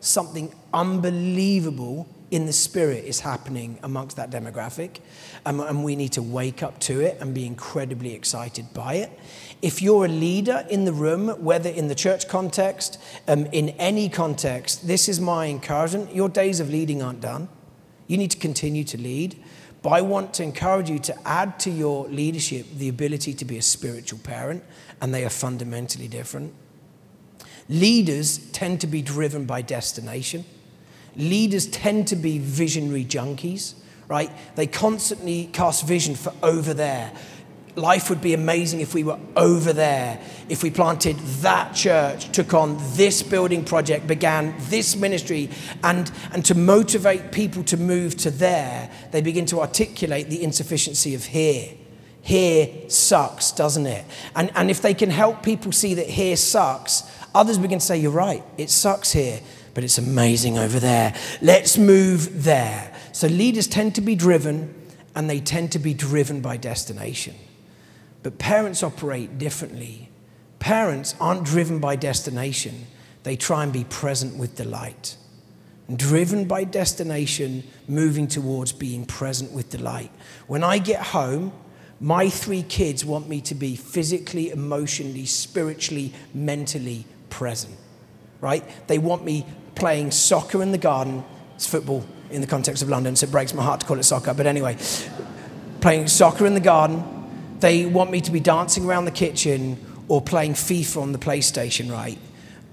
Something 0.00 0.54
unbelievable 0.72 2.08
in 2.30 2.46
the 2.46 2.52
spirit 2.52 3.04
is 3.04 3.20
happening 3.20 3.78
amongst 3.82 4.16
that 4.16 4.30
demographic, 4.30 5.00
and 5.44 5.84
we 5.84 5.96
need 5.96 6.12
to 6.12 6.22
wake 6.22 6.62
up 6.62 6.78
to 6.78 7.00
it 7.00 7.18
and 7.20 7.34
be 7.34 7.44
incredibly 7.44 8.14
excited 8.14 8.72
by 8.72 8.94
it. 8.94 9.10
If 9.62 9.82
you're 9.82 10.06
a 10.06 10.08
leader 10.08 10.66
in 10.70 10.86
the 10.86 10.92
room, 10.92 11.28
whether 11.44 11.68
in 11.68 11.88
the 11.88 11.94
church 11.94 12.28
context, 12.28 12.98
um, 13.28 13.46
in 13.46 13.70
any 13.70 14.08
context, 14.08 14.86
this 14.86 15.08
is 15.08 15.20
my 15.20 15.46
encouragement. 15.48 16.14
Your 16.14 16.30
days 16.30 16.60
of 16.60 16.70
leading 16.70 17.02
aren't 17.02 17.20
done. 17.20 17.48
You 18.06 18.16
need 18.16 18.30
to 18.30 18.38
continue 18.38 18.84
to 18.84 18.96
lead. 18.96 19.36
But 19.82 19.90
I 19.90 20.00
want 20.02 20.34
to 20.34 20.42
encourage 20.42 20.90
you 20.90 20.98
to 21.00 21.28
add 21.28 21.58
to 21.60 21.70
your 21.70 22.06
leadership 22.08 22.66
the 22.76 22.88
ability 22.88 23.34
to 23.34 23.44
be 23.44 23.56
a 23.56 23.62
spiritual 23.62 24.18
parent, 24.18 24.62
and 25.00 25.14
they 25.14 25.24
are 25.24 25.30
fundamentally 25.30 26.08
different. 26.08 26.54
Leaders 27.68 28.38
tend 28.50 28.80
to 28.80 28.86
be 28.86 29.00
driven 29.00 29.44
by 29.44 29.62
destination. 29.62 30.44
Leaders 31.16 31.66
tend 31.66 32.08
to 32.08 32.16
be 32.16 32.38
visionary 32.38 33.04
junkies, 33.04 33.74
right? 34.08 34.30
They 34.56 34.66
constantly 34.66 35.46
cast 35.52 35.86
vision 35.86 36.14
for 36.14 36.32
over 36.42 36.74
there. 36.74 37.12
Life 37.76 38.10
would 38.10 38.20
be 38.20 38.34
amazing 38.34 38.80
if 38.80 38.94
we 38.94 39.04
were 39.04 39.18
over 39.36 39.72
there, 39.72 40.20
if 40.48 40.62
we 40.62 40.70
planted 40.70 41.16
that 41.42 41.74
church, 41.74 42.30
took 42.32 42.52
on 42.52 42.76
this 42.94 43.22
building 43.22 43.64
project, 43.64 44.06
began 44.06 44.54
this 44.68 44.96
ministry, 44.96 45.50
and, 45.84 46.10
and 46.32 46.44
to 46.46 46.54
motivate 46.56 47.30
people 47.30 47.62
to 47.64 47.76
move 47.76 48.16
to 48.18 48.30
there, 48.30 48.90
they 49.12 49.20
begin 49.20 49.46
to 49.46 49.60
articulate 49.60 50.28
the 50.28 50.42
insufficiency 50.42 51.14
of 51.14 51.26
here. 51.26 51.72
Here 52.22 52.88
sucks, 52.88 53.52
doesn't 53.52 53.86
it? 53.86 54.04
And, 54.34 54.50
and 54.54 54.70
if 54.70 54.82
they 54.82 54.92
can 54.92 55.10
help 55.10 55.42
people 55.42 55.72
see 55.72 55.94
that 55.94 56.06
here 56.06 56.36
sucks, 56.36 57.04
others 57.34 57.56
begin 57.56 57.78
to 57.78 57.84
say, 57.84 57.98
You're 57.98 58.10
right, 58.10 58.42
it 58.58 58.68
sucks 58.68 59.12
here, 59.12 59.40
but 59.74 59.84
it's 59.84 59.96
amazing 59.96 60.58
over 60.58 60.80
there. 60.80 61.14
Let's 61.40 61.78
move 61.78 62.42
there. 62.42 62.92
So 63.12 63.28
leaders 63.28 63.68
tend 63.68 63.94
to 63.94 64.00
be 64.00 64.16
driven, 64.16 64.74
and 65.14 65.30
they 65.30 65.40
tend 65.40 65.72
to 65.72 65.78
be 65.78 65.94
driven 65.94 66.40
by 66.40 66.56
destination. 66.56 67.34
But 68.22 68.38
parents 68.38 68.82
operate 68.82 69.38
differently. 69.38 70.10
Parents 70.58 71.14
aren't 71.20 71.44
driven 71.44 71.78
by 71.78 71.96
destination, 71.96 72.86
they 73.22 73.36
try 73.36 73.62
and 73.62 73.72
be 73.72 73.84
present 73.84 74.36
with 74.36 74.56
delight. 74.56 75.16
Driven 75.94 76.44
by 76.44 76.64
destination, 76.64 77.64
moving 77.88 78.28
towards 78.28 78.72
being 78.72 79.04
present 79.04 79.52
with 79.52 79.70
delight. 79.70 80.10
When 80.46 80.62
I 80.62 80.78
get 80.78 81.02
home, 81.02 81.52
my 81.98 82.28
three 82.28 82.62
kids 82.62 83.04
want 83.04 83.28
me 83.28 83.40
to 83.42 83.54
be 83.54 83.76
physically, 83.76 84.50
emotionally, 84.50 85.26
spiritually, 85.26 86.14
mentally 86.32 87.06
present, 87.28 87.74
right? 88.40 88.64
They 88.86 88.98
want 88.98 89.24
me 89.24 89.46
playing 89.74 90.12
soccer 90.12 90.62
in 90.62 90.72
the 90.72 90.78
garden. 90.78 91.24
It's 91.56 91.66
football 91.66 92.06
in 92.30 92.40
the 92.40 92.46
context 92.46 92.82
of 92.82 92.88
London, 92.88 93.16
so 93.16 93.26
it 93.26 93.32
breaks 93.32 93.52
my 93.52 93.62
heart 93.62 93.80
to 93.80 93.86
call 93.86 93.98
it 93.98 94.04
soccer. 94.04 94.32
But 94.32 94.46
anyway, 94.46 94.76
playing 95.80 96.06
soccer 96.06 96.46
in 96.46 96.54
the 96.54 96.60
garden, 96.60 97.02
they 97.60 97.86
want 97.86 98.10
me 98.10 98.20
to 98.20 98.30
be 98.30 98.40
dancing 98.40 98.84
around 98.84 99.04
the 99.04 99.10
kitchen 99.10 99.78
or 100.08 100.20
playing 100.20 100.54
FIFA 100.54 101.02
on 101.02 101.12
the 101.12 101.18
PlayStation, 101.18 101.90
right? 101.90 102.18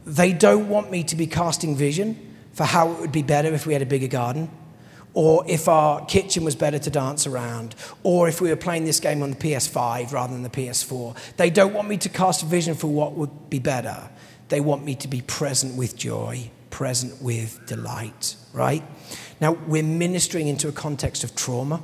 They 0.06 0.34
don't 0.34 0.70
want 0.70 0.90
me 0.90 1.04
to 1.04 1.16
be 1.16 1.28
casting 1.28 1.76
vision 1.76 2.18
for 2.54 2.64
how 2.64 2.92
it 2.92 3.00
would 3.00 3.12
be 3.12 3.22
better 3.22 3.54
if 3.54 3.68
we 3.68 3.74
had 3.74 3.82
a 3.82 3.86
bigger 3.86 4.08
garden, 4.08 4.50
or 5.14 5.44
if 5.48 5.68
our 5.68 6.04
kitchen 6.06 6.44
was 6.44 6.56
better 6.56 6.80
to 6.80 6.90
dance 6.90 7.28
around, 7.28 7.76
or 8.04 8.28
if 8.28 8.42
we 8.42 8.50
were 8.50 8.56
playing 8.56 8.86
this 8.86 9.00
game 9.00 9.22
on 9.22 9.32
the 9.32 9.36
PS5 9.36 10.12
rather 10.12 10.34
than 10.34 10.44
the 10.44 10.50
PS4. 10.50 11.16
They 11.38 11.50
don't 11.50 11.74
want 11.74 11.88
me 11.88 11.98
to 11.98 12.10
cast 12.10 12.42
a 12.42 12.46
vision 12.46 12.74
for 12.74 12.88
what 12.88 13.14
would 13.14 13.50
be 13.50 13.60
better. 13.60 14.10
They 14.50 14.62
want 14.62 14.84
me 14.84 14.96
to 14.96 15.08
be 15.08 15.22
present 15.22 15.76
with 15.76 15.96
joy, 15.96 16.50
present 16.70 17.22
with 17.22 17.64
delight, 17.68 18.36
right? 18.54 18.84
Now, 19.40 19.52
we're 19.52 19.84
ministering 19.84 20.48
into 20.48 20.68
a 20.68 20.72
context 20.72 21.24
of 21.24 21.36
trauma, 21.36 21.84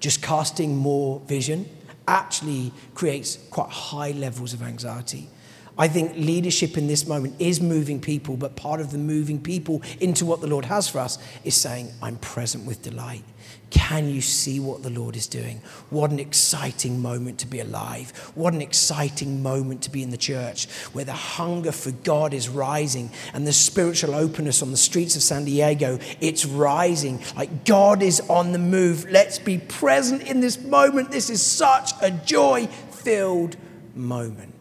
just 0.00 0.22
casting 0.22 0.76
more 0.76 1.20
vision 1.26 1.68
actually 2.06 2.72
creates 2.94 3.36
quite 3.50 3.70
high 3.70 4.10
levels 4.12 4.52
of 4.52 4.62
anxiety. 4.62 5.28
I 5.76 5.88
think 5.88 6.16
leadership 6.16 6.76
in 6.76 6.86
this 6.86 7.06
moment 7.06 7.34
is 7.40 7.60
moving 7.60 8.00
people, 8.00 8.36
but 8.36 8.54
part 8.54 8.80
of 8.80 8.92
the 8.92 8.98
moving 8.98 9.40
people 9.40 9.82
into 10.00 10.24
what 10.24 10.40
the 10.40 10.46
Lord 10.46 10.66
has 10.66 10.88
for 10.88 11.00
us 11.00 11.18
is 11.42 11.56
saying, 11.56 11.92
I'm 12.00 12.16
present 12.16 12.64
with 12.64 12.82
delight. 12.82 13.24
Can 13.70 14.08
you 14.08 14.20
see 14.20 14.60
what 14.60 14.84
the 14.84 14.90
Lord 14.90 15.16
is 15.16 15.26
doing? 15.26 15.60
What 15.90 16.12
an 16.12 16.20
exciting 16.20 17.02
moment 17.02 17.40
to 17.40 17.46
be 17.48 17.58
alive. 17.58 18.10
What 18.36 18.54
an 18.54 18.62
exciting 18.62 19.42
moment 19.42 19.82
to 19.82 19.90
be 19.90 20.04
in 20.04 20.10
the 20.10 20.16
church 20.16 20.70
where 20.92 21.04
the 21.04 21.12
hunger 21.12 21.72
for 21.72 21.90
God 21.90 22.34
is 22.34 22.48
rising 22.48 23.10
and 23.32 23.44
the 23.44 23.52
spiritual 23.52 24.14
openness 24.14 24.62
on 24.62 24.70
the 24.70 24.76
streets 24.76 25.16
of 25.16 25.22
San 25.22 25.44
Diego, 25.44 25.98
it's 26.20 26.44
rising. 26.44 27.20
Like 27.34 27.64
God 27.64 28.00
is 28.00 28.20
on 28.30 28.52
the 28.52 28.60
move. 28.60 29.10
Let's 29.10 29.40
be 29.40 29.58
present 29.58 30.22
in 30.22 30.40
this 30.40 30.62
moment. 30.62 31.10
This 31.10 31.28
is 31.28 31.42
such 31.42 31.90
a 32.00 32.12
joy 32.12 32.68
filled 32.68 33.56
moment, 33.96 34.54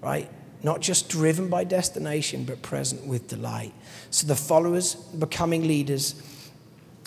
right? 0.00 0.30
Not 0.64 0.80
just 0.80 1.08
driven 1.08 1.48
by 1.48 1.62
destination, 1.62 2.44
but 2.44 2.62
present 2.62 3.06
with 3.06 3.28
delight. 3.28 3.74
So 4.10 4.26
the 4.26 4.34
followers 4.34 4.94
becoming 4.94 5.68
leaders 5.68 6.20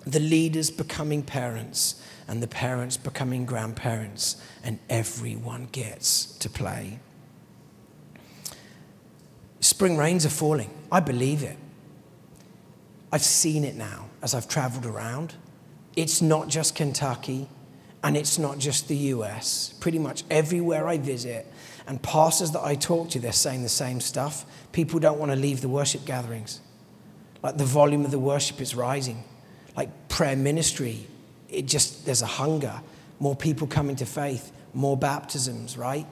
the 0.07 0.19
leaders 0.21 0.71
becoming 0.71 1.21
parents, 1.21 2.01
and 2.29 2.41
the 2.41 2.47
parents 2.47 2.95
becoming 2.95 3.45
grandparents, 3.45 4.41
and 4.63 4.79
everyone 4.89 5.67
gets 5.73 6.27
to 6.37 6.49
play. 6.49 6.99
Spring 9.59 9.97
rains 9.97 10.25
are 10.25 10.29
falling. 10.29 10.69
I 10.89 11.01
believe 11.01 11.43
it. 11.43 11.57
I've 13.11 13.23
seen 13.23 13.65
it 13.65 13.75
now 13.75 14.05
as 14.21 14.33
I've 14.33 14.47
traveled 14.47 14.85
around. 14.85 15.33
It's 15.95 16.21
not 16.21 16.47
just 16.47 16.75
Kentucky 16.75 17.49
and 18.03 18.15
it's 18.15 18.37
not 18.37 18.59
just 18.59 18.87
the 18.87 18.95
US. 18.95 19.73
Pretty 19.79 19.99
much 19.99 20.23
everywhere 20.29 20.87
I 20.87 20.97
visit 20.97 21.51
and 21.87 22.01
pastors 22.03 22.51
that 22.51 22.63
I 22.63 22.75
talk 22.75 23.09
to, 23.11 23.19
they're 23.19 23.31
saying 23.31 23.63
the 23.63 23.69
same 23.69 24.01
stuff. 24.01 24.45
People 24.73 24.99
don't 24.99 25.17
want 25.17 25.31
to 25.31 25.37
leave 25.37 25.61
the 25.61 25.69
worship 25.69 26.05
gatherings. 26.05 26.59
Like 27.41 27.57
the 27.57 27.63
volume 27.63 28.03
of 28.03 28.11
the 28.11 28.19
worship 28.19 28.59
is 28.61 28.75
rising 28.75 29.23
like 29.77 30.09
prayer 30.09 30.35
ministry. 30.35 31.07
It 31.47 31.67
just, 31.67 32.05
there's 32.05 32.23
a 32.23 32.27
hunger. 32.27 32.81
More 33.19 33.35
people 33.35 33.67
coming 33.67 33.95
to 33.97 34.05
faith, 34.05 34.51
more 34.73 34.97
baptisms, 34.97 35.77
right? 35.77 36.05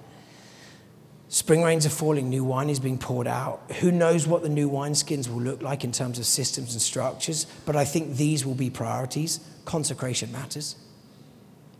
Spring 1.27 1.63
rains 1.63 1.85
are 1.85 1.89
falling, 1.89 2.29
new 2.29 2.43
wine 2.43 2.69
is 2.69 2.79
being 2.79 2.99
poured 2.99 3.27
out. 3.27 3.59
Who 3.81 3.91
knows 3.91 4.27
what 4.27 4.43
the 4.43 4.49
new 4.49 4.69
wineskins 4.69 5.27
will 5.27 5.41
look 5.41 5.61
like 5.61 5.83
in 5.83 5.91
terms 5.91 6.19
of 6.19 6.25
systems 6.25 6.73
and 6.73 6.81
structures, 6.81 7.45
but 7.65 7.75
I 7.75 7.83
think 7.83 8.15
these 8.15 8.45
will 8.45 8.53
be 8.53 8.69
priorities. 8.69 9.39
Consecration 9.65 10.31
matters. 10.31 10.75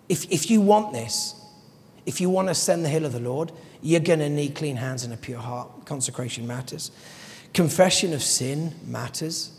If, 0.09 0.29
if 0.31 0.49
you 0.49 0.61
want 0.61 0.93
this, 0.93 1.35
if 2.05 2.21
you 2.21 2.29
want 2.29 2.47
to 2.47 2.51
ascend 2.51 2.85
the 2.85 2.89
hill 2.89 3.05
of 3.05 3.13
the 3.13 3.19
Lord, 3.19 3.51
you're 3.81 3.99
going 3.99 4.19
to 4.19 4.29
need 4.29 4.55
clean 4.55 4.75
hands 4.75 5.03
and 5.03 5.13
a 5.13 5.17
pure 5.17 5.39
heart. 5.39 5.85
Consecration 5.85 6.45
matters. 6.45 6.91
Confession 7.53 8.13
of 8.13 8.21
sin 8.21 8.75
matters. 8.85 9.51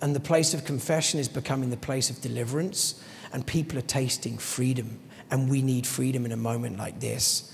And 0.00 0.14
the 0.14 0.20
place 0.20 0.52
of 0.52 0.64
confession 0.64 1.20
is 1.20 1.28
becoming 1.28 1.70
the 1.70 1.76
place 1.76 2.10
of 2.10 2.20
deliverance, 2.20 3.02
and 3.32 3.46
people 3.46 3.78
are 3.78 3.82
tasting 3.82 4.36
freedom. 4.36 5.00
And 5.30 5.48
we 5.48 5.62
need 5.62 5.86
freedom 5.86 6.26
in 6.26 6.32
a 6.32 6.36
moment 6.36 6.78
like 6.78 7.00
this. 7.00 7.52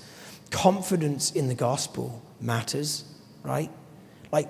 Confidence 0.51 1.31
in 1.31 1.47
the 1.47 1.55
gospel 1.55 2.21
matters, 2.41 3.05
right? 3.43 3.71
Like, 4.31 4.49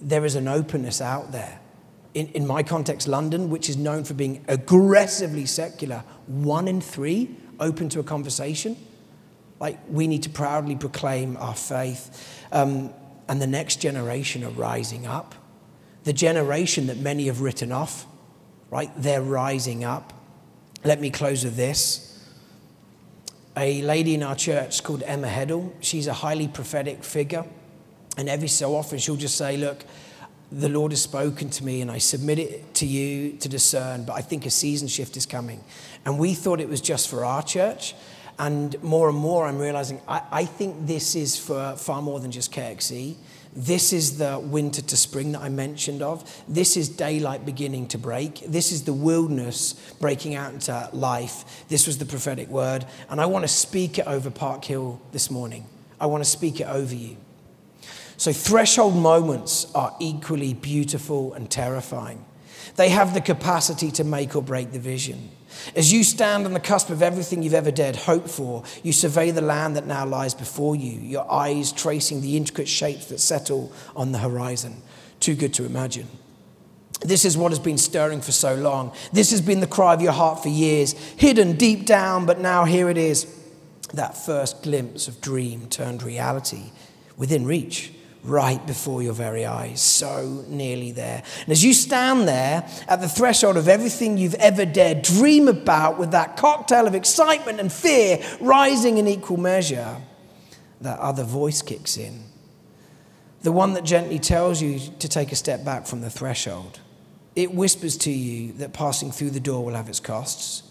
there 0.00 0.24
is 0.24 0.34
an 0.34 0.48
openness 0.48 1.00
out 1.00 1.32
there. 1.32 1.60
In, 2.12 2.28
in 2.28 2.46
my 2.46 2.62
context, 2.62 3.08
London, 3.08 3.50
which 3.50 3.68
is 3.68 3.76
known 3.76 4.04
for 4.04 4.14
being 4.14 4.44
aggressively 4.48 5.46
secular, 5.46 6.04
one 6.26 6.68
in 6.68 6.80
three 6.80 7.36
open 7.58 7.88
to 7.90 8.00
a 8.00 8.04
conversation. 8.04 8.76
Like, 9.60 9.78
we 9.88 10.08
need 10.08 10.24
to 10.24 10.30
proudly 10.30 10.74
proclaim 10.74 11.36
our 11.36 11.54
faith. 11.54 12.36
Um, 12.50 12.92
and 13.28 13.40
the 13.40 13.46
next 13.46 13.76
generation 13.76 14.42
are 14.42 14.50
rising 14.50 15.06
up 15.06 15.36
the 16.04 16.12
generation 16.12 16.86
that 16.86 16.98
many 16.98 17.26
have 17.26 17.40
written 17.40 17.72
off, 17.72 18.06
right? 18.70 18.90
They're 18.96 19.22
rising 19.22 19.84
up. 19.84 20.12
Let 20.84 21.00
me 21.00 21.10
close 21.10 21.44
with 21.44 21.56
this. 21.56 22.06
A 23.56 23.82
lady 23.82 24.14
in 24.14 24.22
our 24.22 24.36
church 24.36 24.82
called 24.82 25.02
Emma 25.02 25.26
Heddle, 25.26 25.72
she's 25.80 26.06
a 26.06 26.12
highly 26.12 26.48
prophetic 26.48 27.04
figure. 27.04 27.44
And 28.16 28.28
every 28.28 28.48
so 28.48 28.74
often 28.74 28.98
she'll 28.98 29.16
just 29.16 29.36
say, 29.36 29.56
Look, 29.56 29.84
the 30.50 30.68
Lord 30.68 30.92
has 30.92 31.02
spoken 31.02 31.50
to 31.50 31.64
me 31.64 31.80
and 31.80 31.90
I 31.90 31.98
submit 31.98 32.38
it 32.38 32.74
to 32.74 32.86
you 32.86 33.36
to 33.38 33.48
discern, 33.48 34.04
but 34.04 34.14
I 34.14 34.20
think 34.20 34.46
a 34.46 34.50
season 34.50 34.88
shift 34.88 35.16
is 35.16 35.26
coming. 35.26 35.62
And 36.04 36.18
we 36.18 36.34
thought 36.34 36.60
it 36.60 36.68
was 36.68 36.80
just 36.80 37.08
for 37.08 37.24
our 37.24 37.42
church. 37.42 37.94
And 38.40 38.82
more 38.82 39.10
and 39.10 39.18
more, 39.18 39.46
I'm 39.46 39.58
realizing 39.58 40.00
I, 40.08 40.22
I 40.32 40.44
think 40.46 40.86
this 40.86 41.14
is 41.14 41.38
for 41.38 41.76
far 41.76 42.00
more 42.00 42.20
than 42.20 42.30
just 42.30 42.50
KXC. 42.50 43.16
This 43.54 43.92
is 43.92 44.16
the 44.16 44.38
winter 44.38 44.80
to 44.80 44.96
spring 44.96 45.32
that 45.32 45.42
I 45.42 45.50
mentioned 45.50 46.00
of. 46.00 46.24
This 46.48 46.74
is 46.78 46.88
daylight 46.88 47.44
beginning 47.44 47.88
to 47.88 47.98
break. 47.98 48.40
This 48.46 48.72
is 48.72 48.84
the 48.84 48.94
wilderness 48.94 49.74
breaking 50.00 50.36
out 50.36 50.54
into 50.54 50.88
life. 50.94 51.66
This 51.68 51.86
was 51.86 51.98
the 51.98 52.06
prophetic 52.06 52.48
word. 52.48 52.86
And 53.10 53.20
I 53.20 53.26
want 53.26 53.42
to 53.42 53.48
speak 53.48 53.98
it 53.98 54.06
over 54.06 54.30
Park 54.30 54.64
Hill 54.64 55.02
this 55.12 55.30
morning. 55.30 55.66
I 56.00 56.06
want 56.06 56.24
to 56.24 56.30
speak 56.30 56.60
it 56.60 56.66
over 56.66 56.94
you. 56.94 57.18
So, 58.16 58.32
threshold 58.32 58.96
moments 58.96 59.70
are 59.74 59.94
equally 60.00 60.54
beautiful 60.54 61.34
and 61.34 61.50
terrifying. 61.50 62.24
They 62.76 62.88
have 62.88 63.12
the 63.12 63.20
capacity 63.20 63.90
to 63.92 64.04
make 64.04 64.34
or 64.34 64.42
break 64.42 64.72
the 64.72 64.78
vision. 64.78 65.28
As 65.74 65.92
you 65.92 66.04
stand 66.04 66.46
on 66.46 66.52
the 66.52 66.60
cusp 66.60 66.90
of 66.90 67.02
everything 67.02 67.42
you've 67.42 67.54
ever 67.54 67.70
dared 67.70 67.96
hope 67.96 68.28
for, 68.28 68.64
you 68.82 68.92
survey 68.92 69.30
the 69.30 69.40
land 69.40 69.76
that 69.76 69.86
now 69.86 70.06
lies 70.06 70.34
before 70.34 70.76
you, 70.76 70.98
your 71.00 71.30
eyes 71.30 71.72
tracing 71.72 72.20
the 72.20 72.36
intricate 72.36 72.68
shapes 72.68 73.06
that 73.06 73.20
settle 73.20 73.72
on 73.94 74.12
the 74.12 74.18
horizon. 74.18 74.82
Too 75.20 75.34
good 75.34 75.54
to 75.54 75.64
imagine. 75.64 76.08
This 77.00 77.24
is 77.24 77.36
what 77.36 77.50
has 77.50 77.58
been 77.58 77.78
stirring 77.78 78.20
for 78.20 78.32
so 78.32 78.54
long. 78.54 78.92
This 79.12 79.30
has 79.30 79.40
been 79.40 79.60
the 79.60 79.66
cry 79.66 79.94
of 79.94 80.02
your 80.02 80.12
heart 80.12 80.42
for 80.42 80.48
years, 80.48 80.92
hidden 80.92 81.56
deep 81.56 81.86
down, 81.86 82.26
but 82.26 82.40
now 82.40 82.64
here 82.64 82.90
it 82.90 82.98
is. 82.98 83.36
That 83.94 84.16
first 84.16 84.62
glimpse 84.62 85.08
of 85.08 85.20
dream 85.20 85.66
turned 85.68 86.02
reality 86.02 86.70
within 87.16 87.44
reach, 87.44 87.92
right 88.22 88.64
before 88.66 89.02
your 89.02 89.14
very 89.14 89.46
eyes, 89.46 89.80
so 89.80 90.44
nearly 90.48 90.92
there. 90.92 91.22
And 91.40 91.48
as 91.48 91.64
you 91.64 91.72
stand 91.72 92.28
there 92.28 92.68
at 92.86 93.00
the 93.00 93.08
threshold 93.08 93.56
of 93.56 93.68
everything 93.68 94.18
you've 94.18 94.34
ever 94.34 94.64
dared 94.64 95.02
dream 95.02 95.48
about, 95.48 95.98
with 95.98 96.10
that 96.10 96.36
cocktail 96.36 96.86
of 96.86 96.94
excitement 96.94 97.60
and 97.60 97.72
fear 97.72 98.22
rising 98.40 98.98
in 98.98 99.08
equal 99.08 99.38
measure, 99.38 99.96
that 100.80 100.98
other 100.98 101.24
voice 101.24 101.62
kicks 101.62 101.96
in. 101.96 102.24
The 103.42 103.52
one 103.52 103.72
that 103.74 103.84
gently 103.84 104.18
tells 104.18 104.60
you 104.60 104.78
to 104.98 105.08
take 105.08 105.32
a 105.32 105.36
step 105.36 105.64
back 105.64 105.86
from 105.86 106.02
the 106.02 106.10
threshold. 106.10 106.80
It 107.34 107.54
whispers 107.54 107.96
to 107.98 108.10
you 108.10 108.52
that 108.54 108.72
passing 108.72 109.10
through 109.12 109.30
the 109.30 109.40
door 109.40 109.64
will 109.64 109.74
have 109.74 109.88
its 109.88 110.00
costs. 110.00 110.62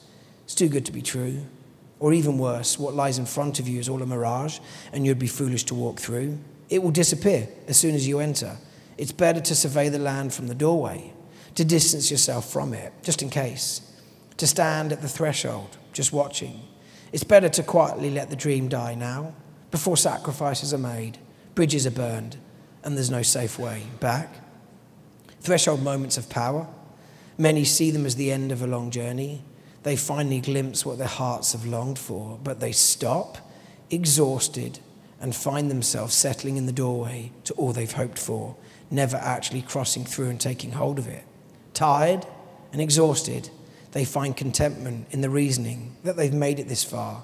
It's 0.43 0.53
too 0.53 0.67
good 0.67 0.85
to 0.85 0.91
be 0.91 1.01
true. 1.01 1.45
Or 1.99 2.13
even 2.13 2.37
worse, 2.37 2.77
what 2.77 2.93
lies 2.93 3.17
in 3.17 3.25
front 3.25 3.59
of 3.59 3.67
you 3.67 3.79
is 3.79 3.89
all 3.89 4.01
a 4.01 4.05
mirage 4.05 4.59
and 4.93 5.05
you'd 5.05 5.19
be 5.19 5.27
foolish 5.27 5.63
to 5.65 5.75
walk 5.75 5.99
through. 5.99 6.37
It 6.69 6.83
will 6.83 6.91
disappear 6.91 7.47
as 7.67 7.77
soon 7.77 7.95
as 7.95 8.07
you 8.07 8.19
enter. 8.19 8.57
It's 8.97 9.11
better 9.11 9.41
to 9.41 9.55
survey 9.55 9.89
the 9.89 9.99
land 9.99 10.33
from 10.33 10.47
the 10.47 10.55
doorway, 10.55 11.13
to 11.55 11.65
distance 11.65 12.11
yourself 12.11 12.51
from 12.51 12.73
it, 12.73 12.93
just 13.01 13.21
in 13.21 13.29
case, 13.29 13.81
to 14.37 14.45
stand 14.45 14.91
at 14.91 15.01
the 15.01 15.09
threshold, 15.09 15.77
just 15.93 16.13
watching. 16.13 16.61
It's 17.11 17.23
better 17.23 17.49
to 17.49 17.63
quietly 17.63 18.11
let 18.11 18.29
the 18.29 18.35
dream 18.35 18.67
die 18.67 18.95
now, 18.95 19.33
before 19.71 19.97
sacrifices 19.97 20.73
are 20.73 20.79
made, 20.79 21.17
bridges 21.55 21.85
are 21.87 21.91
burned, 21.91 22.37
and 22.83 22.95
there's 22.95 23.11
no 23.11 23.21
safe 23.21 23.59
way 23.59 23.83
back. 23.99 24.33
Threshold 25.41 25.81
moments 25.81 26.17
of 26.17 26.29
power. 26.29 26.67
Many 27.37 27.63
see 27.63 27.91
them 27.91 28.05
as 28.05 28.15
the 28.15 28.31
end 28.31 28.51
of 28.51 28.61
a 28.61 28.67
long 28.67 28.91
journey. 28.91 29.43
They 29.83 29.95
finally 29.95 30.41
glimpse 30.41 30.85
what 30.85 30.97
their 30.97 31.07
hearts 31.07 31.53
have 31.53 31.65
longed 31.65 31.99
for, 31.99 32.37
but 32.43 32.59
they 32.59 32.73
stop, 32.73 33.37
exhausted, 33.89 34.79
and 35.19 35.35
find 35.35 35.69
themselves 35.69 36.13
settling 36.13 36.57
in 36.57 36.65
the 36.65 36.71
doorway 36.71 37.31
to 37.43 37.53
all 37.55 37.73
they've 37.73 37.91
hoped 37.91 38.17
for, 38.17 38.55
never 38.89 39.17
actually 39.17 39.61
crossing 39.61 40.05
through 40.05 40.29
and 40.29 40.39
taking 40.39 40.71
hold 40.71 40.97
of 40.97 41.07
it. 41.07 41.25
Tired 41.73 42.25
and 42.71 42.81
exhausted, 42.81 43.49
they 43.91 44.05
find 44.05 44.37
contentment 44.37 45.07
in 45.11 45.21
the 45.21 45.29
reasoning 45.29 45.95
that 46.03 46.15
they've 46.15 46.33
made 46.33 46.59
it 46.59 46.67
this 46.67 46.83
far, 46.83 47.23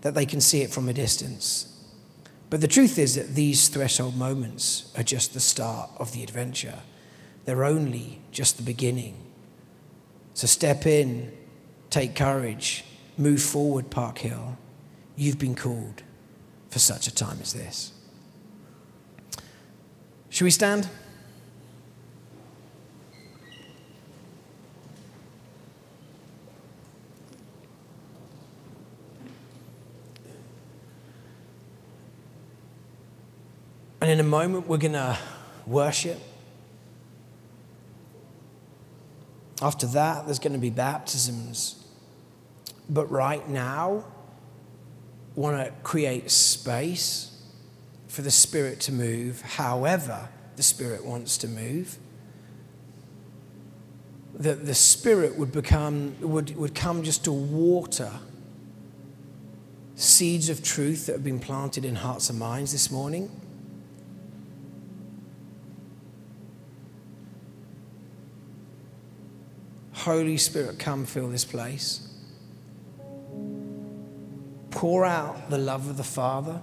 that 0.00 0.14
they 0.14 0.26
can 0.26 0.40
see 0.40 0.62
it 0.62 0.70
from 0.70 0.88
a 0.88 0.92
distance. 0.92 1.74
But 2.50 2.60
the 2.60 2.68
truth 2.68 2.98
is 2.98 3.14
that 3.16 3.34
these 3.34 3.68
threshold 3.68 4.16
moments 4.16 4.92
are 4.96 5.02
just 5.02 5.34
the 5.34 5.40
start 5.40 5.90
of 5.98 6.12
the 6.12 6.22
adventure. 6.22 6.80
They're 7.44 7.64
only 7.64 8.20
just 8.32 8.56
the 8.56 8.62
beginning. 8.62 9.16
So 10.32 10.46
step 10.46 10.86
in, 10.86 11.32
take 11.90 12.14
courage, 12.14 12.84
move 13.18 13.42
forward, 13.42 13.90
Park 13.90 14.18
Hill. 14.18 14.56
You've 15.16 15.38
been 15.38 15.56
called 15.56 16.02
for 16.78 16.82
such 16.82 17.08
a 17.08 17.10
time 17.12 17.38
as 17.42 17.52
this. 17.52 17.90
Should 20.30 20.44
we 20.44 20.52
stand? 20.52 20.88
And 34.00 34.08
in 34.08 34.20
a 34.20 34.22
moment, 34.22 34.68
we're 34.68 34.76
going 34.76 34.92
to 34.92 35.18
worship. 35.66 36.20
After 39.60 39.88
that, 39.88 40.26
there's 40.26 40.38
going 40.38 40.52
to 40.52 40.60
be 40.60 40.70
baptisms. 40.70 41.84
But 42.88 43.10
right 43.10 43.48
now, 43.48 44.04
want 45.38 45.64
to 45.64 45.72
create 45.84 46.30
space 46.30 47.30
for 48.08 48.22
the 48.22 48.30
Spirit 48.30 48.80
to 48.80 48.92
move 48.92 49.40
however 49.40 50.28
the 50.56 50.64
Spirit 50.64 51.04
wants 51.04 51.38
to 51.38 51.46
move. 51.48 51.96
That 54.34 54.66
the 54.66 54.74
Spirit 54.74 55.36
would 55.36 55.52
become, 55.52 56.16
would, 56.20 56.56
would 56.56 56.74
come 56.74 57.04
just 57.04 57.24
to 57.24 57.32
water 57.32 58.10
seeds 59.94 60.48
of 60.48 60.62
truth 60.62 61.06
that 61.06 61.12
have 61.12 61.24
been 61.24 61.40
planted 61.40 61.84
in 61.84 61.94
hearts 61.94 62.30
and 62.30 62.38
minds 62.38 62.72
this 62.72 62.90
morning. 62.90 63.30
Holy 69.92 70.36
Spirit, 70.36 70.80
come 70.80 71.04
fill 71.04 71.28
this 71.28 71.44
place 71.44 72.07
pour 74.78 75.04
out 75.04 75.50
the 75.50 75.58
love 75.58 75.90
of 75.90 75.96
the 75.96 76.04
Father, 76.04 76.62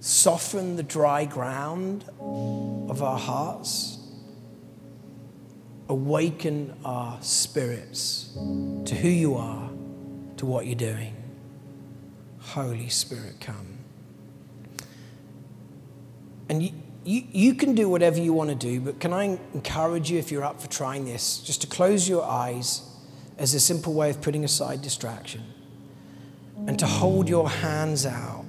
soften 0.00 0.76
the 0.76 0.82
dry 0.82 1.24
ground 1.24 2.04
of 2.20 3.02
our 3.02 3.18
hearts, 3.18 3.96
awaken 5.88 6.76
our 6.84 7.16
spirits 7.22 8.36
to 8.84 8.94
who 8.94 9.08
you 9.08 9.34
are, 9.34 9.70
to 10.36 10.44
what 10.44 10.66
you're 10.66 10.74
doing. 10.74 11.16
Holy 12.38 12.90
Spirit, 12.90 13.40
come. 13.40 13.78
And 16.50 16.62
you, 16.62 16.72
you, 17.02 17.22
you 17.32 17.54
can 17.54 17.74
do 17.74 17.88
whatever 17.88 18.20
you 18.20 18.34
want 18.34 18.50
to 18.50 18.56
do, 18.56 18.78
but 18.78 19.00
can 19.00 19.14
I 19.14 19.38
encourage 19.54 20.10
you, 20.10 20.18
if 20.18 20.30
you're 20.30 20.44
up 20.44 20.60
for 20.60 20.68
trying 20.68 21.06
this, 21.06 21.38
just 21.38 21.62
to 21.62 21.66
close 21.66 22.06
your 22.06 22.26
eyes 22.26 22.82
as 23.38 23.54
a 23.54 23.60
simple 23.60 23.94
way 23.94 24.10
of 24.10 24.20
putting 24.20 24.44
aside 24.44 24.82
distraction 24.82 25.42
and 26.66 26.78
to 26.78 26.86
hold 26.86 27.28
your 27.28 27.48
hands 27.48 28.06
out 28.06 28.44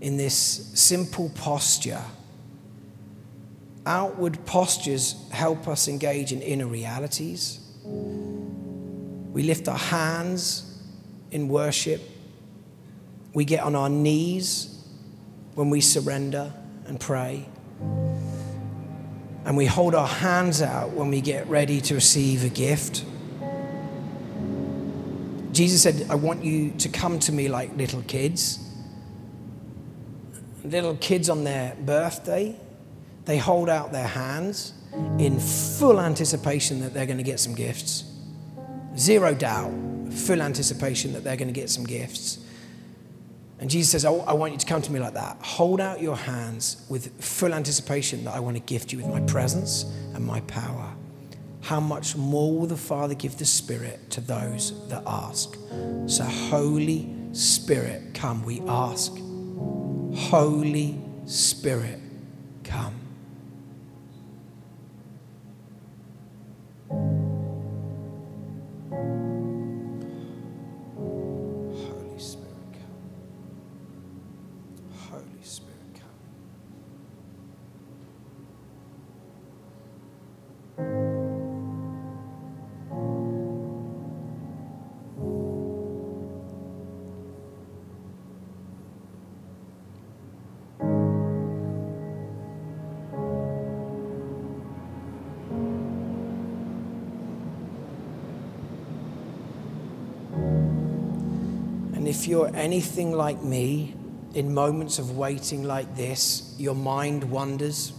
in 0.00 0.16
this 0.16 0.34
simple 0.34 1.30
posture. 1.34 2.02
Outward 3.86 4.44
postures 4.46 5.16
help 5.30 5.66
us 5.66 5.88
engage 5.88 6.32
in 6.32 6.42
inner 6.42 6.66
realities. 6.66 7.60
We 7.84 9.42
lift 9.42 9.66
our 9.68 9.78
hands 9.78 10.82
in 11.30 11.48
worship. 11.48 12.02
We 13.32 13.44
get 13.44 13.62
on 13.62 13.74
our 13.74 13.88
knees 13.88 14.84
when 15.54 15.70
we 15.70 15.80
surrender 15.80 16.52
and 16.86 17.00
pray. 17.00 17.46
And 19.44 19.56
we 19.56 19.66
hold 19.66 19.94
our 19.94 20.06
hands 20.06 20.62
out 20.62 20.90
when 20.90 21.10
we 21.10 21.20
get 21.20 21.48
ready 21.48 21.80
to 21.82 21.94
receive 21.94 22.44
a 22.44 22.48
gift. 22.48 23.04
Jesus 25.52 25.82
said, 25.82 26.06
I 26.08 26.14
want 26.14 26.44
you 26.44 26.70
to 26.78 26.88
come 26.88 27.18
to 27.20 27.32
me 27.32 27.48
like 27.48 27.76
little 27.76 28.02
kids. 28.02 28.58
Little 30.64 30.96
kids 30.96 31.28
on 31.28 31.44
their 31.44 31.76
birthday, 31.84 32.58
they 33.26 33.36
hold 33.36 33.68
out 33.68 33.92
their 33.92 34.06
hands 34.06 34.72
in 35.18 35.38
full 35.38 36.00
anticipation 36.00 36.80
that 36.80 36.94
they're 36.94 37.06
going 37.06 37.18
to 37.18 37.24
get 37.24 37.38
some 37.38 37.54
gifts. 37.54 38.04
Zero 38.96 39.34
doubt, 39.34 39.72
full 40.12 40.40
anticipation 40.40 41.12
that 41.12 41.22
they're 41.22 41.36
going 41.36 41.52
to 41.52 41.60
get 41.60 41.68
some 41.68 41.84
gifts. 41.84 42.38
And 43.58 43.70
Jesus 43.70 43.92
says, 43.92 44.04
oh, 44.04 44.20
I 44.22 44.32
want 44.32 44.52
you 44.52 44.58
to 44.58 44.66
come 44.66 44.82
to 44.82 44.90
me 44.92 45.00
like 45.00 45.14
that. 45.14 45.36
Hold 45.40 45.80
out 45.80 46.00
your 46.00 46.16
hands 46.16 46.84
with 46.88 47.22
full 47.22 47.54
anticipation 47.54 48.24
that 48.24 48.34
I 48.34 48.40
want 48.40 48.56
to 48.56 48.62
gift 48.62 48.92
you 48.92 48.98
with 48.98 49.08
my 49.08 49.20
presence 49.20 49.84
and 50.14 50.24
my 50.24 50.40
power 50.42 50.91
how 51.62 51.80
much 51.80 52.16
more 52.16 52.58
will 52.58 52.66
the 52.66 52.76
Father 52.76 53.14
give 53.14 53.38
the 53.38 53.44
Spirit 53.44 54.10
to 54.10 54.20
those 54.20 54.88
that 54.88 55.02
ask? 55.06 55.56
So, 56.06 56.24
Holy 56.24 57.14
Spirit, 57.32 58.14
come, 58.14 58.44
we 58.44 58.60
ask. 58.66 59.12
Holy 60.28 61.00
Spirit, 61.24 62.00
come. 62.64 63.01
You're 102.32 102.50
anything 102.56 103.12
like 103.12 103.42
me, 103.42 103.94
in 104.34 104.54
moments 104.54 104.98
of 104.98 105.18
waiting 105.18 105.64
like 105.64 105.94
this, 105.96 106.54
your 106.58 106.74
mind 106.74 107.22
wanders, 107.24 107.92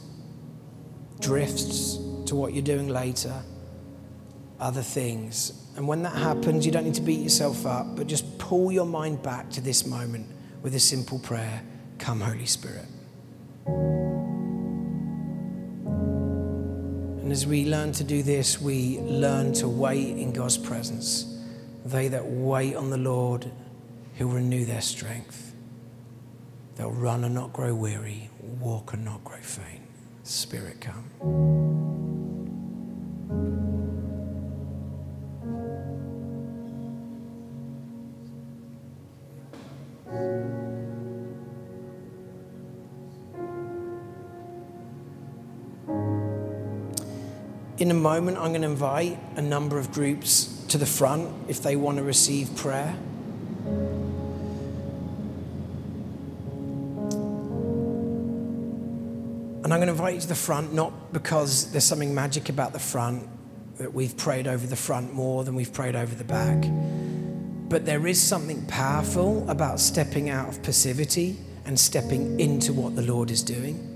drifts 1.19 1.97
to 2.25 2.35
what 2.35 2.51
you're 2.51 2.63
doing 2.63 2.87
later, 2.89 3.43
other 4.59 4.81
things. 4.81 5.53
And 5.75 5.87
when 5.87 6.01
that 6.01 6.15
happens, 6.15 6.65
you 6.65 6.71
don't 6.71 6.85
need 6.85 6.95
to 6.95 7.01
beat 7.01 7.19
yourself 7.19 7.67
up, 7.67 7.95
but 7.95 8.07
just 8.07 8.39
pull 8.39 8.71
your 8.71 8.87
mind 8.87 9.21
back 9.21 9.51
to 9.51 9.61
this 9.61 9.85
moment 9.85 10.25
with 10.63 10.73
a 10.73 10.79
simple 10.79 11.19
prayer 11.19 11.61
Come, 11.99 12.19
Holy 12.19 12.47
Spirit. 12.47 12.87
And 17.21 17.31
as 17.31 17.45
we 17.45 17.65
learn 17.65 17.91
to 17.91 18.03
do 18.03 18.23
this, 18.23 18.59
we 18.59 18.97
learn 19.01 19.53
to 19.53 19.67
wait 19.67 20.17
in 20.17 20.33
God's 20.33 20.57
presence. 20.57 21.39
They 21.85 22.07
that 22.07 22.25
wait 22.25 22.75
on 22.75 22.89
the 22.89 22.97
Lord, 22.97 23.51
He'll 24.13 24.27
renew 24.27 24.65
their 24.65 24.81
strength. 24.81 25.55
They'll 26.75 26.91
run 26.91 27.23
and 27.23 27.33
not 27.33 27.51
grow 27.53 27.73
weary, 27.73 28.29
walk 28.59 28.93
and 28.93 29.03
not 29.03 29.23
grow 29.23 29.37
faint. 29.37 29.81
Spirit, 30.23 30.81
come. 30.81 31.09
In 47.79 47.91
a 47.91 47.93
moment, 47.93 48.37
I'm 48.37 48.49
going 48.51 48.61
to 48.61 48.67
invite 48.67 49.19
a 49.35 49.41
number 49.41 49.77
of 49.77 49.91
groups 49.91 50.63
to 50.69 50.77
the 50.77 50.85
front 50.85 51.29
if 51.49 51.61
they 51.61 51.75
want 51.75 51.97
to 51.97 52.03
receive 52.03 52.55
prayer. 52.55 52.95
And 59.63 59.73
I'm 59.73 59.79
going 59.79 59.87
to 59.87 59.93
invite 59.93 60.15
you 60.15 60.21
to 60.21 60.27
the 60.27 60.35
front, 60.35 60.73
not 60.73 61.13
because 61.13 61.71
there's 61.71 61.85
something 61.85 62.13
magic 62.13 62.49
about 62.49 62.73
the 62.73 62.79
front, 62.79 63.29
that 63.77 63.93
we've 63.93 64.15
prayed 64.17 64.47
over 64.47 64.67
the 64.67 64.75
front 64.75 65.13
more 65.13 65.43
than 65.43 65.55
we've 65.55 65.73
prayed 65.73 65.95
over 65.95 66.13
the 66.13 66.23
back. 66.23 66.63
But 67.69 67.85
there 67.85 68.05
is 68.05 68.21
something 68.21 68.65
powerful 68.67 69.49
about 69.49 69.79
stepping 69.79 70.29
out 70.29 70.49
of 70.49 70.61
passivity 70.61 71.37
and 71.65 71.79
stepping 71.79 72.39
into 72.39 72.73
what 72.73 72.95
the 72.95 73.01
Lord 73.01 73.31
is 73.31 73.41
doing. 73.41 73.89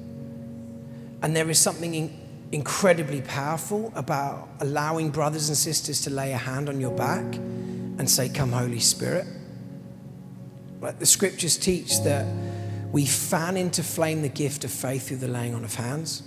And 1.21 1.35
there 1.35 1.49
is 1.49 1.59
something 1.59 1.93
in, 1.93 2.17
incredibly 2.51 3.21
powerful 3.21 3.91
about 3.95 4.47
allowing 4.61 5.11
brothers 5.11 5.49
and 5.49 5.57
sisters 5.57 6.01
to 6.01 6.09
lay 6.09 6.31
a 6.31 6.37
hand 6.37 6.69
on 6.69 6.79
your 6.79 6.95
back 6.95 7.25
and 7.35 8.09
say, 8.09 8.29
Come, 8.29 8.51
Holy 8.51 8.79
Spirit. 8.79 9.27
Like 10.79 10.99
the 10.99 11.05
scriptures 11.05 11.57
teach 11.57 12.01
that 12.03 12.25
we 12.91 13.05
fan 13.05 13.57
into 13.57 13.83
flame 13.83 14.21
the 14.21 14.29
gift 14.29 14.63
of 14.63 14.71
faith 14.71 15.07
through 15.07 15.17
the 15.17 15.27
laying 15.27 15.53
on 15.53 15.63
of 15.63 15.75
hands. 15.75 16.23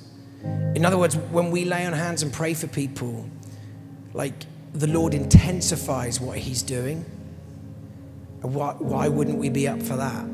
In 0.74 0.84
other 0.84 0.98
words, 0.98 1.16
when 1.16 1.50
we 1.50 1.64
lay 1.64 1.86
on 1.86 1.92
hands 1.92 2.22
and 2.22 2.32
pray 2.32 2.54
for 2.54 2.66
people, 2.66 3.28
like 4.14 4.34
the 4.74 4.86
Lord 4.86 5.14
intensifies 5.14 6.20
what 6.20 6.38
He's 6.38 6.62
doing. 6.62 7.04
Why, 8.42 8.72
why 8.78 9.08
wouldn't 9.08 9.38
we 9.38 9.48
be 9.48 9.68
up 9.68 9.82
for 9.82 9.96
that? 9.96 10.24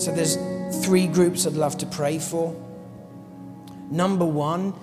So 0.00 0.10
there's 0.10 0.36
three 0.84 1.06
groups 1.06 1.46
I'd 1.46 1.52
love 1.52 1.78
to 1.78 1.86
pray 1.86 2.18
for. 2.18 2.56
Number 3.90 4.24
one, 4.24 4.74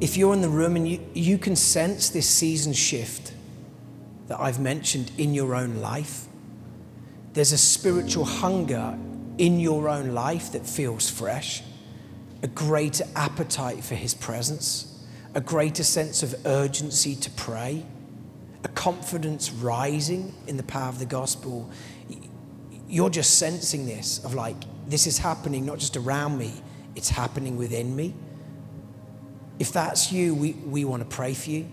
if 0.00 0.16
you're 0.16 0.32
in 0.32 0.40
the 0.40 0.48
room 0.48 0.76
and 0.76 0.88
you, 0.88 1.00
you 1.14 1.36
can 1.36 1.56
sense 1.56 2.08
this 2.08 2.28
season 2.28 2.72
shift 2.72 3.33
that 4.28 4.40
I've 4.40 4.60
mentioned 4.60 5.12
in 5.18 5.34
your 5.34 5.54
own 5.54 5.80
life, 5.80 6.26
there's 7.34 7.52
a 7.52 7.58
spiritual 7.58 8.24
hunger 8.24 8.96
in 9.38 9.58
your 9.58 9.88
own 9.88 10.14
life 10.14 10.52
that 10.52 10.66
feels 10.66 11.10
fresh, 11.10 11.62
a 12.42 12.46
greater 12.46 13.04
appetite 13.16 13.82
for 13.82 13.94
His 13.94 14.14
presence, 14.14 15.04
a 15.34 15.40
greater 15.40 15.82
sense 15.82 16.22
of 16.22 16.34
urgency 16.46 17.16
to 17.16 17.30
pray, 17.30 17.84
a 18.62 18.68
confidence 18.68 19.50
rising 19.50 20.34
in 20.46 20.56
the 20.56 20.62
power 20.62 20.88
of 20.88 20.98
the 20.98 21.06
gospel. 21.06 21.70
You're 22.88 23.10
just 23.10 23.38
sensing 23.38 23.86
this 23.86 24.24
of 24.24 24.34
like, 24.34 24.56
this 24.86 25.06
is 25.06 25.18
happening 25.18 25.66
not 25.66 25.78
just 25.78 25.96
around 25.96 26.38
me, 26.38 26.52
it's 26.94 27.08
happening 27.08 27.56
within 27.56 27.96
me. 27.96 28.14
If 29.58 29.72
that's 29.72 30.12
you, 30.12 30.34
we, 30.34 30.52
we 30.52 30.84
want 30.84 31.02
to 31.02 31.08
pray 31.08 31.34
for 31.34 31.50
you. 31.50 31.68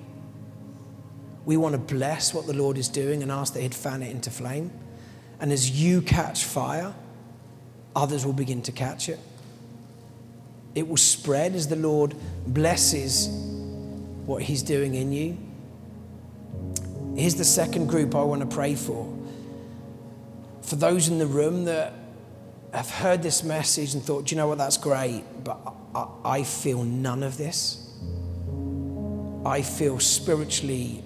We 1.46 1.58
want 1.58 1.74
to 1.74 1.80
bless 1.80 2.34
what 2.34 2.48
the 2.48 2.54
Lord 2.54 2.78
is 2.78 2.88
doing 2.88 3.24
and 3.24 3.32
ask 3.32 3.54
that 3.54 3.62
He'd 3.62 3.76
fan 3.76 4.04
it 4.04 4.12
into 4.12 4.30
flame. 4.30 4.72
And 5.40 5.52
as 5.52 5.72
you 5.72 6.02
catch 6.02 6.44
fire, 6.44 6.94
others 7.96 8.26
will 8.26 8.34
begin 8.34 8.62
to 8.64 8.72
catch 8.72 9.10
it. 9.10 9.20
It 10.76 10.88
will 10.88 10.98
spread 10.98 11.56
as 11.56 11.68
the 11.68 11.76
Lord 11.76 12.16
blesses 12.46 13.28
what 14.26 14.44
He's 14.44 14.62
doing 14.62 14.96
in 14.96 15.12
you. 15.12 15.38
Here's 17.16 17.36
the 17.36 17.46
second 17.46 17.88
group 17.88 18.16
I 18.16 18.22
want 18.22 18.42
to 18.42 18.48
pray 18.48 18.76
for. 18.76 19.18
For 20.62 20.76
those 20.76 21.10
in 21.10 21.18
the 21.18 21.28
room 21.28 21.66
that 21.66 21.94
have 22.74 22.90
heard 22.90 23.22
this 23.22 23.44
message 23.44 23.94
and 23.94 24.02
thought, 24.02 24.26
do 24.26 24.36
you 24.36 24.38
know 24.38 24.48
what, 24.48 24.58
that's 24.58 24.78
great, 24.78 25.24
but 25.44 25.60
I, 25.94 26.08
I 26.24 26.44
feel 26.44 26.84
none 26.84 27.24
of 27.24 27.38
this. 27.38 27.90
I 29.46 29.62
feel 29.64 30.00
spiritually 30.00 31.04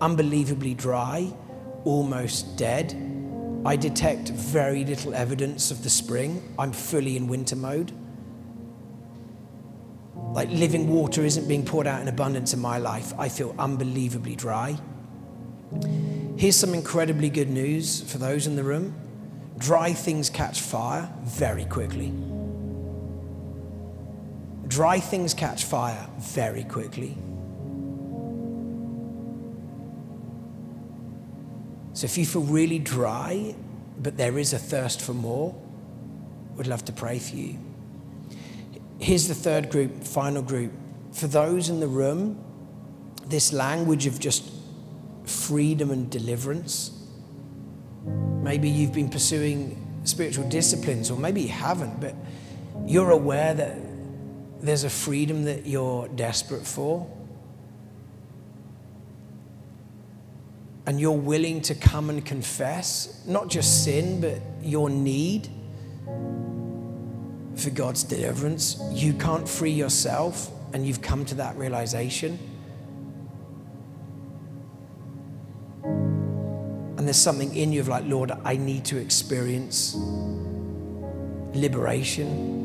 unbelievably 0.00 0.74
dry, 0.74 1.32
almost 1.84 2.56
dead. 2.56 2.94
I 3.64 3.76
detect 3.76 4.28
very 4.30 4.84
little 4.84 5.14
evidence 5.14 5.70
of 5.70 5.82
the 5.82 5.90
spring. 5.90 6.42
I'm 6.58 6.72
fully 6.72 7.16
in 7.16 7.26
winter 7.26 7.56
mode. 7.56 7.92
Like 10.32 10.50
living 10.50 10.88
water 10.88 11.24
isn't 11.24 11.48
being 11.48 11.64
poured 11.64 11.86
out 11.86 12.00
in 12.00 12.08
abundance 12.08 12.52
in 12.54 12.60
my 12.60 12.78
life. 12.78 13.12
I 13.18 13.28
feel 13.28 13.54
unbelievably 13.58 14.36
dry. 14.36 14.78
Here's 16.36 16.56
some 16.56 16.74
incredibly 16.74 17.30
good 17.30 17.48
news 17.48 18.02
for 18.02 18.18
those 18.18 18.46
in 18.46 18.56
the 18.56 18.62
room 18.62 18.94
dry 19.58 19.92
things 19.92 20.30
catch 20.30 20.60
fire 20.60 21.12
very 21.24 21.64
quickly. 21.64 22.12
Dry 24.68 25.00
things 25.00 25.34
catch 25.34 25.64
fire 25.64 26.08
very 26.18 26.62
quickly. 26.62 27.16
So 31.98 32.04
if 32.04 32.16
you 32.16 32.24
feel 32.24 32.42
really 32.42 32.78
dry, 32.78 33.56
but 34.00 34.16
there 34.16 34.38
is 34.38 34.52
a 34.52 34.58
thirst 34.58 35.02
for 35.02 35.14
more, 35.14 35.52
we'd 36.54 36.68
love 36.68 36.84
to 36.84 36.92
pray 36.92 37.18
for 37.18 37.34
you. 37.34 37.58
Here's 39.00 39.26
the 39.26 39.34
third 39.34 39.68
group, 39.68 40.04
final 40.04 40.40
group. 40.40 40.70
For 41.10 41.26
those 41.26 41.68
in 41.68 41.80
the 41.80 41.88
room, 41.88 42.38
this 43.26 43.52
language 43.52 44.06
of 44.06 44.20
just 44.20 44.48
freedom 45.24 45.90
and 45.90 46.08
deliverance. 46.08 46.92
Maybe 48.04 48.68
you've 48.68 48.92
been 48.92 49.08
pursuing 49.08 49.84
spiritual 50.04 50.48
disciplines, 50.48 51.10
or 51.10 51.18
maybe 51.18 51.42
you 51.42 51.48
haven't, 51.48 52.00
but 52.00 52.14
you're 52.86 53.10
aware 53.10 53.54
that 53.54 53.76
there's 54.60 54.84
a 54.84 54.90
freedom 54.90 55.46
that 55.46 55.66
you're 55.66 56.06
desperate 56.06 56.64
for. 56.64 57.10
And 60.88 60.98
you're 60.98 61.12
willing 61.12 61.60
to 61.60 61.74
come 61.74 62.08
and 62.08 62.24
confess 62.24 63.22
not 63.26 63.48
just 63.48 63.84
sin, 63.84 64.22
but 64.22 64.40
your 64.62 64.88
need 64.88 65.46
for 67.56 67.68
God's 67.68 68.02
deliverance, 68.02 68.80
you 68.90 69.12
can't 69.12 69.46
free 69.46 69.72
yourself, 69.72 70.50
and 70.72 70.86
you've 70.86 71.02
come 71.02 71.26
to 71.26 71.34
that 71.34 71.54
realization. 71.58 72.38
And 75.84 77.00
there's 77.00 77.18
something 77.18 77.54
in 77.54 77.70
you 77.70 77.80
of 77.80 77.88
like, 77.88 78.06
Lord, 78.06 78.32
I 78.42 78.56
need 78.56 78.86
to 78.86 78.96
experience 78.96 79.94
liberation. 81.52 82.64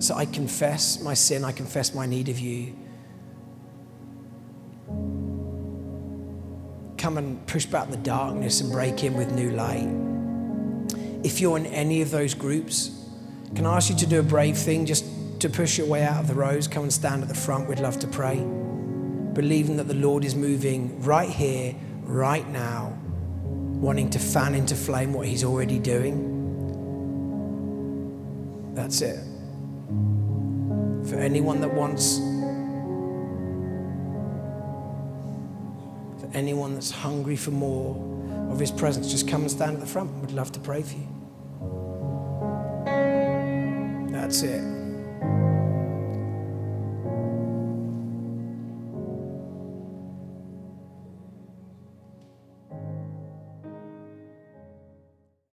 So 0.00 0.16
I 0.16 0.26
confess 0.26 1.00
my 1.00 1.14
sin, 1.14 1.46
I 1.46 1.52
confess 1.52 1.94
my 1.94 2.04
need 2.04 2.28
of 2.28 2.38
you. 2.38 2.76
Come 7.00 7.16
and 7.16 7.44
push 7.46 7.64
back 7.64 7.88
the 7.90 7.96
darkness 7.96 8.60
and 8.60 8.70
break 8.70 9.02
in 9.02 9.14
with 9.14 9.32
new 9.32 9.50
light. 9.50 9.88
If 11.24 11.40
you're 11.40 11.56
in 11.56 11.64
any 11.66 12.02
of 12.02 12.10
those 12.10 12.34
groups, 12.34 12.90
can 13.54 13.64
I 13.64 13.76
ask 13.76 13.88
you 13.88 13.96
to 13.96 14.06
do 14.06 14.20
a 14.20 14.22
brave 14.22 14.56
thing 14.56 14.84
just 14.84 15.06
to 15.40 15.48
push 15.48 15.78
your 15.78 15.86
way 15.86 16.02
out 16.04 16.20
of 16.20 16.28
the 16.28 16.34
rows? 16.34 16.68
Come 16.68 16.82
and 16.84 16.92
stand 16.92 17.22
at 17.22 17.28
the 17.28 17.34
front. 17.34 17.68
We'd 17.68 17.80
love 17.80 17.98
to 18.00 18.06
pray. 18.06 18.36
Believing 19.32 19.78
that 19.78 19.88
the 19.88 19.94
Lord 19.94 20.26
is 20.26 20.34
moving 20.34 21.02
right 21.02 21.30
here, 21.30 21.74
right 22.02 22.46
now, 22.48 22.98
wanting 23.44 24.10
to 24.10 24.18
fan 24.18 24.54
into 24.54 24.74
flame 24.74 25.14
what 25.14 25.26
He's 25.26 25.42
already 25.42 25.78
doing. 25.78 26.26
That's 28.74 29.00
it. 29.00 29.18
For 31.08 31.16
anyone 31.16 31.62
that 31.62 31.72
wants 31.72 32.18
anyone 36.34 36.74
that's 36.74 36.90
hungry 36.90 37.36
for 37.36 37.50
more 37.50 37.96
of 38.50 38.58
His 38.58 38.70
presence, 38.70 39.10
just 39.10 39.28
come 39.28 39.42
and 39.42 39.50
stand 39.50 39.74
at 39.74 39.80
the 39.80 39.86
front. 39.86 40.10
We'd 40.20 40.32
love 40.32 40.52
to 40.52 40.60
pray 40.60 40.82
for 40.82 40.96
you. 40.96 41.08
That's 44.10 44.42
it. 44.42 44.79